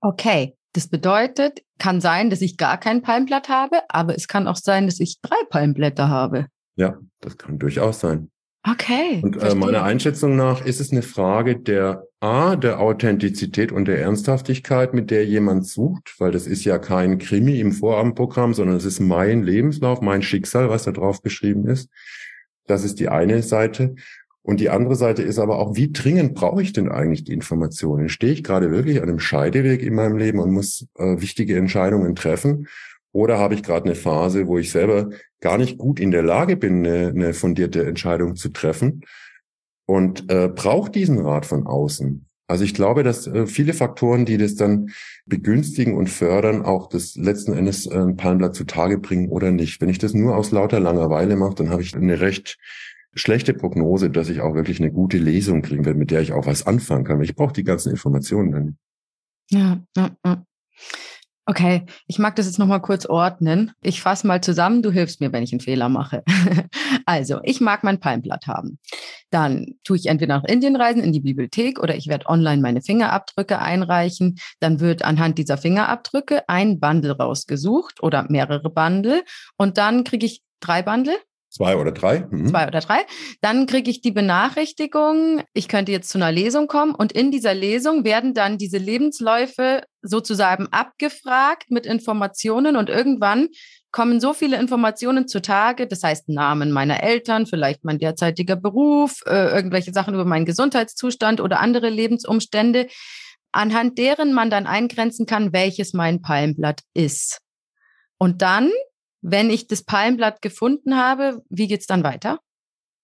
Okay. 0.00 0.56
Das 0.74 0.88
bedeutet, 0.88 1.62
kann 1.78 2.00
sein, 2.00 2.30
dass 2.30 2.40
ich 2.40 2.56
gar 2.56 2.78
kein 2.78 3.02
Palmblatt 3.02 3.50
habe, 3.50 3.82
aber 3.88 4.14
es 4.14 4.26
kann 4.26 4.48
auch 4.48 4.56
sein, 4.56 4.86
dass 4.86 5.00
ich 5.00 5.20
drei 5.20 5.36
Palmblätter 5.50 6.08
habe. 6.08 6.46
Ja, 6.76 6.98
das 7.20 7.36
kann 7.36 7.58
durchaus 7.58 8.00
sein. 8.00 8.30
Okay. 8.64 9.20
Und 9.22 9.42
äh, 9.42 9.54
meiner 9.56 9.82
Einschätzung 9.82 10.36
nach 10.36 10.64
ist 10.64 10.80
es 10.80 10.92
eine 10.92 11.02
Frage 11.02 11.56
der 11.56 12.06
A, 12.20 12.54
der 12.54 12.78
Authentizität 12.78 13.72
und 13.72 13.86
der 13.86 14.00
Ernsthaftigkeit, 14.00 14.94
mit 14.94 15.10
der 15.10 15.26
jemand 15.26 15.66
sucht, 15.66 16.14
weil 16.18 16.30
das 16.30 16.46
ist 16.46 16.64
ja 16.64 16.78
kein 16.78 17.18
Krimi 17.18 17.58
im 17.58 17.72
Vorabendprogramm, 17.72 18.54
sondern 18.54 18.76
es 18.76 18.84
ist 18.84 19.00
mein 19.00 19.42
Lebenslauf, 19.42 20.00
mein 20.00 20.22
Schicksal, 20.22 20.68
was 20.68 20.84
da 20.84 20.92
drauf 20.92 21.22
geschrieben 21.22 21.66
ist. 21.66 21.90
Das 22.68 22.84
ist 22.84 23.00
die 23.00 23.08
eine 23.08 23.42
Seite. 23.42 23.96
Und 24.42 24.60
die 24.60 24.70
andere 24.70 24.94
Seite 24.94 25.22
ist 25.22 25.38
aber 25.38 25.58
auch, 25.58 25.74
wie 25.74 25.90
dringend 25.90 26.34
brauche 26.34 26.62
ich 26.62 26.72
denn 26.72 26.88
eigentlich 26.88 27.24
die 27.24 27.32
Informationen? 27.32 28.08
Stehe 28.08 28.32
ich 28.32 28.44
gerade 28.44 28.70
wirklich 28.70 29.02
an 29.02 29.08
einem 29.08 29.20
Scheideweg 29.20 29.82
in 29.82 29.94
meinem 29.94 30.16
Leben 30.16 30.38
und 30.38 30.52
muss 30.52 30.86
äh, 30.98 31.20
wichtige 31.20 31.56
Entscheidungen 31.56 32.14
treffen? 32.14 32.68
Oder 33.12 33.38
habe 33.38 33.54
ich 33.54 33.62
gerade 33.62 33.84
eine 33.84 33.94
Phase, 33.94 34.46
wo 34.46 34.58
ich 34.58 34.70
selber 34.70 35.10
gar 35.40 35.58
nicht 35.58 35.78
gut 35.78 36.00
in 36.00 36.10
der 36.10 36.22
Lage 36.22 36.56
bin, 36.56 36.86
eine, 36.86 37.08
eine 37.08 37.34
fundierte 37.34 37.84
Entscheidung 37.84 38.36
zu 38.36 38.48
treffen 38.48 39.02
und 39.86 40.30
äh, 40.30 40.48
brauche 40.48 40.90
diesen 40.90 41.18
Rat 41.18 41.46
von 41.46 41.66
außen? 41.66 42.26
Also 42.48 42.64
ich 42.64 42.74
glaube, 42.74 43.02
dass 43.02 43.26
äh, 43.26 43.46
viele 43.46 43.72
Faktoren, 43.72 44.26
die 44.26 44.36
das 44.36 44.56
dann 44.56 44.90
begünstigen 45.26 45.96
und 45.96 46.08
fördern, 46.08 46.62
auch 46.62 46.88
das 46.88 47.14
letzten 47.16 47.54
Endes 47.54 47.86
äh, 47.86 47.96
ein 47.96 48.16
Palmblatt 48.16 48.54
zutage 48.54 48.98
bringen 48.98 49.28
oder 49.28 49.50
nicht. 49.50 49.80
Wenn 49.80 49.88
ich 49.88 49.98
das 49.98 50.12
nur 50.12 50.36
aus 50.36 50.50
lauter 50.50 50.80
Langeweile 50.80 51.36
mache, 51.36 51.54
dann 51.54 51.70
habe 51.70 51.82
ich 51.82 51.94
eine 51.94 52.20
recht 52.20 52.58
schlechte 53.14 53.54
Prognose, 53.54 54.10
dass 54.10 54.28
ich 54.28 54.40
auch 54.40 54.54
wirklich 54.54 54.80
eine 54.80 54.90
gute 54.90 55.18
Lesung 55.18 55.62
kriegen 55.62 55.84
werde, 55.84 55.98
mit 55.98 56.10
der 56.10 56.20
ich 56.20 56.32
auch 56.32 56.46
was 56.46 56.66
anfangen 56.66 57.04
kann. 57.04 57.22
Ich 57.22 57.36
brauche 57.36 57.52
die 57.52 57.64
ganzen 57.64 57.90
Informationen 57.90 58.52
dann. 58.52 58.76
Ja, 59.50 59.82
ja, 59.96 60.10
ja. 60.24 60.44
Okay, 61.44 61.86
ich 62.06 62.20
mag 62.20 62.36
das 62.36 62.46
jetzt 62.46 62.60
nochmal 62.60 62.80
kurz 62.80 63.04
ordnen. 63.04 63.72
Ich 63.82 64.00
fasse 64.00 64.28
mal 64.28 64.40
zusammen, 64.40 64.80
du 64.80 64.92
hilfst 64.92 65.20
mir, 65.20 65.32
wenn 65.32 65.42
ich 65.42 65.52
einen 65.52 65.60
Fehler 65.60 65.88
mache. 65.88 66.22
also, 67.04 67.40
ich 67.42 67.60
mag 67.60 67.82
mein 67.82 67.98
Palmblatt 67.98 68.46
haben. 68.46 68.78
Dann 69.30 69.74
tue 69.82 69.96
ich 69.96 70.06
entweder 70.06 70.36
nach 70.38 70.44
Indien 70.44 70.76
reisen 70.76 71.02
in 71.02 71.12
die 71.12 71.20
Bibliothek 71.20 71.80
oder 71.80 71.96
ich 71.96 72.06
werde 72.06 72.26
online 72.26 72.62
meine 72.62 72.80
Fingerabdrücke 72.80 73.58
einreichen. 73.58 74.38
Dann 74.60 74.78
wird 74.78 75.04
anhand 75.04 75.36
dieser 75.36 75.58
Fingerabdrücke 75.58 76.48
ein 76.48 76.78
Bundle 76.78 77.16
rausgesucht 77.16 78.04
oder 78.04 78.24
mehrere 78.28 78.70
Bundle 78.70 79.24
und 79.56 79.78
dann 79.78 80.04
kriege 80.04 80.26
ich 80.26 80.42
drei 80.60 80.82
Bundle 80.82 81.16
Zwei 81.52 81.76
oder 81.76 81.92
drei. 81.92 82.26
Mhm. 82.30 82.46
Zwei 82.46 82.66
oder 82.66 82.80
drei. 82.80 83.00
Dann 83.42 83.66
kriege 83.66 83.90
ich 83.90 84.00
die 84.00 84.10
Benachrichtigung, 84.10 85.42
ich 85.52 85.68
könnte 85.68 85.92
jetzt 85.92 86.08
zu 86.08 86.16
einer 86.16 86.32
Lesung 86.32 86.66
kommen 86.66 86.94
und 86.94 87.12
in 87.12 87.30
dieser 87.30 87.52
Lesung 87.52 88.04
werden 88.04 88.32
dann 88.32 88.56
diese 88.56 88.78
Lebensläufe 88.78 89.82
sozusagen 90.00 90.68
abgefragt 90.70 91.70
mit 91.70 91.84
Informationen 91.84 92.74
und 92.76 92.88
irgendwann 92.88 93.48
kommen 93.90 94.18
so 94.18 94.32
viele 94.32 94.58
Informationen 94.58 95.28
zutage, 95.28 95.86
das 95.86 96.02
heißt 96.02 96.30
Namen 96.30 96.72
meiner 96.72 97.02
Eltern, 97.02 97.44
vielleicht 97.44 97.84
mein 97.84 97.98
derzeitiger 97.98 98.56
Beruf, 98.56 99.20
äh, 99.26 99.54
irgendwelche 99.54 99.92
Sachen 99.92 100.14
über 100.14 100.24
meinen 100.24 100.46
Gesundheitszustand 100.46 101.38
oder 101.38 101.60
andere 101.60 101.90
Lebensumstände, 101.90 102.88
anhand 103.52 103.98
deren 103.98 104.32
man 104.32 104.48
dann 104.48 104.66
eingrenzen 104.66 105.26
kann, 105.26 105.52
welches 105.52 105.92
mein 105.92 106.22
Palmblatt 106.22 106.80
ist. 106.94 107.40
Und 108.16 108.40
dann 108.40 108.70
wenn 109.22 109.50
ich 109.50 109.66
das 109.66 109.82
Palmblatt 109.82 110.42
gefunden 110.42 110.96
habe, 110.96 111.42
wie 111.48 111.68
geht's 111.68 111.86
dann 111.86 112.02
weiter? 112.02 112.40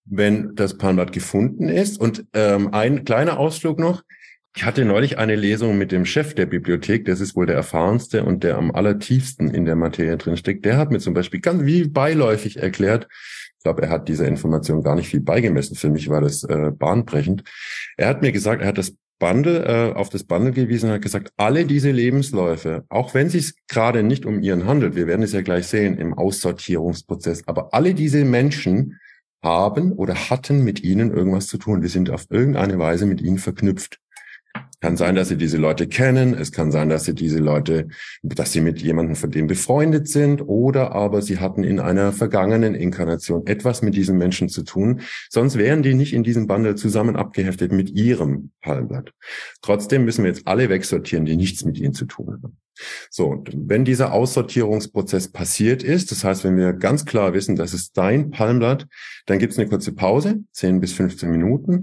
Wenn 0.04 0.54
das 0.54 0.76
Palmblatt 0.76 1.12
gefunden 1.12 1.68
ist 1.68 2.00
und 2.00 2.26
ähm, 2.34 2.74
ein 2.74 3.04
kleiner 3.04 3.38
Ausflug 3.38 3.78
noch. 3.78 4.02
Ich 4.56 4.64
hatte 4.64 4.84
neulich 4.84 5.18
eine 5.18 5.36
Lesung 5.36 5.78
mit 5.78 5.92
dem 5.92 6.04
Chef 6.04 6.34
der 6.34 6.46
Bibliothek, 6.46 7.04
das 7.04 7.20
ist 7.20 7.36
wohl 7.36 7.46
der 7.46 7.54
erfahrenste 7.54 8.24
und 8.24 8.42
der 8.42 8.56
am 8.56 8.72
allertiefsten 8.72 9.48
in 9.54 9.64
der 9.64 9.76
Materie 9.76 10.16
drinsteckt. 10.16 10.64
Der 10.64 10.76
hat 10.78 10.90
mir 10.90 10.98
zum 10.98 11.14
Beispiel 11.14 11.40
ganz 11.40 11.64
wie 11.64 11.86
beiläufig 11.86 12.56
erklärt, 12.56 13.06
ich 13.58 13.64
glaube, 13.64 13.82
er 13.82 13.90
hat 13.90 14.08
dieser 14.08 14.26
Information 14.26 14.84
gar 14.84 14.94
nicht 14.94 15.08
viel 15.08 15.20
beigemessen. 15.20 15.74
Für 15.74 15.90
mich 15.90 16.08
war 16.08 16.20
das 16.20 16.44
äh, 16.44 16.70
bahnbrechend. 16.70 17.42
Er 17.96 18.06
hat 18.06 18.22
mir 18.22 18.30
gesagt, 18.30 18.62
er 18.62 18.68
hat 18.68 18.78
das 18.78 18.94
Bundle, 19.18 19.64
äh, 19.64 19.92
auf 19.94 20.08
das 20.08 20.24
Bundle 20.24 20.52
gewiesen 20.52 20.88
und 20.88 20.94
hat 20.94 21.02
gesagt, 21.02 21.32
alle 21.36 21.64
diese 21.64 21.90
Lebensläufe, 21.90 22.84
auch 22.88 23.14
wenn 23.14 23.26
es 23.26 23.32
sich 23.32 23.52
gerade 23.66 24.02
nicht 24.02 24.26
um 24.26 24.40
ihren 24.40 24.66
handelt, 24.66 24.94
wir 24.94 25.06
werden 25.06 25.22
es 25.22 25.32
ja 25.32 25.42
gleich 25.42 25.66
sehen 25.66 25.98
im 25.98 26.14
Aussortierungsprozess, 26.14 27.46
aber 27.46 27.74
alle 27.74 27.94
diese 27.94 28.24
Menschen 28.24 28.98
haben 29.42 29.92
oder 29.92 30.14
hatten 30.30 30.64
mit 30.64 30.82
ihnen 30.82 31.12
irgendwas 31.12 31.46
zu 31.46 31.58
tun. 31.58 31.82
Wir 31.82 31.88
sind 31.88 32.10
auf 32.10 32.26
irgendeine 32.30 32.78
Weise 32.78 33.06
mit 33.06 33.20
ihnen 33.20 33.38
verknüpft. 33.38 34.00
Kann 34.80 34.96
sein, 34.96 35.16
dass 35.16 35.28
sie 35.28 35.36
diese 35.36 35.56
Leute 35.56 35.88
kennen. 35.88 36.34
Es 36.34 36.52
kann 36.52 36.70
sein, 36.70 36.88
dass 36.88 37.04
sie 37.04 37.14
diese 37.14 37.40
Leute, 37.40 37.88
dass 38.22 38.52
sie 38.52 38.60
mit 38.60 38.80
jemandem 38.80 39.16
von 39.16 39.30
dem 39.30 39.48
befreundet 39.48 40.08
sind 40.08 40.40
oder 40.42 40.92
aber 40.92 41.20
sie 41.20 41.38
hatten 41.38 41.64
in 41.64 41.80
einer 41.80 42.12
vergangenen 42.12 42.76
Inkarnation 42.76 43.44
etwas 43.46 43.82
mit 43.82 43.96
diesen 43.96 44.16
Menschen 44.18 44.48
zu 44.48 44.62
tun. 44.62 45.00
Sonst 45.30 45.58
wären 45.58 45.82
die 45.82 45.94
nicht 45.94 46.12
in 46.12 46.22
diesem 46.22 46.46
Bundle 46.46 46.76
zusammen 46.76 47.16
abgeheftet 47.16 47.72
mit 47.72 47.90
ihrem 47.90 48.52
Palmblatt. 48.60 49.12
Trotzdem 49.62 50.04
müssen 50.04 50.22
wir 50.22 50.30
jetzt 50.30 50.46
alle 50.46 50.68
wegsortieren, 50.68 51.24
die 51.24 51.36
nichts 51.36 51.64
mit 51.64 51.76
ihnen 51.78 51.94
zu 51.94 52.04
tun 52.04 52.38
haben. 52.42 52.56
So, 53.10 53.44
wenn 53.52 53.84
dieser 53.84 54.12
Aussortierungsprozess 54.12 55.32
passiert 55.32 55.82
ist, 55.82 56.10
das 56.12 56.24
heißt, 56.24 56.44
wenn 56.44 56.56
wir 56.56 56.72
ganz 56.72 57.04
klar 57.04 57.32
wissen, 57.34 57.56
das 57.56 57.74
ist 57.74 57.96
dein 57.96 58.30
Palmblatt, 58.30 58.86
dann 59.26 59.38
gibt 59.38 59.52
es 59.52 59.58
eine 59.58 59.68
kurze 59.68 59.92
Pause, 59.92 60.44
10 60.52 60.80
bis 60.80 60.92
15 60.92 61.30
Minuten. 61.30 61.82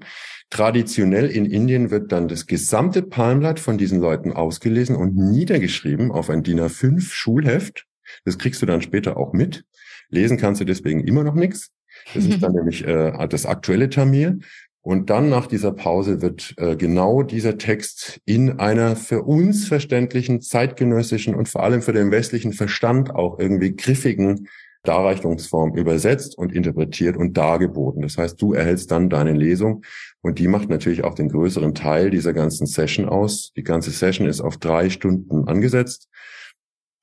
Traditionell 0.50 1.30
in 1.30 1.46
Indien 1.46 1.92
wird 1.92 2.12
dann 2.12 2.28
das 2.28 2.46
gesamte 2.46 3.02
Palmblatt 3.02 3.60
von 3.60 3.78
diesen 3.78 4.00
Leuten 4.00 4.32
ausgelesen 4.32 4.96
und 4.96 5.16
niedergeschrieben 5.16 6.12
auf 6.12 6.30
ein 6.30 6.44
DIN 6.44 6.62
A5 6.62 7.02
Schulheft. 7.02 7.86
Das 8.24 8.38
kriegst 8.38 8.62
du 8.62 8.66
dann 8.66 8.82
später 8.82 9.18
auch 9.18 9.34
mit. 9.34 9.66
Lesen 10.10 10.38
kannst 10.38 10.62
du 10.62 10.66
deswegen 10.66 11.04
immer 11.06 11.24
noch 11.24 11.34
nichts. 11.34 11.72
Das 12.14 12.26
ist 12.26 12.44
dann 12.44 12.54
nämlich 12.56 12.86
äh, 12.86 13.28
das 13.28 13.46
aktuelle 13.46 13.90
Tamil. 13.90 14.40
Und 14.82 15.10
dann 15.10 15.30
nach 15.30 15.48
dieser 15.48 15.72
Pause 15.72 16.22
wird 16.22 16.54
äh, 16.58 16.76
genau 16.76 17.24
dieser 17.24 17.58
Text 17.58 18.22
in 18.26 18.60
einer 18.60 18.96
für 18.96 19.24
uns 19.24 19.68
verständlichen, 19.68 20.42
zeitgenössischen 20.42 21.34
und 21.34 21.50
vor 21.50 21.64
allem 21.64 21.82
für 21.82 21.92
den 21.92 22.12
westlichen 22.12 22.54
Verstand 22.54 23.10
auch 23.16 23.40
irgendwie 23.40 23.76
griffigen 23.76 24.48
Darreichungsform 24.84 25.76
übersetzt 25.76 26.38
und 26.38 26.54
interpretiert 26.54 27.18
und 27.18 27.36
dargeboten. 27.36 28.04
Das 28.04 28.20
heißt, 28.20 28.40
du 28.40 28.54
erhältst 28.54 28.92
dann 28.92 29.10
deine 29.10 29.34
Lesung 29.34 29.84
und 30.26 30.40
die 30.40 30.48
macht 30.48 30.70
natürlich 30.70 31.04
auch 31.04 31.14
den 31.14 31.30
größeren 31.30 31.76
Teil 31.76 32.10
dieser 32.10 32.34
ganzen 32.34 32.66
Session 32.66 33.06
aus. 33.06 33.54
Die 33.56 33.62
ganze 33.62 33.92
Session 33.92 34.26
ist 34.26 34.42
auf 34.42 34.58
drei 34.58 34.90
Stunden 34.90 35.48
angesetzt. 35.48 36.10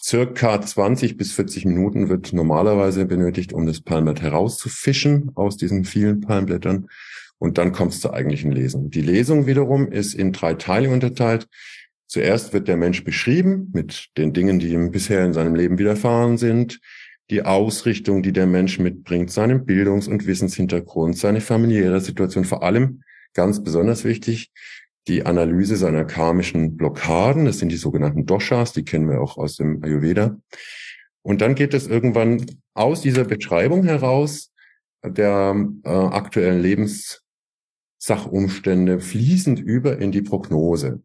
Circa 0.02 0.60
20 0.60 1.16
bis 1.16 1.30
40 1.30 1.64
Minuten 1.66 2.08
wird 2.08 2.32
normalerweise 2.32 3.06
benötigt, 3.06 3.52
um 3.52 3.64
das 3.64 3.80
Palmblatt 3.80 4.22
herauszufischen 4.22 5.30
aus 5.36 5.56
diesen 5.56 5.84
vielen 5.84 6.20
Palmblättern. 6.20 6.88
Und 7.38 7.58
dann 7.58 7.70
kommt 7.70 7.92
es 7.92 8.00
zur 8.00 8.12
eigentlichen 8.12 8.50
Lesung. 8.50 8.90
Die 8.90 9.02
Lesung 9.02 9.46
wiederum 9.46 9.86
ist 9.86 10.14
in 10.14 10.32
drei 10.32 10.54
Teile 10.54 10.90
unterteilt. 10.90 11.46
Zuerst 12.08 12.52
wird 12.52 12.66
der 12.66 12.76
Mensch 12.76 13.04
beschrieben 13.04 13.70
mit 13.72 14.08
den 14.16 14.32
Dingen, 14.32 14.58
die 14.58 14.72
ihm 14.72 14.90
bisher 14.90 15.24
in 15.24 15.32
seinem 15.32 15.54
Leben 15.54 15.78
widerfahren 15.78 16.38
sind, 16.38 16.80
die 17.30 17.44
Ausrichtung, 17.44 18.24
die 18.24 18.32
der 18.32 18.48
Mensch 18.48 18.80
mitbringt, 18.80 19.30
seinen 19.30 19.64
Bildungs- 19.64 20.08
und 20.08 20.26
Wissenshintergrund, 20.26 21.16
seine 21.16 21.40
familiäre 21.40 22.00
Situation, 22.00 22.44
vor 22.44 22.64
allem 22.64 23.04
ganz 23.34 23.62
besonders 23.62 24.04
wichtig, 24.04 24.50
die 25.08 25.26
Analyse 25.26 25.76
seiner 25.76 26.04
karmischen 26.04 26.76
Blockaden, 26.76 27.44
das 27.44 27.58
sind 27.58 27.70
die 27.70 27.76
sogenannten 27.76 28.26
Doshas, 28.26 28.72
die 28.72 28.84
kennen 28.84 29.08
wir 29.08 29.20
auch 29.20 29.36
aus 29.36 29.56
dem 29.56 29.82
Ayurveda. 29.82 30.38
Und 31.22 31.40
dann 31.40 31.54
geht 31.54 31.74
es 31.74 31.86
irgendwann 31.86 32.44
aus 32.74 33.00
dieser 33.00 33.24
Beschreibung 33.24 33.84
heraus 33.84 34.52
der 35.04 35.56
äh, 35.84 35.88
aktuellen 35.88 36.62
Lebens 36.62 37.22
Sachumstände 37.98 38.98
fließend 39.00 39.60
über 39.60 39.98
in 39.98 40.10
die 40.10 40.22
Prognose. 40.22 41.02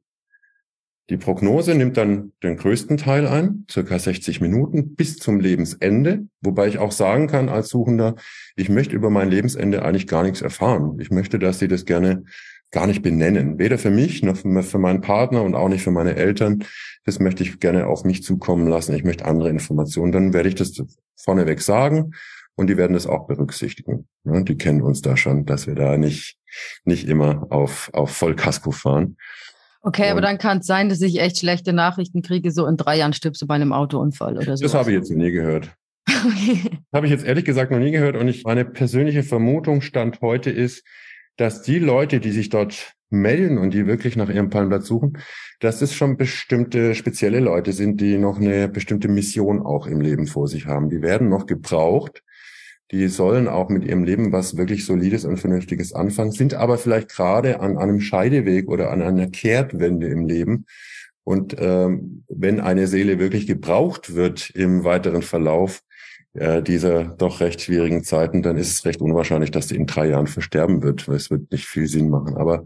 Die 1.10 1.18
Prognose 1.18 1.74
nimmt 1.74 1.95
dann 1.95 2.34
den 2.43 2.58
größten 2.58 2.97
Teil 2.97 3.28
ein, 3.28 3.66
circa 3.72 3.97
60 3.97 4.41
Minuten 4.41 4.95
bis 4.95 5.18
zum 5.18 5.39
Lebensende, 5.39 6.28
wobei 6.41 6.68
ich 6.68 6.80
auch 6.80 6.91
sagen 6.91 7.28
kann 7.28 7.47
als 7.47 7.70
Suchender, 7.70 8.16
ich 8.58 8.68
möchte 8.68 8.95
über 8.95 9.10
mein 9.10 9.30
Lebensende 9.30 9.84
eigentlich 9.84 10.08
gar 10.08 10.24
nichts 10.24 10.41
erfahren. 10.41 10.99
Ich 10.99 11.10
möchte, 11.10 11.39
dass 11.39 11.60
Sie 11.60 11.70
das 11.70 11.86
gerne 11.86 12.24
gar 12.72 12.88
nicht 12.88 13.01
benennen. 13.01 13.58
Weder 13.58 13.78
für 13.78 13.89
mich 13.89 14.24
noch 14.24 14.38
für 14.38 14.78
meinen 14.80 14.99
Partner 14.99 15.43
und 15.43 15.55
auch 15.55 15.70
nicht 15.70 15.84
für 15.84 15.91
meine 15.91 16.16
Eltern. 16.16 16.66
Das 17.05 17.20
möchte 17.20 17.43
ich 17.43 17.60
gerne 17.62 17.88
auf 17.88 18.03
mich 18.03 18.24
zukommen 18.24 18.68
lassen. 18.68 18.93
Ich 18.93 19.05
möchte 19.05 19.26
andere 19.26 19.49
Informationen. 19.49 20.12
Dann 20.12 20.34
werde 20.34 20.49
ich 20.49 20.55
das 20.55 20.74
vorneweg 21.16 21.62
sagen 21.62 22.12
und 22.55 22.68
die 22.68 22.76
werden 22.76 22.93
das 22.93 23.08
auch 23.08 23.28
berücksichtigen. 23.28 24.08
Die 24.26 24.58
kennen 24.58 24.82
uns 24.82 25.01
da 25.01 25.16
schon, 25.16 25.45
dass 25.45 25.68
wir 25.68 25.76
da 25.76 25.95
nicht, 25.95 26.38
nicht 26.84 27.08
immer 27.08 27.47
auf, 27.49 27.89
auf 27.93 28.12
Vollkasko 28.12 28.72
fahren. 28.72 29.16
Okay, 29.88 30.08
und 30.08 30.12
aber 30.12 30.22
dann 30.22 30.38
kann 30.38 30.58
es 30.58 30.66
sein, 30.66 30.90
dass 30.90 31.02
ich 31.02 31.22
echt 31.22 31.38
schlechte 31.38 31.72
Nachrichten 31.72 32.22
kriege, 32.22 32.52
so 32.52 32.68
in 32.68 32.76
drei 32.76 32.98
Jahren 32.98 33.14
stirbst 33.14 33.42
du 33.42 33.48
bei 33.48 33.56
einem 33.56 33.72
Autounfall 33.72 34.36
oder 34.38 34.58
so. 34.58 34.64
Das 34.64 34.74
habe 34.74 34.92
ich 34.92 34.98
jetzt 34.98 35.10
noch 35.10 35.18
nie 35.18 35.32
gehört. 35.32 35.72
Okay. 36.10 36.80
Habe 36.94 37.06
ich 37.06 37.12
jetzt 37.12 37.26
ehrlich 37.26 37.46
gesagt 37.46 37.70
noch 37.70 37.80
nie 37.80 37.92
gehört. 37.92 38.16
Und 38.16 38.28
ich, 38.28 38.44
meine 38.44 38.66
persönliche 38.66 39.24
Vermutung 39.24 39.82
stand 39.82 40.20
heute 40.22 40.50
ist, 40.50 40.84
dass 41.36 41.62
die 41.62 41.80
Leute, 41.80 42.20
die 42.20 42.32
sich 42.32 42.50
dort 42.50 42.94
melden 43.10 43.58
und 43.58 43.74
die 43.74 43.88
wirklich 43.88 44.16
nach 44.16 44.30
ihrem 44.30 44.50
Palmblatt 44.50 44.84
suchen, 44.84 45.20
dass 45.60 45.82
es 45.82 45.94
schon 45.94 46.18
bestimmte 46.18 46.96
spezielle 46.96 47.40
Leute 47.40 47.72
sind, 47.72 48.02
die 48.02 48.18
noch 48.18 48.40
eine 48.40 48.68
bestimmte 48.68 49.10
Mission 49.10 49.62
auch 49.62 49.86
im 49.86 50.02
Leben 50.02 50.28
vor 50.28 50.48
sich 50.48 50.66
haben. 50.66 50.90
Die 50.90 51.02
werden 51.02 51.30
noch 51.30 51.46
gebraucht 51.46 52.24
die 52.92 53.08
sollen 53.08 53.48
auch 53.48 53.70
mit 53.70 53.84
ihrem 53.84 54.04
Leben 54.04 54.32
was 54.32 54.58
wirklich 54.58 54.86
Solides 54.86 55.26
und 55.26 55.38
Vernünftiges 55.38 55.94
anfangen, 55.94 56.32
sind 56.32 56.54
aber 56.54 56.78
vielleicht 56.78 57.10
gerade 57.10 57.60
an 57.60 57.78
einem 57.78 58.00
Scheideweg 58.00 58.70
oder 58.70 58.92
an 58.92 59.02
einer 59.02 59.28
Kehrtwende 59.28 60.08
im 60.08 60.26
Leben. 60.26 60.66
Und 61.24 61.56
ähm, 61.60 62.24
wenn 62.30 62.62
eine 62.62 62.88
Seele 62.88 63.20
wirklich 63.20 63.48
gebraucht 63.48 64.16
wird 64.16 64.50
im 64.52 64.86
weiteren 64.86 65.22
Verlauf 65.22 65.82
äh, 66.34 66.64
dieser 66.64 67.04
doch 67.04 67.42
recht 67.42 67.62
schwierigen 67.62 68.04
Zeiten, 68.04 68.42
dann 68.44 68.56
ist 68.56 68.72
es 68.72 68.86
recht 68.86 69.02
unwahrscheinlich, 69.02 69.52
dass 69.52 69.68
sie 69.68 69.76
in 69.76 69.88
drei 69.88 70.08
Jahren 70.08 70.28
versterben 70.28 70.84
wird. 70.84 71.08
Es 71.10 71.30
wird 71.30 71.52
nicht 71.52 71.66
viel 71.66 71.88
Sinn 71.88 72.10
machen. 72.10 72.38
Aber 72.38 72.64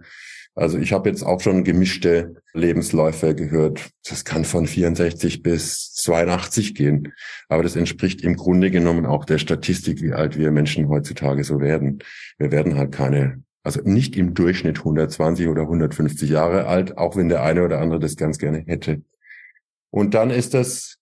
also 0.55 0.77
ich 0.77 0.91
habe 0.91 1.09
jetzt 1.09 1.23
auch 1.23 1.39
schon 1.39 1.63
gemischte 1.63 2.35
Lebensläufe 2.53 3.35
gehört. 3.35 3.89
Das 4.07 4.25
kann 4.25 4.43
von 4.43 4.67
64 4.67 5.43
bis 5.43 5.93
82 5.93 6.75
gehen. 6.75 7.13
Aber 7.47 7.63
das 7.63 7.75
entspricht 7.75 8.21
im 8.21 8.35
Grunde 8.35 8.69
genommen 8.69 9.05
auch 9.05 9.23
der 9.23 9.37
Statistik, 9.37 10.01
wie 10.01 10.13
alt 10.13 10.37
wir 10.37 10.51
Menschen 10.51 10.89
heutzutage 10.89 11.43
so 11.43 11.61
werden. 11.61 11.99
Wir 12.37 12.51
werden 12.51 12.75
halt 12.75 12.91
keine, 12.91 13.43
also 13.63 13.81
nicht 13.83 14.17
im 14.17 14.33
Durchschnitt 14.33 14.79
120 14.79 15.47
oder 15.47 15.61
150 15.63 16.29
Jahre 16.29 16.67
alt, 16.67 16.97
auch 16.97 17.15
wenn 17.15 17.29
der 17.29 17.43
eine 17.43 17.63
oder 17.63 17.79
andere 17.79 17.99
das 17.99 18.17
ganz 18.17 18.37
gerne 18.37 18.59
hätte. 18.59 19.01
Und 19.89 20.13
dann 20.13 20.31
ist 20.31 20.53
das 20.53 20.97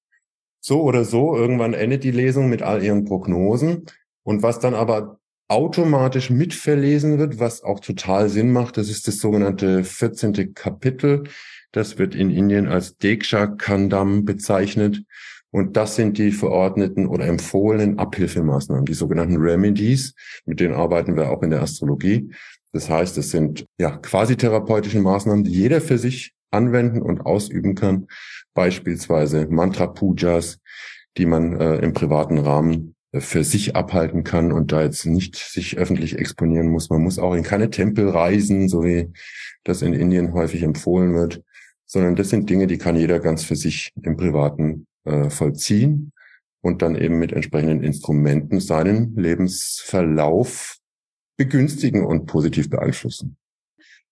so 0.61 0.83
oder 0.83 1.05
so, 1.05 1.35
irgendwann 1.35 1.73
endet 1.73 2.03
die 2.03 2.11
Lesung 2.11 2.49
mit 2.49 2.61
all 2.61 2.83
ihren 2.83 3.05
Prognosen. 3.05 3.85
Und 4.23 4.43
was 4.43 4.59
dann 4.59 4.75
aber 4.75 5.18
automatisch 5.49 6.29
mitverlesen 6.29 7.17
wird, 7.17 7.39
was 7.39 7.63
auch 7.63 7.79
total 7.79 8.29
Sinn 8.29 8.51
macht. 8.51 8.77
Das 8.77 8.89
ist 8.89 9.07
das 9.07 9.17
sogenannte 9.17 9.83
14. 9.83 10.53
Kapitel. 10.53 11.23
Das 11.71 11.97
wird 11.97 12.15
in 12.15 12.29
Indien 12.29 12.67
als 12.67 12.97
Deksha 12.97 13.47
Kandam 13.47 14.25
bezeichnet. 14.25 15.03
Und 15.51 15.75
das 15.75 15.95
sind 15.95 16.19
die 16.19 16.31
verordneten 16.31 17.07
oder 17.07 17.25
empfohlenen 17.25 17.97
Abhilfemaßnahmen, 17.97 18.85
die 18.85 18.93
sogenannten 18.93 19.37
Remedies. 19.37 20.13
Mit 20.45 20.59
denen 20.59 20.75
arbeiten 20.75 21.15
wir 21.15 21.31
auch 21.31 21.41
in 21.41 21.49
der 21.49 21.63
Astrologie. 21.63 22.31
Das 22.71 22.87
heißt, 22.87 23.17
es 23.17 23.31
sind 23.31 23.65
ja 23.79 23.97
quasi 23.97 24.37
therapeutische 24.37 24.99
Maßnahmen, 24.99 25.43
die 25.43 25.51
jeder 25.51 25.81
für 25.81 25.97
sich 25.97 26.33
anwenden 26.51 27.01
und 27.01 27.21
ausüben 27.21 27.73
kann. 27.73 28.07
Beispielsweise 28.53 29.47
Mantra-Pujas, 29.49 30.59
die 31.17 31.25
man 31.25 31.59
äh, 31.59 31.77
im 31.77 31.93
privaten 31.93 32.37
Rahmen 32.37 32.95
für 33.14 33.43
sich 33.43 33.76
abhalten 33.76 34.24
kann 34.24 34.51
und 34.51 34.72
da 34.72 34.84
jetzt 34.84 35.05
nicht 35.05 35.36
sich 35.36 35.78
öffentlich 35.78 36.18
exponieren 36.18 36.68
muss. 36.68 36.89
Man 36.89 37.01
muss 37.01 37.18
auch 37.18 37.34
in 37.34 37.43
keine 37.43 37.70
Tempel 37.70 38.10
reisen, 38.10 38.70
so 38.70 38.84
wie 38.84 39.12
das 39.64 39.82
in 39.82 39.93
Indien 39.93 40.34
häufig 40.34 40.62
empfohlen 40.62 41.16
wird, 41.16 41.43
sondern 41.86 42.16
das 42.16 42.30
sind 42.30 42.49
Dinge, 42.49 42.68
die 42.68 42.78
kann 42.78 42.95
jeder 42.95 43.20
ganz 43.20 43.43
für 43.43 43.55
sich 43.55 43.91
im 44.03 44.16
Privaten 44.16 44.86
äh, 45.05 45.30
vollziehen 45.32 46.12
und 46.62 46.82
dann 46.84 46.95
eben 46.95 47.18
mit 47.18 47.32
entsprechenden 47.32 47.84
Instrumenten 47.84 48.60
seinen 48.60 49.16
Lebensverlauf 49.16 50.78
begünstigen 51.36 52.05
und 52.05 52.28
positiv 52.28 52.70
beeinflussen. 52.70 53.38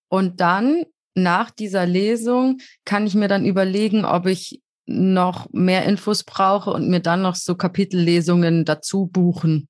Und 0.10 0.40
dann 0.40 0.86
nach 1.14 1.52
dieser 1.52 1.86
Lesung 1.86 2.60
kann 2.86 3.06
ich 3.06 3.16
mir 3.16 3.28
dann 3.28 3.46
überlegen, 3.46 4.06
ob 4.06 4.26
ich 4.26 4.62
noch 4.88 5.52
mehr 5.52 5.84
Infos 5.86 6.24
brauche 6.24 6.72
und 6.72 6.90
mir 6.90 7.02
dann 7.02 7.22
noch 7.22 7.36
so 7.36 7.56
Kapitellesungen 7.56 8.66
dazu 8.66 9.08
buchen. 9.08 9.68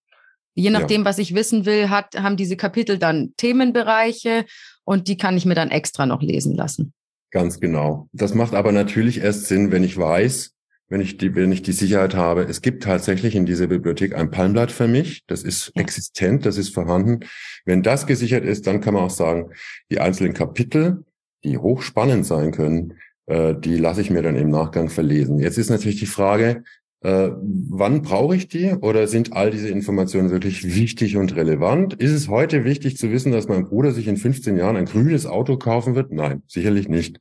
Je 0.54 0.70
nachdem, 0.70 1.02
ja. 1.02 1.06
was 1.06 1.18
ich 1.18 1.36
wissen 1.36 1.66
will, 1.66 1.90
hat, 1.90 2.16
haben 2.22 2.38
diese 2.38 2.56
Kapitel 2.56 2.98
dann 2.98 3.34
Themenbereiche 3.38 4.46
und 4.86 5.08
die 5.08 5.18
kann 5.18 5.38
ich 5.38 5.46
mir 5.46 5.56
dann 5.56 5.70
extra 5.70 6.06
noch 6.06 6.22
lesen 6.22 6.56
lassen. 6.56 6.94
Ganz 7.32 7.60
genau. 7.60 8.08
Das 8.14 8.34
macht 8.34 8.54
aber 8.54 8.72
natürlich 8.72 9.20
erst 9.20 9.46
Sinn, 9.46 9.72
wenn 9.72 9.84
ich 9.84 9.98
weiß, 9.98 10.54
wenn 10.90 11.02
ich 11.02 11.18
die, 11.18 11.36
wenn 11.36 11.52
ich 11.52 11.62
die 11.62 11.74
Sicherheit 11.74 12.16
habe, 12.16 12.44
es 12.44 12.62
gibt 12.62 12.84
tatsächlich 12.84 13.36
in 13.36 13.46
dieser 13.46 13.68
Bibliothek 13.68 14.16
ein 14.16 14.32
Palmblatt 14.32 14.72
für 14.72 14.88
mich. 14.88 15.26
Das 15.28 15.44
ist 15.44 15.72
ja. 15.76 15.82
existent, 15.82 16.46
das 16.46 16.58
ist 16.58 16.74
vorhanden. 16.74 17.20
Wenn 17.66 17.84
das 17.84 18.08
gesichert 18.08 18.46
ist, 18.46 18.68
dann 18.68 18.80
kann 18.80 18.94
man 18.94 19.04
auch 19.04 19.10
sagen, 19.10 19.52
die 19.92 20.00
einzelnen 20.00 20.34
Kapitel, 20.34 21.04
die 21.44 21.58
hochspannend 21.58 22.26
sein 22.26 22.52
können, 22.52 22.94
äh, 23.28 23.54
die 23.56 23.78
lasse 23.78 24.02
ich 24.02 24.10
mir 24.10 24.22
dann 24.22 24.36
im 24.36 24.50
Nachgang 24.50 24.90
verlesen. 24.90 25.40
Jetzt 25.40 25.58
ist 25.58 25.70
natürlich 25.70 26.00
die 26.00 26.06
Frage, 26.06 26.64
äh, 27.02 27.30
wann 27.70 28.02
brauche 28.02 28.36
ich 28.36 28.48
die 28.48 28.72
oder 28.74 29.08
sind 29.08 29.34
all 29.34 29.52
diese 29.52 29.70
Informationen 29.70 30.32
wirklich 30.32 30.76
wichtig 30.76 31.16
und 31.18 31.36
relevant? 31.36 31.94
Ist 31.94 32.12
es 32.12 32.28
heute 32.28 32.64
wichtig 32.64 32.98
zu 32.98 33.12
wissen, 33.12 33.32
dass 33.32 33.48
mein 33.48 33.66
Bruder 33.66 33.92
sich 33.92 34.08
in 34.08 34.18
15 34.18 34.58
Jahren 34.58 34.78
ein 34.78 34.86
grünes 34.86 35.28
Auto 35.28 35.58
kaufen 35.58 35.94
wird? 35.94 36.12
Nein, 36.12 36.42
sicherlich 36.48 36.90
nicht. 36.90 37.20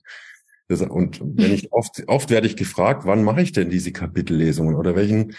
Das, 0.68 0.80
und 0.80 1.20
wenn 1.20 1.52
ich 1.52 1.72
oft, 1.72 2.02
oft 2.06 2.30
werde 2.30 2.46
ich 2.46 2.56
gefragt, 2.56 3.02
wann 3.04 3.22
mache 3.22 3.42
ich 3.42 3.52
denn 3.52 3.68
diese 3.68 3.92
Kapitellesungen 3.92 4.76
oder 4.76 4.96
welchen, 4.96 5.34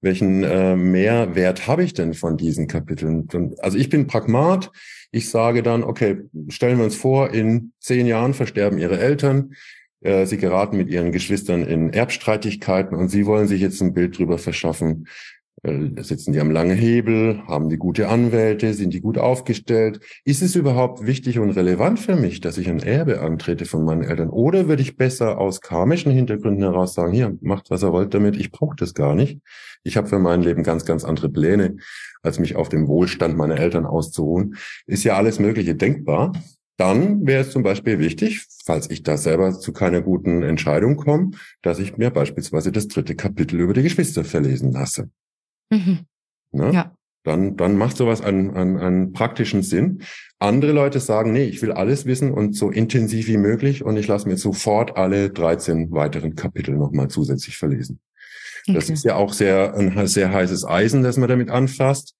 welchen 0.00 0.44
äh, 0.44 0.76
Mehrwert 0.76 1.66
habe 1.66 1.84
ich 1.84 1.92
denn 1.92 2.14
von 2.14 2.36
diesen 2.36 2.68
Kapiteln? 2.68 3.28
Also 3.58 3.76
ich 3.76 3.90
bin 3.90 4.06
Pragmat. 4.06 4.70
Ich 5.10 5.28
sage 5.30 5.62
dann, 5.62 5.84
okay, 5.84 6.22
stellen 6.48 6.78
wir 6.78 6.84
uns 6.84 6.96
vor, 6.96 7.32
in 7.32 7.72
zehn 7.80 8.06
Jahren 8.06 8.34
versterben 8.34 8.78
Ihre 8.78 8.98
Eltern. 8.98 9.54
Äh, 10.04 10.26
sie 10.26 10.36
geraten 10.36 10.76
mit 10.76 10.88
ihren 10.90 11.12
Geschwistern 11.12 11.64
in 11.64 11.92
Erbstreitigkeiten 11.92 12.96
und 12.96 13.08
sie 13.08 13.26
wollen 13.26 13.48
sich 13.48 13.60
jetzt 13.60 13.80
ein 13.80 13.94
Bild 13.94 14.18
drüber 14.18 14.38
verschaffen. 14.38 15.06
Äh, 15.62 16.02
sitzen 16.02 16.34
die 16.34 16.40
am 16.40 16.50
langen 16.50 16.76
Hebel? 16.76 17.42
Haben 17.48 17.70
die 17.70 17.78
gute 17.78 18.08
Anwälte? 18.08 18.74
Sind 18.74 18.92
die 18.92 19.00
gut 19.00 19.16
aufgestellt? 19.16 20.00
Ist 20.24 20.42
es 20.42 20.56
überhaupt 20.56 21.06
wichtig 21.06 21.38
und 21.38 21.50
relevant 21.52 21.98
für 21.98 22.16
mich, 22.16 22.42
dass 22.42 22.58
ich 22.58 22.68
ein 22.68 22.82
Erbe 22.82 23.22
antrete 23.22 23.64
von 23.64 23.82
meinen 23.84 24.02
Eltern? 24.02 24.28
Oder 24.28 24.68
würde 24.68 24.82
ich 24.82 24.98
besser 24.98 25.38
aus 25.38 25.62
karmischen 25.62 26.12
Hintergründen 26.12 26.62
heraus 26.62 26.92
sagen, 26.92 27.14
hier, 27.14 27.36
macht 27.40 27.70
was 27.70 27.82
ihr 27.82 27.92
wollt 27.92 28.12
damit, 28.12 28.36
ich 28.36 28.50
brauche 28.50 28.76
das 28.76 28.92
gar 28.92 29.14
nicht. 29.14 29.40
Ich 29.84 29.96
habe 29.96 30.08
für 30.08 30.18
mein 30.18 30.42
Leben 30.42 30.62
ganz, 30.64 30.84
ganz 30.84 31.02
andere 31.02 31.30
Pläne, 31.30 31.76
als 32.22 32.38
mich 32.38 32.56
auf 32.56 32.68
dem 32.68 32.86
Wohlstand 32.88 33.36
meiner 33.36 33.58
Eltern 33.58 33.86
auszuruhen. 33.86 34.56
Ist 34.86 35.04
ja 35.04 35.16
alles 35.16 35.38
Mögliche 35.38 35.74
denkbar. 35.74 36.32
Dann 36.76 37.26
wäre 37.26 37.42
es 37.42 37.50
zum 37.50 37.62
Beispiel 37.62 37.98
wichtig, 38.00 38.46
falls 38.64 38.90
ich 38.90 39.02
da 39.02 39.16
selber 39.16 39.52
zu 39.58 39.72
keiner 39.72 40.00
guten 40.00 40.42
Entscheidung 40.42 40.96
komme, 40.96 41.30
dass 41.62 41.78
ich 41.78 41.96
mir 41.96 42.10
beispielsweise 42.10 42.72
das 42.72 42.88
dritte 42.88 43.14
Kapitel 43.14 43.60
über 43.60 43.74
die 43.74 43.82
Geschwister 43.82 44.24
verlesen 44.24 44.72
lasse. 44.72 45.10
Mhm. 45.70 46.00
Ne? 46.50 46.72
Ja. 46.72 46.96
Dann, 47.22 47.56
dann 47.56 47.78
macht 47.78 47.96
sowas 47.96 48.20
einen, 48.20 48.54
einen, 48.54 48.76
einen 48.76 49.12
praktischen 49.12 49.62
Sinn. 49.62 50.02
Andere 50.38 50.72
Leute 50.72 51.00
sagen, 51.00 51.32
nee, 51.32 51.44
ich 51.44 51.62
will 51.62 51.72
alles 51.72 52.04
wissen 52.04 52.30
und 52.32 52.54
so 52.54 52.70
intensiv 52.70 53.28
wie 53.28 53.38
möglich 53.38 53.82
und 53.82 53.96
ich 53.96 54.08
lasse 54.08 54.28
mir 54.28 54.36
sofort 54.36 54.96
alle 54.98 55.30
13 55.30 55.90
weiteren 55.92 56.34
Kapitel 56.34 56.76
nochmal 56.76 57.08
zusätzlich 57.08 57.56
verlesen. 57.56 58.00
Okay. 58.66 58.74
Das 58.74 58.90
ist 58.90 59.04
ja 59.04 59.14
auch 59.14 59.32
sehr, 59.32 59.74
ein 59.74 60.06
sehr 60.06 60.32
heißes 60.32 60.66
Eisen, 60.66 61.02
das 61.02 61.16
man 61.16 61.28
damit 61.28 61.50
anfasst 61.50 62.14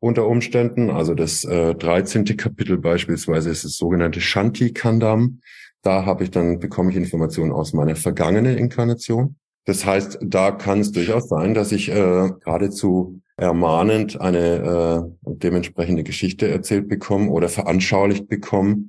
unter 0.00 0.26
Umständen. 0.26 0.90
Also 0.90 1.14
das 1.14 1.44
äh, 1.44 1.74
13. 1.74 2.24
Kapitel 2.36 2.78
beispielsweise 2.78 3.50
ist 3.50 3.64
das 3.64 3.76
sogenannte 3.76 4.20
Shanti 4.20 4.72
Kandam. 4.72 5.40
Da 5.82 6.04
habe 6.04 6.24
ich 6.24 6.30
dann 6.30 6.58
bekomme 6.58 6.90
ich 6.90 6.96
Informationen 6.96 7.52
aus 7.52 7.72
meiner 7.72 7.96
vergangenen 7.96 8.56
Inkarnation. 8.58 9.36
Das 9.64 9.84
heißt, 9.84 10.18
da 10.22 10.52
kann 10.52 10.80
es 10.80 10.92
durchaus 10.92 11.28
sein, 11.28 11.54
dass 11.54 11.72
ich 11.72 11.88
äh, 11.90 12.30
geradezu 12.44 13.20
ermahnend 13.36 14.20
eine 14.20 15.08
äh, 15.26 15.34
dementsprechende 15.34 16.04
Geschichte 16.04 16.48
erzählt 16.48 16.88
bekomme 16.88 17.30
oder 17.30 17.48
veranschaulicht 17.48 18.28
bekomme, 18.28 18.88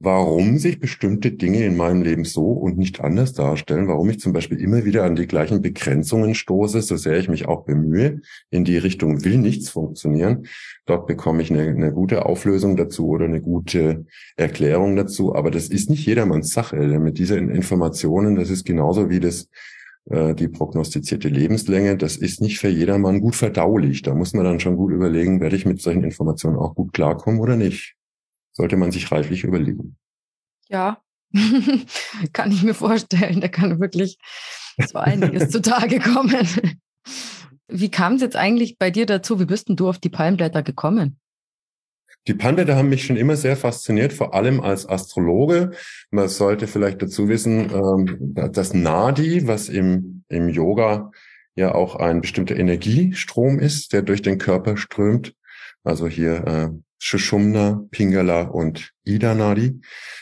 warum 0.00 0.58
sich 0.58 0.78
bestimmte 0.78 1.32
Dinge 1.32 1.64
in 1.64 1.76
meinem 1.76 2.02
Leben 2.02 2.24
so 2.24 2.52
und 2.52 2.78
nicht 2.78 3.00
anders 3.00 3.32
darstellen, 3.32 3.88
warum 3.88 4.08
ich 4.10 4.20
zum 4.20 4.32
Beispiel 4.32 4.60
immer 4.60 4.84
wieder 4.84 5.04
an 5.04 5.16
die 5.16 5.26
gleichen 5.26 5.60
Begrenzungen 5.60 6.34
stoße, 6.34 6.82
so 6.82 6.96
sehr 6.96 7.18
ich 7.18 7.28
mich 7.28 7.48
auch 7.48 7.64
bemühe, 7.64 8.20
in 8.50 8.64
die 8.64 8.78
Richtung 8.78 9.24
will 9.24 9.38
nichts 9.38 9.70
funktionieren. 9.70 10.46
Dort 10.86 11.08
bekomme 11.08 11.42
ich 11.42 11.50
eine, 11.50 11.62
eine 11.62 11.92
gute 11.92 12.26
Auflösung 12.26 12.76
dazu 12.76 13.08
oder 13.08 13.24
eine 13.24 13.40
gute 13.40 14.06
Erklärung 14.36 14.94
dazu, 14.94 15.34
aber 15.34 15.50
das 15.50 15.68
ist 15.68 15.90
nicht 15.90 16.06
jedermanns 16.06 16.52
Sache. 16.52 16.76
Mit 16.76 17.18
diesen 17.18 17.50
Informationen, 17.50 18.36
das 18.36 18.50
ist 18.50 18.64
genauso 18.64 19.10
wie 19.10 19.18
das 19.18 19.48
äh, 20.10 20.34
die 20.34 20.48
prognostizierte 20.48 21.28
Lebenslänge, 21.28 21.96
das 21.96 22.16
ist 22.16 22.40
nicht 22.40 22.60
für 22.60 22.68
jedermann 22.68 23.20
gut 23.20 23.34
verdaulich. 23.34 24.02
Da 24.02 24.14
muss 24.14 24.32
man 24.32 24.44
dann 24.44 24.60
schon 24.60 24.76
gut 24.76 24.92
überlegen, 24.92 25.40
werde 25.40 25.56
ich 25.56 25.66
mit 25.66 25.82
solchen 25.82 26.04
Informationen 26.04 26.56
auch 26.56 26.76
gut 26.76 26.92
klarkommen 26.92 27.40
oder 27.40 27.56
nicht 27.56 27.97
sollte 28.58 28.76
man 28.76 28.90
sich 28.90 29.10
reiflich 29.10 29.44
überlegen. 29.44 29.96
Ja, 30.68 31.00
kann 32.32 32.50
ich 32.50 32.62
mir 32.62 32.74
vorstellen. 32.74 33.40
Da 33.40 33.48
kann 33.48 33.80
wirklich 33.80 34.18
so 34.84 34.98
einiges 34.98 35.48
zutage 35.50 36.00
kommen. 36.00 36.46
Wie 37.68 37.90
kam 37.90 38.14
es 38.14 38.22
jetzt 38.22 38.36
eigentlich 38.36 38.76
bei 38.76 38.90
dir 38.90 39.06
dazu? 39.06 39.38
Wie 39.38 39.46
bist 39.46 39.68
denn 39.68 39.76
du 39.76 39.88
auf 39.88 39.98
die 39.98 40.08
Palmblätter 40.08 40.62
gekommen? 40.62 41.20
Die 42.26 42.34
Palmblätter 42.34 42.76
haben 42.76 42.88
mich 42.88 43.06
schon 43.06 43.16
immer 43.16 43.36
sehr 43.36 43.56
fasziniert, 43.56 44.12
vor 44.12 44.34
allem 44.34 44.60
als 44.60 44.88
Astrologe. 44.88 45.70
Man 46.10 46.28
sollte 46.28 46.66
vielleicht 46.66 47.00
dazu 47.00 47.28
wissen, 47.28 47.70
ähm, 47.72 48.34
das 48.52 48.74
Nadi, 48.74 49.46
was 49.46 49.68
im, 49.68 50.24
im 50.28 50.48
Yoga 50.48 51.12
ja 51.54 51.74
auch 51.74 51.94
ein 51.94 52.20
bestimmter 52.20 52.56
Energiestrom 52.56 53.60
ist, 53.60 53.92
der 53.92 54.02
durch 54.02 54.20
den 54.20 54.38
Körper 54.38 54.76
strömt. 54.76 55.34
Also 55.84 56.08
hier 56.08 56.46
äh, 56.46 56.70
Shushumna, 56.98 57.84
Pingala 57.90 58.42
und 58.42 58.92
Ida 59.04 59.34
Nadi. 59.34 59.80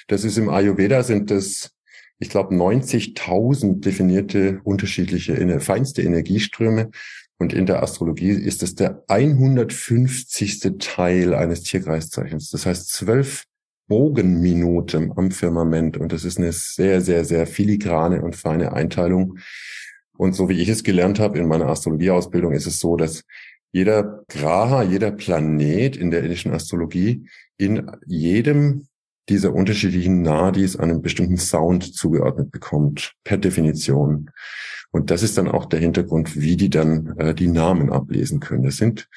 Das 0.09 0.25
ist 0.25 0.39
im 0.39 0.49
Ayurveda 0.49 1.03
sind 1.03 1.31
das, 1.31 1.73
ich 2.19 2.31
glaube, 2.31 2.55
90.000 2.55 3.81
definierte 3.81 4.61
unterschiedliche, 4.65 5.61
feinste 5.61 6.03
Energieströme. 6.03 6.91
Und 7.39 7.53
in 7.53 7.67
der 7.67 7.83
Astrologie 7.83 8.31
ist 8.31 8.63
es 8.63 8.75
der 8.75 9.05
150. 9.09 10.79
Teil 10.79 11.35
eines 11.35 11.63
Tierkreiszeichens. 11.63 12.51
Das 12.51 12.65
heißt 12.65 12.89
zwölf 12.89 13.45
Bogenminuten 13.89 15.13
am 15.17 15.31
Firmament. 15.31 15.97
Und 15.97 16.13
das 16.13 16.25
ist 16.25 16.39
eine 16.39 16.53
sehr, 16.53 17.01
sehr, 17.01 17.25
sehr 17.25 17.47
filigrane 17.47 18.23
und 18.23 18.37
feine 18.37 18.73
Einteilung. 18.73 19.39
Und 20.17 20.35
so 20.35 20.49
wie 20.49 20.61
ich 20.61 20.69
es 20.69 20.83
gelernt 20.83 21.21
habe 21.21 21.39
in 21.39 21.47
meiner 21.47 21.69
Astrologieausbildung, 21.69 22.53
ist 22.53 22.67
es 22.67 22.81
so, 22.81 22.97
dass 22.97 23.23
jeder 23.73 24.25
Graha, 24.29 24.83
jeder 24.83 25.11
Planet 25.11 25.97
in 25.97 26.11
der 26.11 26.23
indischen 26.23 26.53
Astrologie 26.53 27.29
in 27.59 27.91
jedem 28.07 28.87
dieser 29.29 29.53
unterschiedlichen 29.53 30.23
Nadis 30.23 30.77
einen 30.77 31.03
bestimmten 31.03 31.37
Sound 31.37 31.95
zugeordnet 31.95 32.53
bekommt, 32.53 33.15
per 33.25 33.39
Definition. 33.39 34.31
Und 34.93 35.11
das 35.11 35.23
ist 35.23 35.37
dann 35.37 35.49
auch 35.49 35.67
der 35.67 35.81
Hintergrund, 35.81 36.41
wie 36.41 36.57
die 36.57 36.71
dann 36.71 37.17
äh, 37.19 37.35
die 37.35 37.49
Namen 37.49 37.91
ablesen 37.91 38.41
können. 38.41 38.63
Das 38.63 38.77
sind 38.77 39.09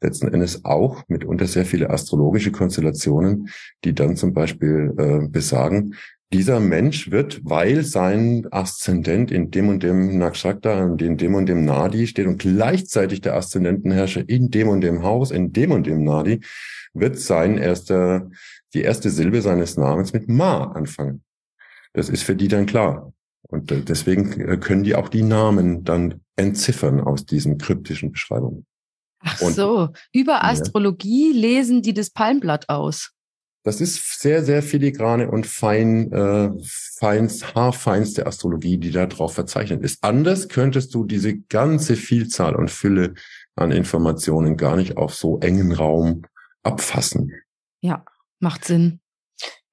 letzten 0.00 0.28
Endes 0.28 0.64
auch 0.64 1.04
mitunter 1.08 1.46
sehr 1.46 1.64
viele 1.64 1.90
astrologische 1.90 2.50
Konstellationen, 2.50 3.48
die 3.84 3.94
dann 3.94 4.16
zum 4.16 4.32
Beispiel 4.32 4.92
äh, 4.98 5.28
besagen, 5.28 5.94
dieser 6.32 6.60
Mensch 6.60 7.10
wird, 7.10 7.40
weil 7.44 7.84
sein 7.84 8.46
Aszendent 8.50 9.30
in 9.30 9.50
dem 9.50 9.68
und 9.68 9.82
dem 9.82 10.18
Nakshatra 10.18 10.84
und 10.84 11.02
in 11.02 11.16
dem 11.16 11.34
und 11.34 11.46
dem 11.46 11.64
Nadi 11.64 12.06
steht 12.06 12.26
und 12.26 12.38
gleichzeitig 12.38 13.20
der 13.20 13.34
Aszendentenherrscher 13.34 14.28
in 14.28 14.50
dem 14.50 14.68
und 14.68 14.80
dem 14.80 15.02
Haus, 15.02 15.30
in 15.30 15.52
dem 15.52 15.72
und 15.72 15.86
dem 15.86 16.04
Nadi, 16.04 16.40
wird 16.94 17.18
sein 17.18 17.58
erster, 17.58 18.30
die 18.74 18.82
erste 18.82 19.10
Silbe 19.10 19.42
seines 19.42 19.76
Namens 19.76 20.12
mit 20.12 20.28
Ma 20.28 20.64
anfangen. 20.72 21.22
Das 21.92 22.08
ist 22.08 22.22
für 22.22 22.36
die 22.36 22.48
dann 22.48 22.66
klar. 22.66 23.12
Und 23.48 23.70
äh, 23.70 23.82
deswegen 23.82 24.40
äh, 24.40 24.56
können 24.56 24.82
die 24.82 24.94
auch 24.94 25.08
die 25.08 25.22
Namen 25.22 25.84
dann 25.84 26.20
entziffern 26.36 27.00
aus 27.00 27.26
diesen 27.26 27.58
kryptischen 27.58 28.12
Beschreibungen. 28.12 28.66
Ach 29.20 29.40
und, 29.42 29.54
so, 29.54 29.90
über 30.12 30.44
Astrologie 30.44 31.32
ja. 31.32 31.40
lesen 31.40 31.82
die 31.82 31.94
das 31.94 32.10
Palmblatt 32.10 32.68
aus. 32.68 33.12
Das 33.64 33.80
ist 33.80 34.20
sehr, 34.20 34.42
sehr 34.42 34.62
filigrane 34.62 35.30
und 35.30 35.46
fein, 35.46 36.10
äh, 36.12 36.50
feinst, 36.98 37.54
haarfeinste 37.54 38.26
Astrologie, 38.26 38.76
die 38.76 38.90
da 38.90 39.06
drauf 39.06 39.34
verzeichnet 39.34 39.82
ist. 39.82 40.02
Anders 40.02 40.48
könntest 40.48 40.94
du 40.94 41.04
diese 41.04 41.38
ganze 41.38 41.94
Vielzahl 41.94 42.56
und 42.56 42.70
Fülle 42.70 43.14
an 43.54 43.70
Informationen 43.70 44.56
gar 44.56 44.76
nicht 44.76 44.96
auf 44.96 45.14
so 45.14 45.38
engen 45.38 45.72
Raum 45.72 46.22
abfassen. 46.64 47.32
Ja, 47.80 48.04
macht 48.40 48.64
Sinn. 48.64 49.00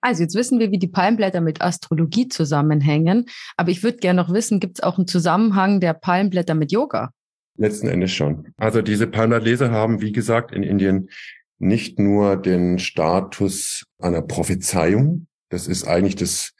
Also 0.01 0.23
jetzt 0.23 0.35
wissen 0.35 0.59
wir, 0.59 0.71
wie 0.71 0.79
die 0.79 0.87
Palmblätter 0.87 1.41
mit 1.41 1.61
Astrologie 1.61 2.27
zusammenhängen. 2.27 3.25
Aber 3.57 3.71
ich 3.71 3.83
würde 3.83 3.97
gerne 3.97 4.21
noch 4.21 4.31
wissen, 4.31 4.59
gibt 4.59 4.79
es 4.79 4.83
auch 4.83 4.97
einen 4.97 5.07
Zusammenhang 5.07 5.79
der 5.79 5.93
Palmblätter 5.93 6.55
mit 6.55 6.71
Yoga? 6.71 7.11
Letzten 7.57 7.87
Endes 7.87 8.11
schon. 8.11 8.53
Also 8.55 8.81
diese 8.81 9.07
Palmblattleser 9.07 9.71
haben, 9.71 9.99
wie 9.99 10.13
gesagt, 10.13 10.53
in 10.53 10.63
Indien 10.63 11.09
nicht 11.59 11.99
nur 11.99 12.37
den 12.37 12.79
Status 12.79 13.85
einer 13.99 14.21
Prophezeiung. 14.21 15.27
Das 15.49 15.67
ist 15.67 15.87
eigentlich 15.87 16.15
das 16.15 16.53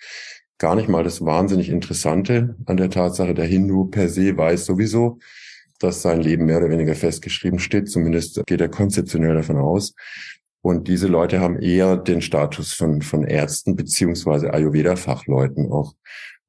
gar 0.57 0.75
nicht 0.75 0.89
mal 0.89 1.03
das 1.03 1.23
wahnsinnig 1.25 1.69
Interessante 1.69 2.55
an 2.65 2.77
der 2.77 2.89
Tatsache. 2.89 3.33
Der 3.33 3.45
Hindu 3.45 3.85
per 3.85 4.09
se 4.09 4.37
weiß 4.37 4.65
sowieso, 4.65 5.19
dass 5.79 6.01
sein 6.01 6.21
Leben 6.21 6.45
mehr 6.45 6.57
oder 6.57 6.69
weniger 6.69 6.95
festgeschrieben 6.95 7.59
steht. 7.59 7.89
Zumindest 7.89 8.45
geht 8.45 8.61
er 8.61 8.69
konzeptionell 8.69 9.35
davon 9.35 9.57
aus. 9.57 9.95
Und 10.61 10.89
diese 10.89 11.07
Leute 11.07 11.39
haben 11.39 11.57
eher 11.57 11.95
den 11.95 12.21
Status 12.21 12.73
von, 12.73 13.01
von 13.01 13.23
Ärzten 13.23 13.77
beziehungsweise 13.77 14.53
Ayurveda-Fachleuten 14.53 15.71
auch. 15.71 15.95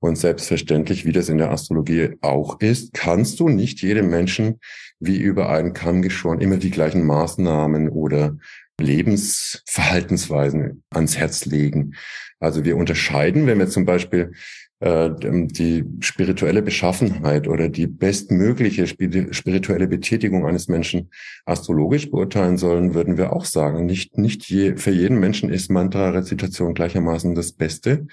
Und 0.01 0.17
selbstverständlich, 0.17 1.05
wie 1.05 1.13
das 1.13 1.29
in 1.29 1.39
der 1.39 1.53
Astrologie 1.53 2.17
auch 2.21 2.59
ist, 2.61 2.93
kannst 2.95 3.39
du 3.39 3.49
nicht 3.49 3.83
jedem 3.83 4.11
Menschen 4.11 4.59
wie 5.01 5.19
über 5.19 5.49
einen 5.49 5.73
Kamm 5.73 6.03
geschoren 6.03 6.41
immer 6.41 6.59
die 6.59 6.71
gleichen 6.71 7.05
Maßnahmen 7.05 7.89
oder 7.89 8.37
Lebensverhaltensweisen 8.79 10.85
ans 10.91 11.17
Herz 11.17 11.47
legen. 11.47 11.95
Also 12.39 12.65
wir 12.65 12.77
unterscheiden, 12.77 13.47
wenn 13.47 13.59
wir 13.59 13.69
zum 13.69 13.85
Beispiel 13.85 14.33
äh, 14.81 15.11
die 15.21 15.85
spirituelle 16.01 16.63
Beschaffenheit 16.63 17.49
oder 17.49 17.69
die 17.69 17.87
bestmögliche 17.87 18.87
spirituelle 18.87 19.87
Betätigung 19.87 20.47
eines 20.47 20.69
Menschen 20.69 21.11
astrologisch 21.45 22.11
beurteilen 22.11 22.57
sollen, 22.57 22.95
würden 22.95 23.19
wir 23.19 23.35
auch 23.35 23.45
sagen, 23.45 23.85
nicht, 23.85 24.17
nicht 24.17 24.49
je, 24.49 24.77
für 24.77 24.91
jeden 24.91 25.21
Menschen 25.21 25.51
ist 25.51 25.71
Mantra-Rezitation 25.71 26.73
gleichermaßen 26.73 27.35
das 27.35 27.53
Beste. 27.53 28.07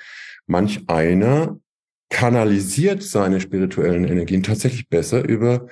Manch 0.46 0.84
einer 0.88 1.58
kanalisiert 2.10 3.04
seine 3.04 3.42
spirituellen 3.42 4.06
Energien 4.06 4.44
tatsächlich 4.44 4.90
besser 4.90 5.28
über 5.28 5.68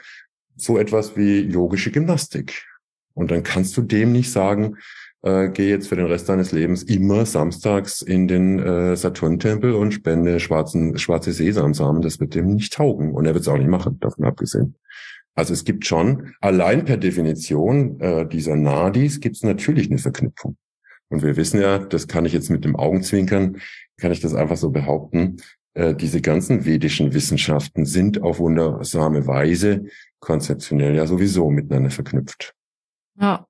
so 0.56 0.78
etwas 0.78 1.18
wie 1.18 1.42
yogische 1.42 1.92
Gymnastik. 1.92 2.66
Und 3.14 3.32
dann 3.32 3.44
kannst 3.44 3.76
du 3.78 3.82
dem 3.82 4.12
nicht 4.12 4.32
sagen, 4.32 4.78
äh, 5.22 5.50
geh 5.50 5.70
jetzt 5.70 5.88
für 5.88 5.96
den 5.96 6.06
Rest 6.06 6.30
deines 6.30 6.52
Lebens 6.52 6.84
immer 6.84 7.26
samstags 7.26 8.02
in 8.02 8.28
den 8.28 8.60
äh, 8.60 8.96
Saturn-Tempel 8.96 9.74
und 9.74 9.94
spende 9.94 10.40
schwarzen, 10.40 10.98
schwarze 10.98 11.34
Sesamsamen. 11.34 12.02
Das 12.02 12.20
wird 12.20 12.36
dem 12.36 12.54
nicht 12.54 12.74
taugen. 12.74 13.14
Und 13.14 13.26
er 13.26 13.34
wird 13.34 13.42
es 13.42 13.48
auch 13.48 13.58
nicht 13.58 13.70
machen, 13.70 14.00
davon 14.00 14.26
abgesehen. 14.26 14.76
Also 15.34 15.54
es 15.54 15.66
gibt 15.66 15.86
schon, 15.86 16.34
allein 16.40 16.86
per 16.86 16.98
Definition 16.98 18.00
äh, 18.00 18.28
dieser 18.28 18.56
Nadis 18.56 19.20
gibt 19.20 19.36
es 19.36 19.44
natürlich 19.44 19.90
eine 19.90 19.98
Verknüpfung. 19.98 20.58
Und 21.10 21.24
wir 21.24 21.36
wissen 21.36 21.60
ja, 21.60 21.80
das 21.80 22.08
kann 22.08 22.26
ich 22.26 22.34
jetzt 22.34 22.50
mit 22.50 22.64
dem 22.64 22.76
Augenzwinkern, 22.76 23.58
kann 23.98 24.12
ich 24.12 24.22
das 24.22 24.34
einfach 24.34 24.58
so 24.58 24.70
behaupten, 24.70 25.38
diese 25.76 26.22
ganzen 26.22 26.64
vedischen 26.64 27.14
Wissenschaften 27.14 27.86
sind 27.86 28.22
auf 28.22 28.40
wundersame 28.40 29.28
Weise 29.28 29.88
konzeptionell 30.20 30.96
ja 30.96 31.06
sowieso 31.06 31.50
miteinander 31.50 31.92
verknüpft. 31.92 32.54
Ja, 33.20 33.46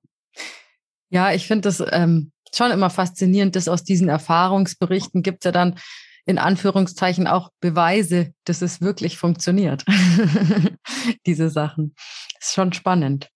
ja 1.08 1.32
ich 1.32 1.46
finde 1.46 1.62
das 1.62 1.82
ähm, 1.92 2.32
schon 2.54 2.70
immer 2.70 2.90
faszinierend, 2.90 3.56
dass 3.56 3.68
aus 3.68 3.84
diesen 3.84 4.08
Erfahrungsberichten 4.08 5.22
gibt 5.22 5.44
es 5.44 5.48
ja 5.48 5.52
dann 5.52 5.78
in 6.26 6.38
Anführungszeichen 6.38 7.28
auch 7.28 7.50
Beweise, 7.60 8.32
dass 8.44 8.60
es 8.60 8.80
wirklich 8.80 9.16
funktioniert. 9.16 9.84
Diese 11.26 11.50
Sachen. 11.50 11.94
Ist 12.40 12.54
schon 12.54 12.72
spannend. 12.72 13.30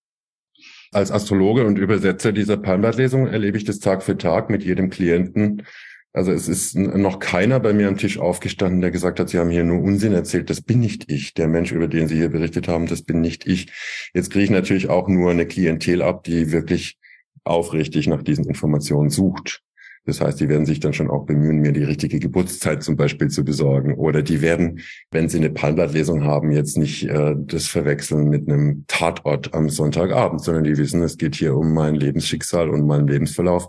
Als 0.93 1.12
Astrologe 1.12 1.64
und 1.64 1.78
Übersetzer 1.78 2.32
dieser 2.32 2.57
Palmblattlesung 2.57 3.28
erlebe 3.28 3.57
ich 3.57 3.64
das 3.64 3.78
Tag 3.78 4.03
für 4.03 4.18
Tag 4.18 4.51
mit 4.51 4.64
jedem 4.64 4.91
Klienten, 4.91 5.64
also 6.12 6.32
es 6.32 6.48
ist 6.48 6.76
noch 6.76 7.20
keiner 7.20 7.61
bei 7.61 7.72
mir 7.72 7.86
am 7.88 7.96
Tisch 7.96 8.18
aufgestanden, 8.18 8.80
der 8.80 8.90
gesagt 8.90 9.20
hat, 9.20 9.28
Sie 9.28 9.38
haben 9.38 9.50
hier 9.50 9.62
nur 9.62 9.82
Unsinn 9.82 10.12
erzählt. 10.12 10.50
Das 10.50 10.61
bin 10.61 10.80
nicht 10.80 11.11
ich. 11.11 11.34
Der 11.34 11.46
Mensch, 11.46 11.70
über 11.70 11.86
den 11.86 12.08
Sie 12.08 12.16
hier 12.16 12.30
berichtet 12.30 12.66
haben, 12.66 12.86
das 12.86 13.02
bin 13.02 13.20
nicht 13.20 13.46
ich. 13.46 13.72
Jetzt 14.12 14.30
kriege 14.30 14.44
ich 14.44 14.50
natürlich 14.50 14.88
auch 14.88 15.06
nur 15.06 15.30
eine 15.30 15.46
Klientel 15.46 16.02
ab, 16.02 16.24
die 16.24 16.50
wirklich 16.50 16.98
aufrichtig 17.44 18.08
nach 18.08 18.22
diesen 18.22 18.44
Informationen 18.46 19.11
sucht. 19.11 19.62
Das 20.06 20.20
heißt, 20.20 20.40
die 20.40 20.48
werden 20.48 20.66
sich 20.66 20.80
dann 20.80 20.94
schon 20.94 21.11
auch 21.11 21.26
bemühen, 21.26 21.58
mir 21.58 21.72
die 21.72 21.84
richtige 21.84 22.18
Geburtszeit 22.18 22.82
zum 22.82 22.96
Beispiel 22.96 23.28
zu 23.28 23.44
besorgen. 23.44 23.94
Oder 23.94 24.22
die 24.22 24.40
werden, 24.40 24.80
wenn 25.11 25.28
sie 25.28 25.38
eine 25.38 25.50
Palmblattlesung 25.50 26.24
haben, 26.24 26.50
jetzt 26.50 26.78
nicht 26.78 27.04
äh, 27.04 27.36
das 27.36 27.66
verwechseln 27.66 28.28
mit 28.28 28.48
einem 28.48 28.84
Tatort 28.88 29.54
am 29.54 29.68
Sonntagabend, 29.68 30.42
sondern 30.42 30.64
die 30.64 30.76
wissen, 30.78 31.02
es 31.02 31.18
geht 31.18 31.36
hier 31.36 31.54
um 31.54 31.74
mein 31.74 31.94
Lebensschicksal 31.94 32.70
und 32.70 32.86
meinen 32.86 33.06
Lebensverlauf. 33.06 33.68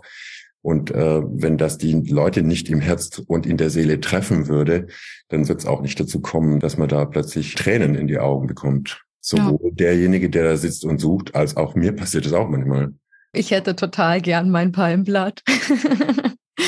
Und 0.62 0.92
äh, 0.92 1.22
wenn 1.24 1.58
das 1.58 1.76
die 1.76 1.92
Leute 1.92 2.42
nicht 2.42 2.70
im 2.70 2.80
Herz 2.80 3.20
und 3.26 3.46
in 3.46 3.56
der 3.56 3.68
Seele 3.68 4.00
treffen 4.00 4.46
würde, 4.46 4.86
dann 5.28 5.48
wird 5.48 5.60
es 5.60 5.66
auch 5.66 5.82
nicht 5.82 5.98
dazu 5.98 6.20
kommen, 6.20 6.60
dass 6.60 6.78
man 6.78 6.88
da 6.88 7.04
plötzlich 7.04 7.54
Tränen 7.56 7.96
in 7.96 8.06
die 8.06 8.18
Augen 8.18 8.46
bekommt. 8.46 9.04
Sowohl 9.20 9.70
ja. 9.70 9.70
derjenige, 9.72 10.30
der 10.30 10.44
da 10.44 10.56
sitzt 10.56 10.84
und 10.84 11.00
sucht, 11.00 11.34
als 11.34 11.56
auch 11.56 11.74
mir 11.74 11.92
passiert 11.92 12.26
es 12.26 12.32
auch 12.32 12.48
manchmal. 12.48 12.92
Ich 13.32 13.50
hätte 13.50 13.74
total 13.74 14.20
gern 14.20 14.50
mein 14.50 14.72
Palmblatt. 14.72 15.42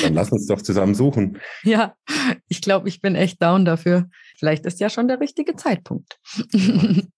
Dann 0.03 0.15
lass 0.15 0.33
uns 0.33 0.47
doch 0.47 0.63
zusammen 0.63 0.95
suchen. 0.95 1.39
Ja, 1.63 1.95
ich 2.49 2.61
glaube, 2.61 2.89
ich 2.89 3.01
bin 3.01 3.15
echt 3.15 3.43
down 3.43 3.65
dafür. 3.65 4.09
Vielleicht 4.39 4.67
ist 4.67 4.81
ja 4.81 4.91
schon 4.91 5.09
der 5.09 5.21
richtige 5.21 5.57
Zeitpunkt. 5.57 6.19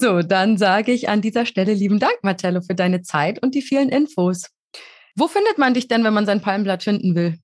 so, 0.00 0.22
dann 0.22 0.56
sage 0.56 0.92
ich 0.92 1.08
an 1.08 1.20
dieser 1.20 1.46
Stelle 1.46 1.74
lieben 1.74 1.98
Dank, 1.98 2.18
Marcello, 2.22 2.62
für 2.62 2.74
deine 2.74 3.02
Zeit 3.02 3.42
und 3.42 3.54
die 3.54 3.62
vielen 3.62 3.88
Infos. 3.88 4.50
Wo 5.20 5.28
findet 5.28 5.58
man 5.58 5.74
dich 5.74 5.86
denn, 5.86 6.02
wenn 6.02 6.14
man 6.14 6.24
sein 6.24 6.40
Palmblatt 6.40 6.82
finden 6.82 7.14
will? 7.14 7.34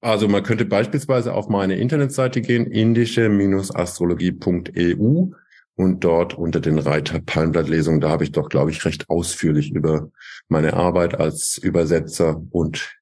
Also 0.00 0.28
man 0.28 0.44
könnte 0.44 0.64
beispielsweise 0.64 1.34
auf 1.34 1.48
meine 1.48 1.74
Internetseite 1.74 2.40
gehen, 2.40 2.66
indische-astrologie.eu 2.66 5.30
Und 5.74 6.04
dort 6.04 6.38
unter 6.38 6.60
den 6.60 6.78
Reiter 6.78 7.18
Palmblattlesungen, 7.18 8.00
da 8.00 8.10
habe 8.10 8.22
ich 8.22 8.30
doch, 8.30 8.48
glaube 8.48 8.70
ich, 8.70 8.84
recht 8.84 9.10
ausführlich 9.10 9.72
über 9.72 10.12
meine 10.48 10.74
Arbeit 10.74 11.18
als 11.18 11.58
Übersetzer 11.58 12.40
und 12.50 12.94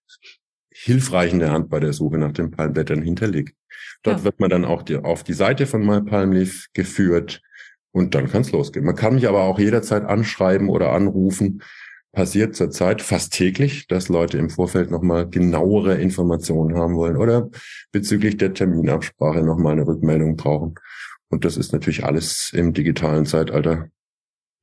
hilfreichende 0.71 1.51
Hand 1.51 1.69
bei 1.69 1.79
der 1.79 1.93
Suche 1.93 2.17
nach 2.17 2.33
den 2.33 2.51
Palmblättern 2.51 3.03
hinterlegt. 3.03 3.55
Dort 4.03 4.21
ja. 4.21 4.25
wird 4.25 4.41
man 4.41 4.49
dann 4.49 4.65
auch 4.65 4.83
die, 4.83 4.97
auf 4.97 5.23
die 5.23 5.35
Seite 5.35 5.67
von 5.67 5.85
My 5.85 6.01
Palm 6.01 6.33
Leaf 6.33 6.69
geführt 6.73 7.43
und 7.93 8.15
dann 8.15 8.31
kann 8.31 8.41
es 8.41 8.53
losgehen. 8.53 8.87
Man 8.87 8.97
kann 8.97 9.17
mich 9.17 9.29
aber 9.29 9.43
auch 9.43 9.59
jederzeit 9.59 10.05
anschreiben 10.05 10.71
oder 10.71 10.93
anrufen. 10.93 11.61
Passiert 12.15 12.55
zurzeit 12.55 13.03
fast 13.03 13.33
täglich, 13.33 13.89
dass 13.89 14.09
Leute 14.09 14.39
im 14.39 14.49
Vorfeld 14.49 14.91
nochmal 14.91 15.29
genauere 15.29 15.97
Informationen 15.97 16.77
haben 16.77 16.95
wollen 16.95 17.17
oder 17.17 17.51
bezüglich 17.91 18.37
der 18.37 18.55
Terminabsprache 18.55 19.43
nochmal 19.43 19.73
eine 19.73 19.87
Rückmeldung 19.87 20.37
brauchen. 20.37 20.77
Und 21.29 21.45
das 21.45 21.57
ist 21.57 21.73
natürlich 21.73 22.05
alles 22.05 22.53
im 22.53 22.73
digitalen 22.73 23.27
Zeitalter 23.27 23.89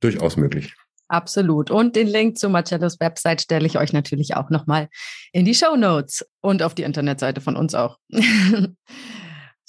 durchaus 0.00 0.36
möglich. 0.36 0.74
Absolut. 1.08 1.70
Und 1.70 1.94
den 1.94 2.08
Link 2.08 2.38
zu 2.38 2.48
Marcellos 2.48 2.98
Website 2.98 3.42
stelle 3.42 3.66
ich 3.66 3.78
euch 3.78 3.92
natürlich 3.92 4.34
auch 4.34 4.48
nochmal 4.48 4.88
in 5.32 5.44
die 5.44 5.54
Show 5.54 5.76
Notes 5.76 6.26
und 6.40 6.62
auf 6.62 6.74
die 6.74 6.84
Internetseite 6.84 7.42
von 7.42 7.54
uns 7.54 7.74
auch. 7.74 7.98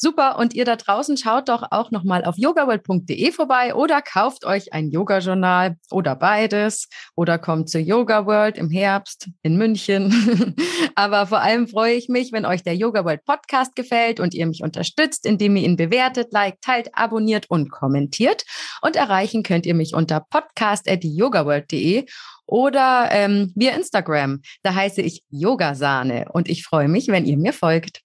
Super. 0.04 0.38
Und 0.38 0.54
ihr 0.54 0.66
da 0.66 0.76
draußen 0.76 1.16
schaut 1.16 1.47
doch 1.47 1.64
auch 1.72 1.89
nochmal 1.89 2.26
auf 2.26 2.38
yogaworld.de 2.38 3.32
vorbei 3.32 3.74
oder 3.74 4.01
kauft 4.01 4.43
euch 4.45 4.74
ein 4.74 4.89
Yoga-Journal 4.89 5.78
oder 5.91 6.18
beides 6.18 6.89
oder 7.16 7.38
kommt 7.38 7.70
zur 7.70 7.80
Yoga 7.80 8.26
World 8.26 8.58
im 8.58 8.70
Herbst 8.70 9.30
in 9.43 9.56
München. 9.56 10.58
Aber 10.95 11.26
vor 11.26 11.39
allem 11.39 11.70
freue 11.70 11.93
ich 11.93 12.10
mich, 12.10 12.34
wenn 12.34 12.45
euch 12.45 12.64
der 12.64 12.76
Yoga 12.76 13.06
World 13.06 13.24
Podcast 13.24 13.78
gefällt 13.78 14.20
und 14.20 14.34
ihr 14.34 14.45
mich 14.45 14.62
unterstützt, 14.62 15.26
indem 15.26 15.56
ihr 15.56 15.64
ihn 15.64 15.78
bewertet, 15.78 16.34
liked, 16.34 16.62
teilt, 16.62 16.89
abonniert 16.91 17.49
und 17.49 17.72
kommentiert. 17.72 18.43
Und 18.82 18.97
erreichen 18.97 19.41
könnt 19.41 19.66
ihr 19.66 19.74
mich 19.74 19.93
unter 19.93 20.20
podcast.yogaworld.de 20.20 22.08
oder 22.45 23.08
ähm, 23.10 23.54
via 23.56 23.72
Instagram. 23.72 24.41
Da 24.64 24.76
heiße 24.76 25.01
ich 25.01 25.24
Yogasahne 25.30 26.26
und 26.34 26.49
ich 26.49 26.66
freue 26.66 26.89
mich, 26.89 27.08
wenn 27.08 27.26
ihr 27.26 27.38
mir 27.38 27.54
folgt. 27.54 28.01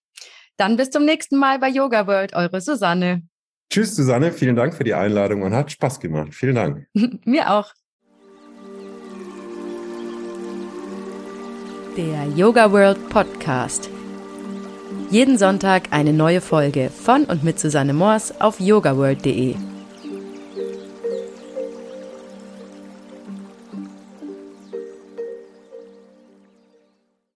Dann 0.59 0.77
bis 0.77 0.91
zum 0.91 1.05
nächsten 1.05 1.37
Mal 1.37 1.61
bei 1.61 1.69
Yoga 1.69 2.07
World, 2.07 2.35
eure 2.35 2.61
Susanne. 2.61 3.23
Tschüss, 3.71 3.95
Susanne. 3.95 4.33
Vielen 4.33 4.57
Dank 4.57 4.75
für 4.75 4.85
die 4.85 4.93
Einladung 4.93 5.43
und 5.43 5.55
hat 5.55 5.71
Spaß 5.71 6.01
gemacht. 6.01 6.35
Vielen 6.35 6.57
Dank. 6.57 6.87
Mir 7.25 7.51
auch. 7.53 7.73
Der 11.97 12.25
Yoga 12.37 12.73
World 12.73 13.09
Podcast. 13.09 13.89
Jeden 15.11 15.39
Sonntag 15.39 15.85
eine 15.91 16.13
neue 16.13 16.41
Folge 16.41 16.91
von 16.91 17.25
und 17.25 17.45
mit 17.45 17.59
Susanne 17.59 17.93
Moors 17.93 18.41
auf 18.41 18.59
yogaworld.de. 18.61 19.55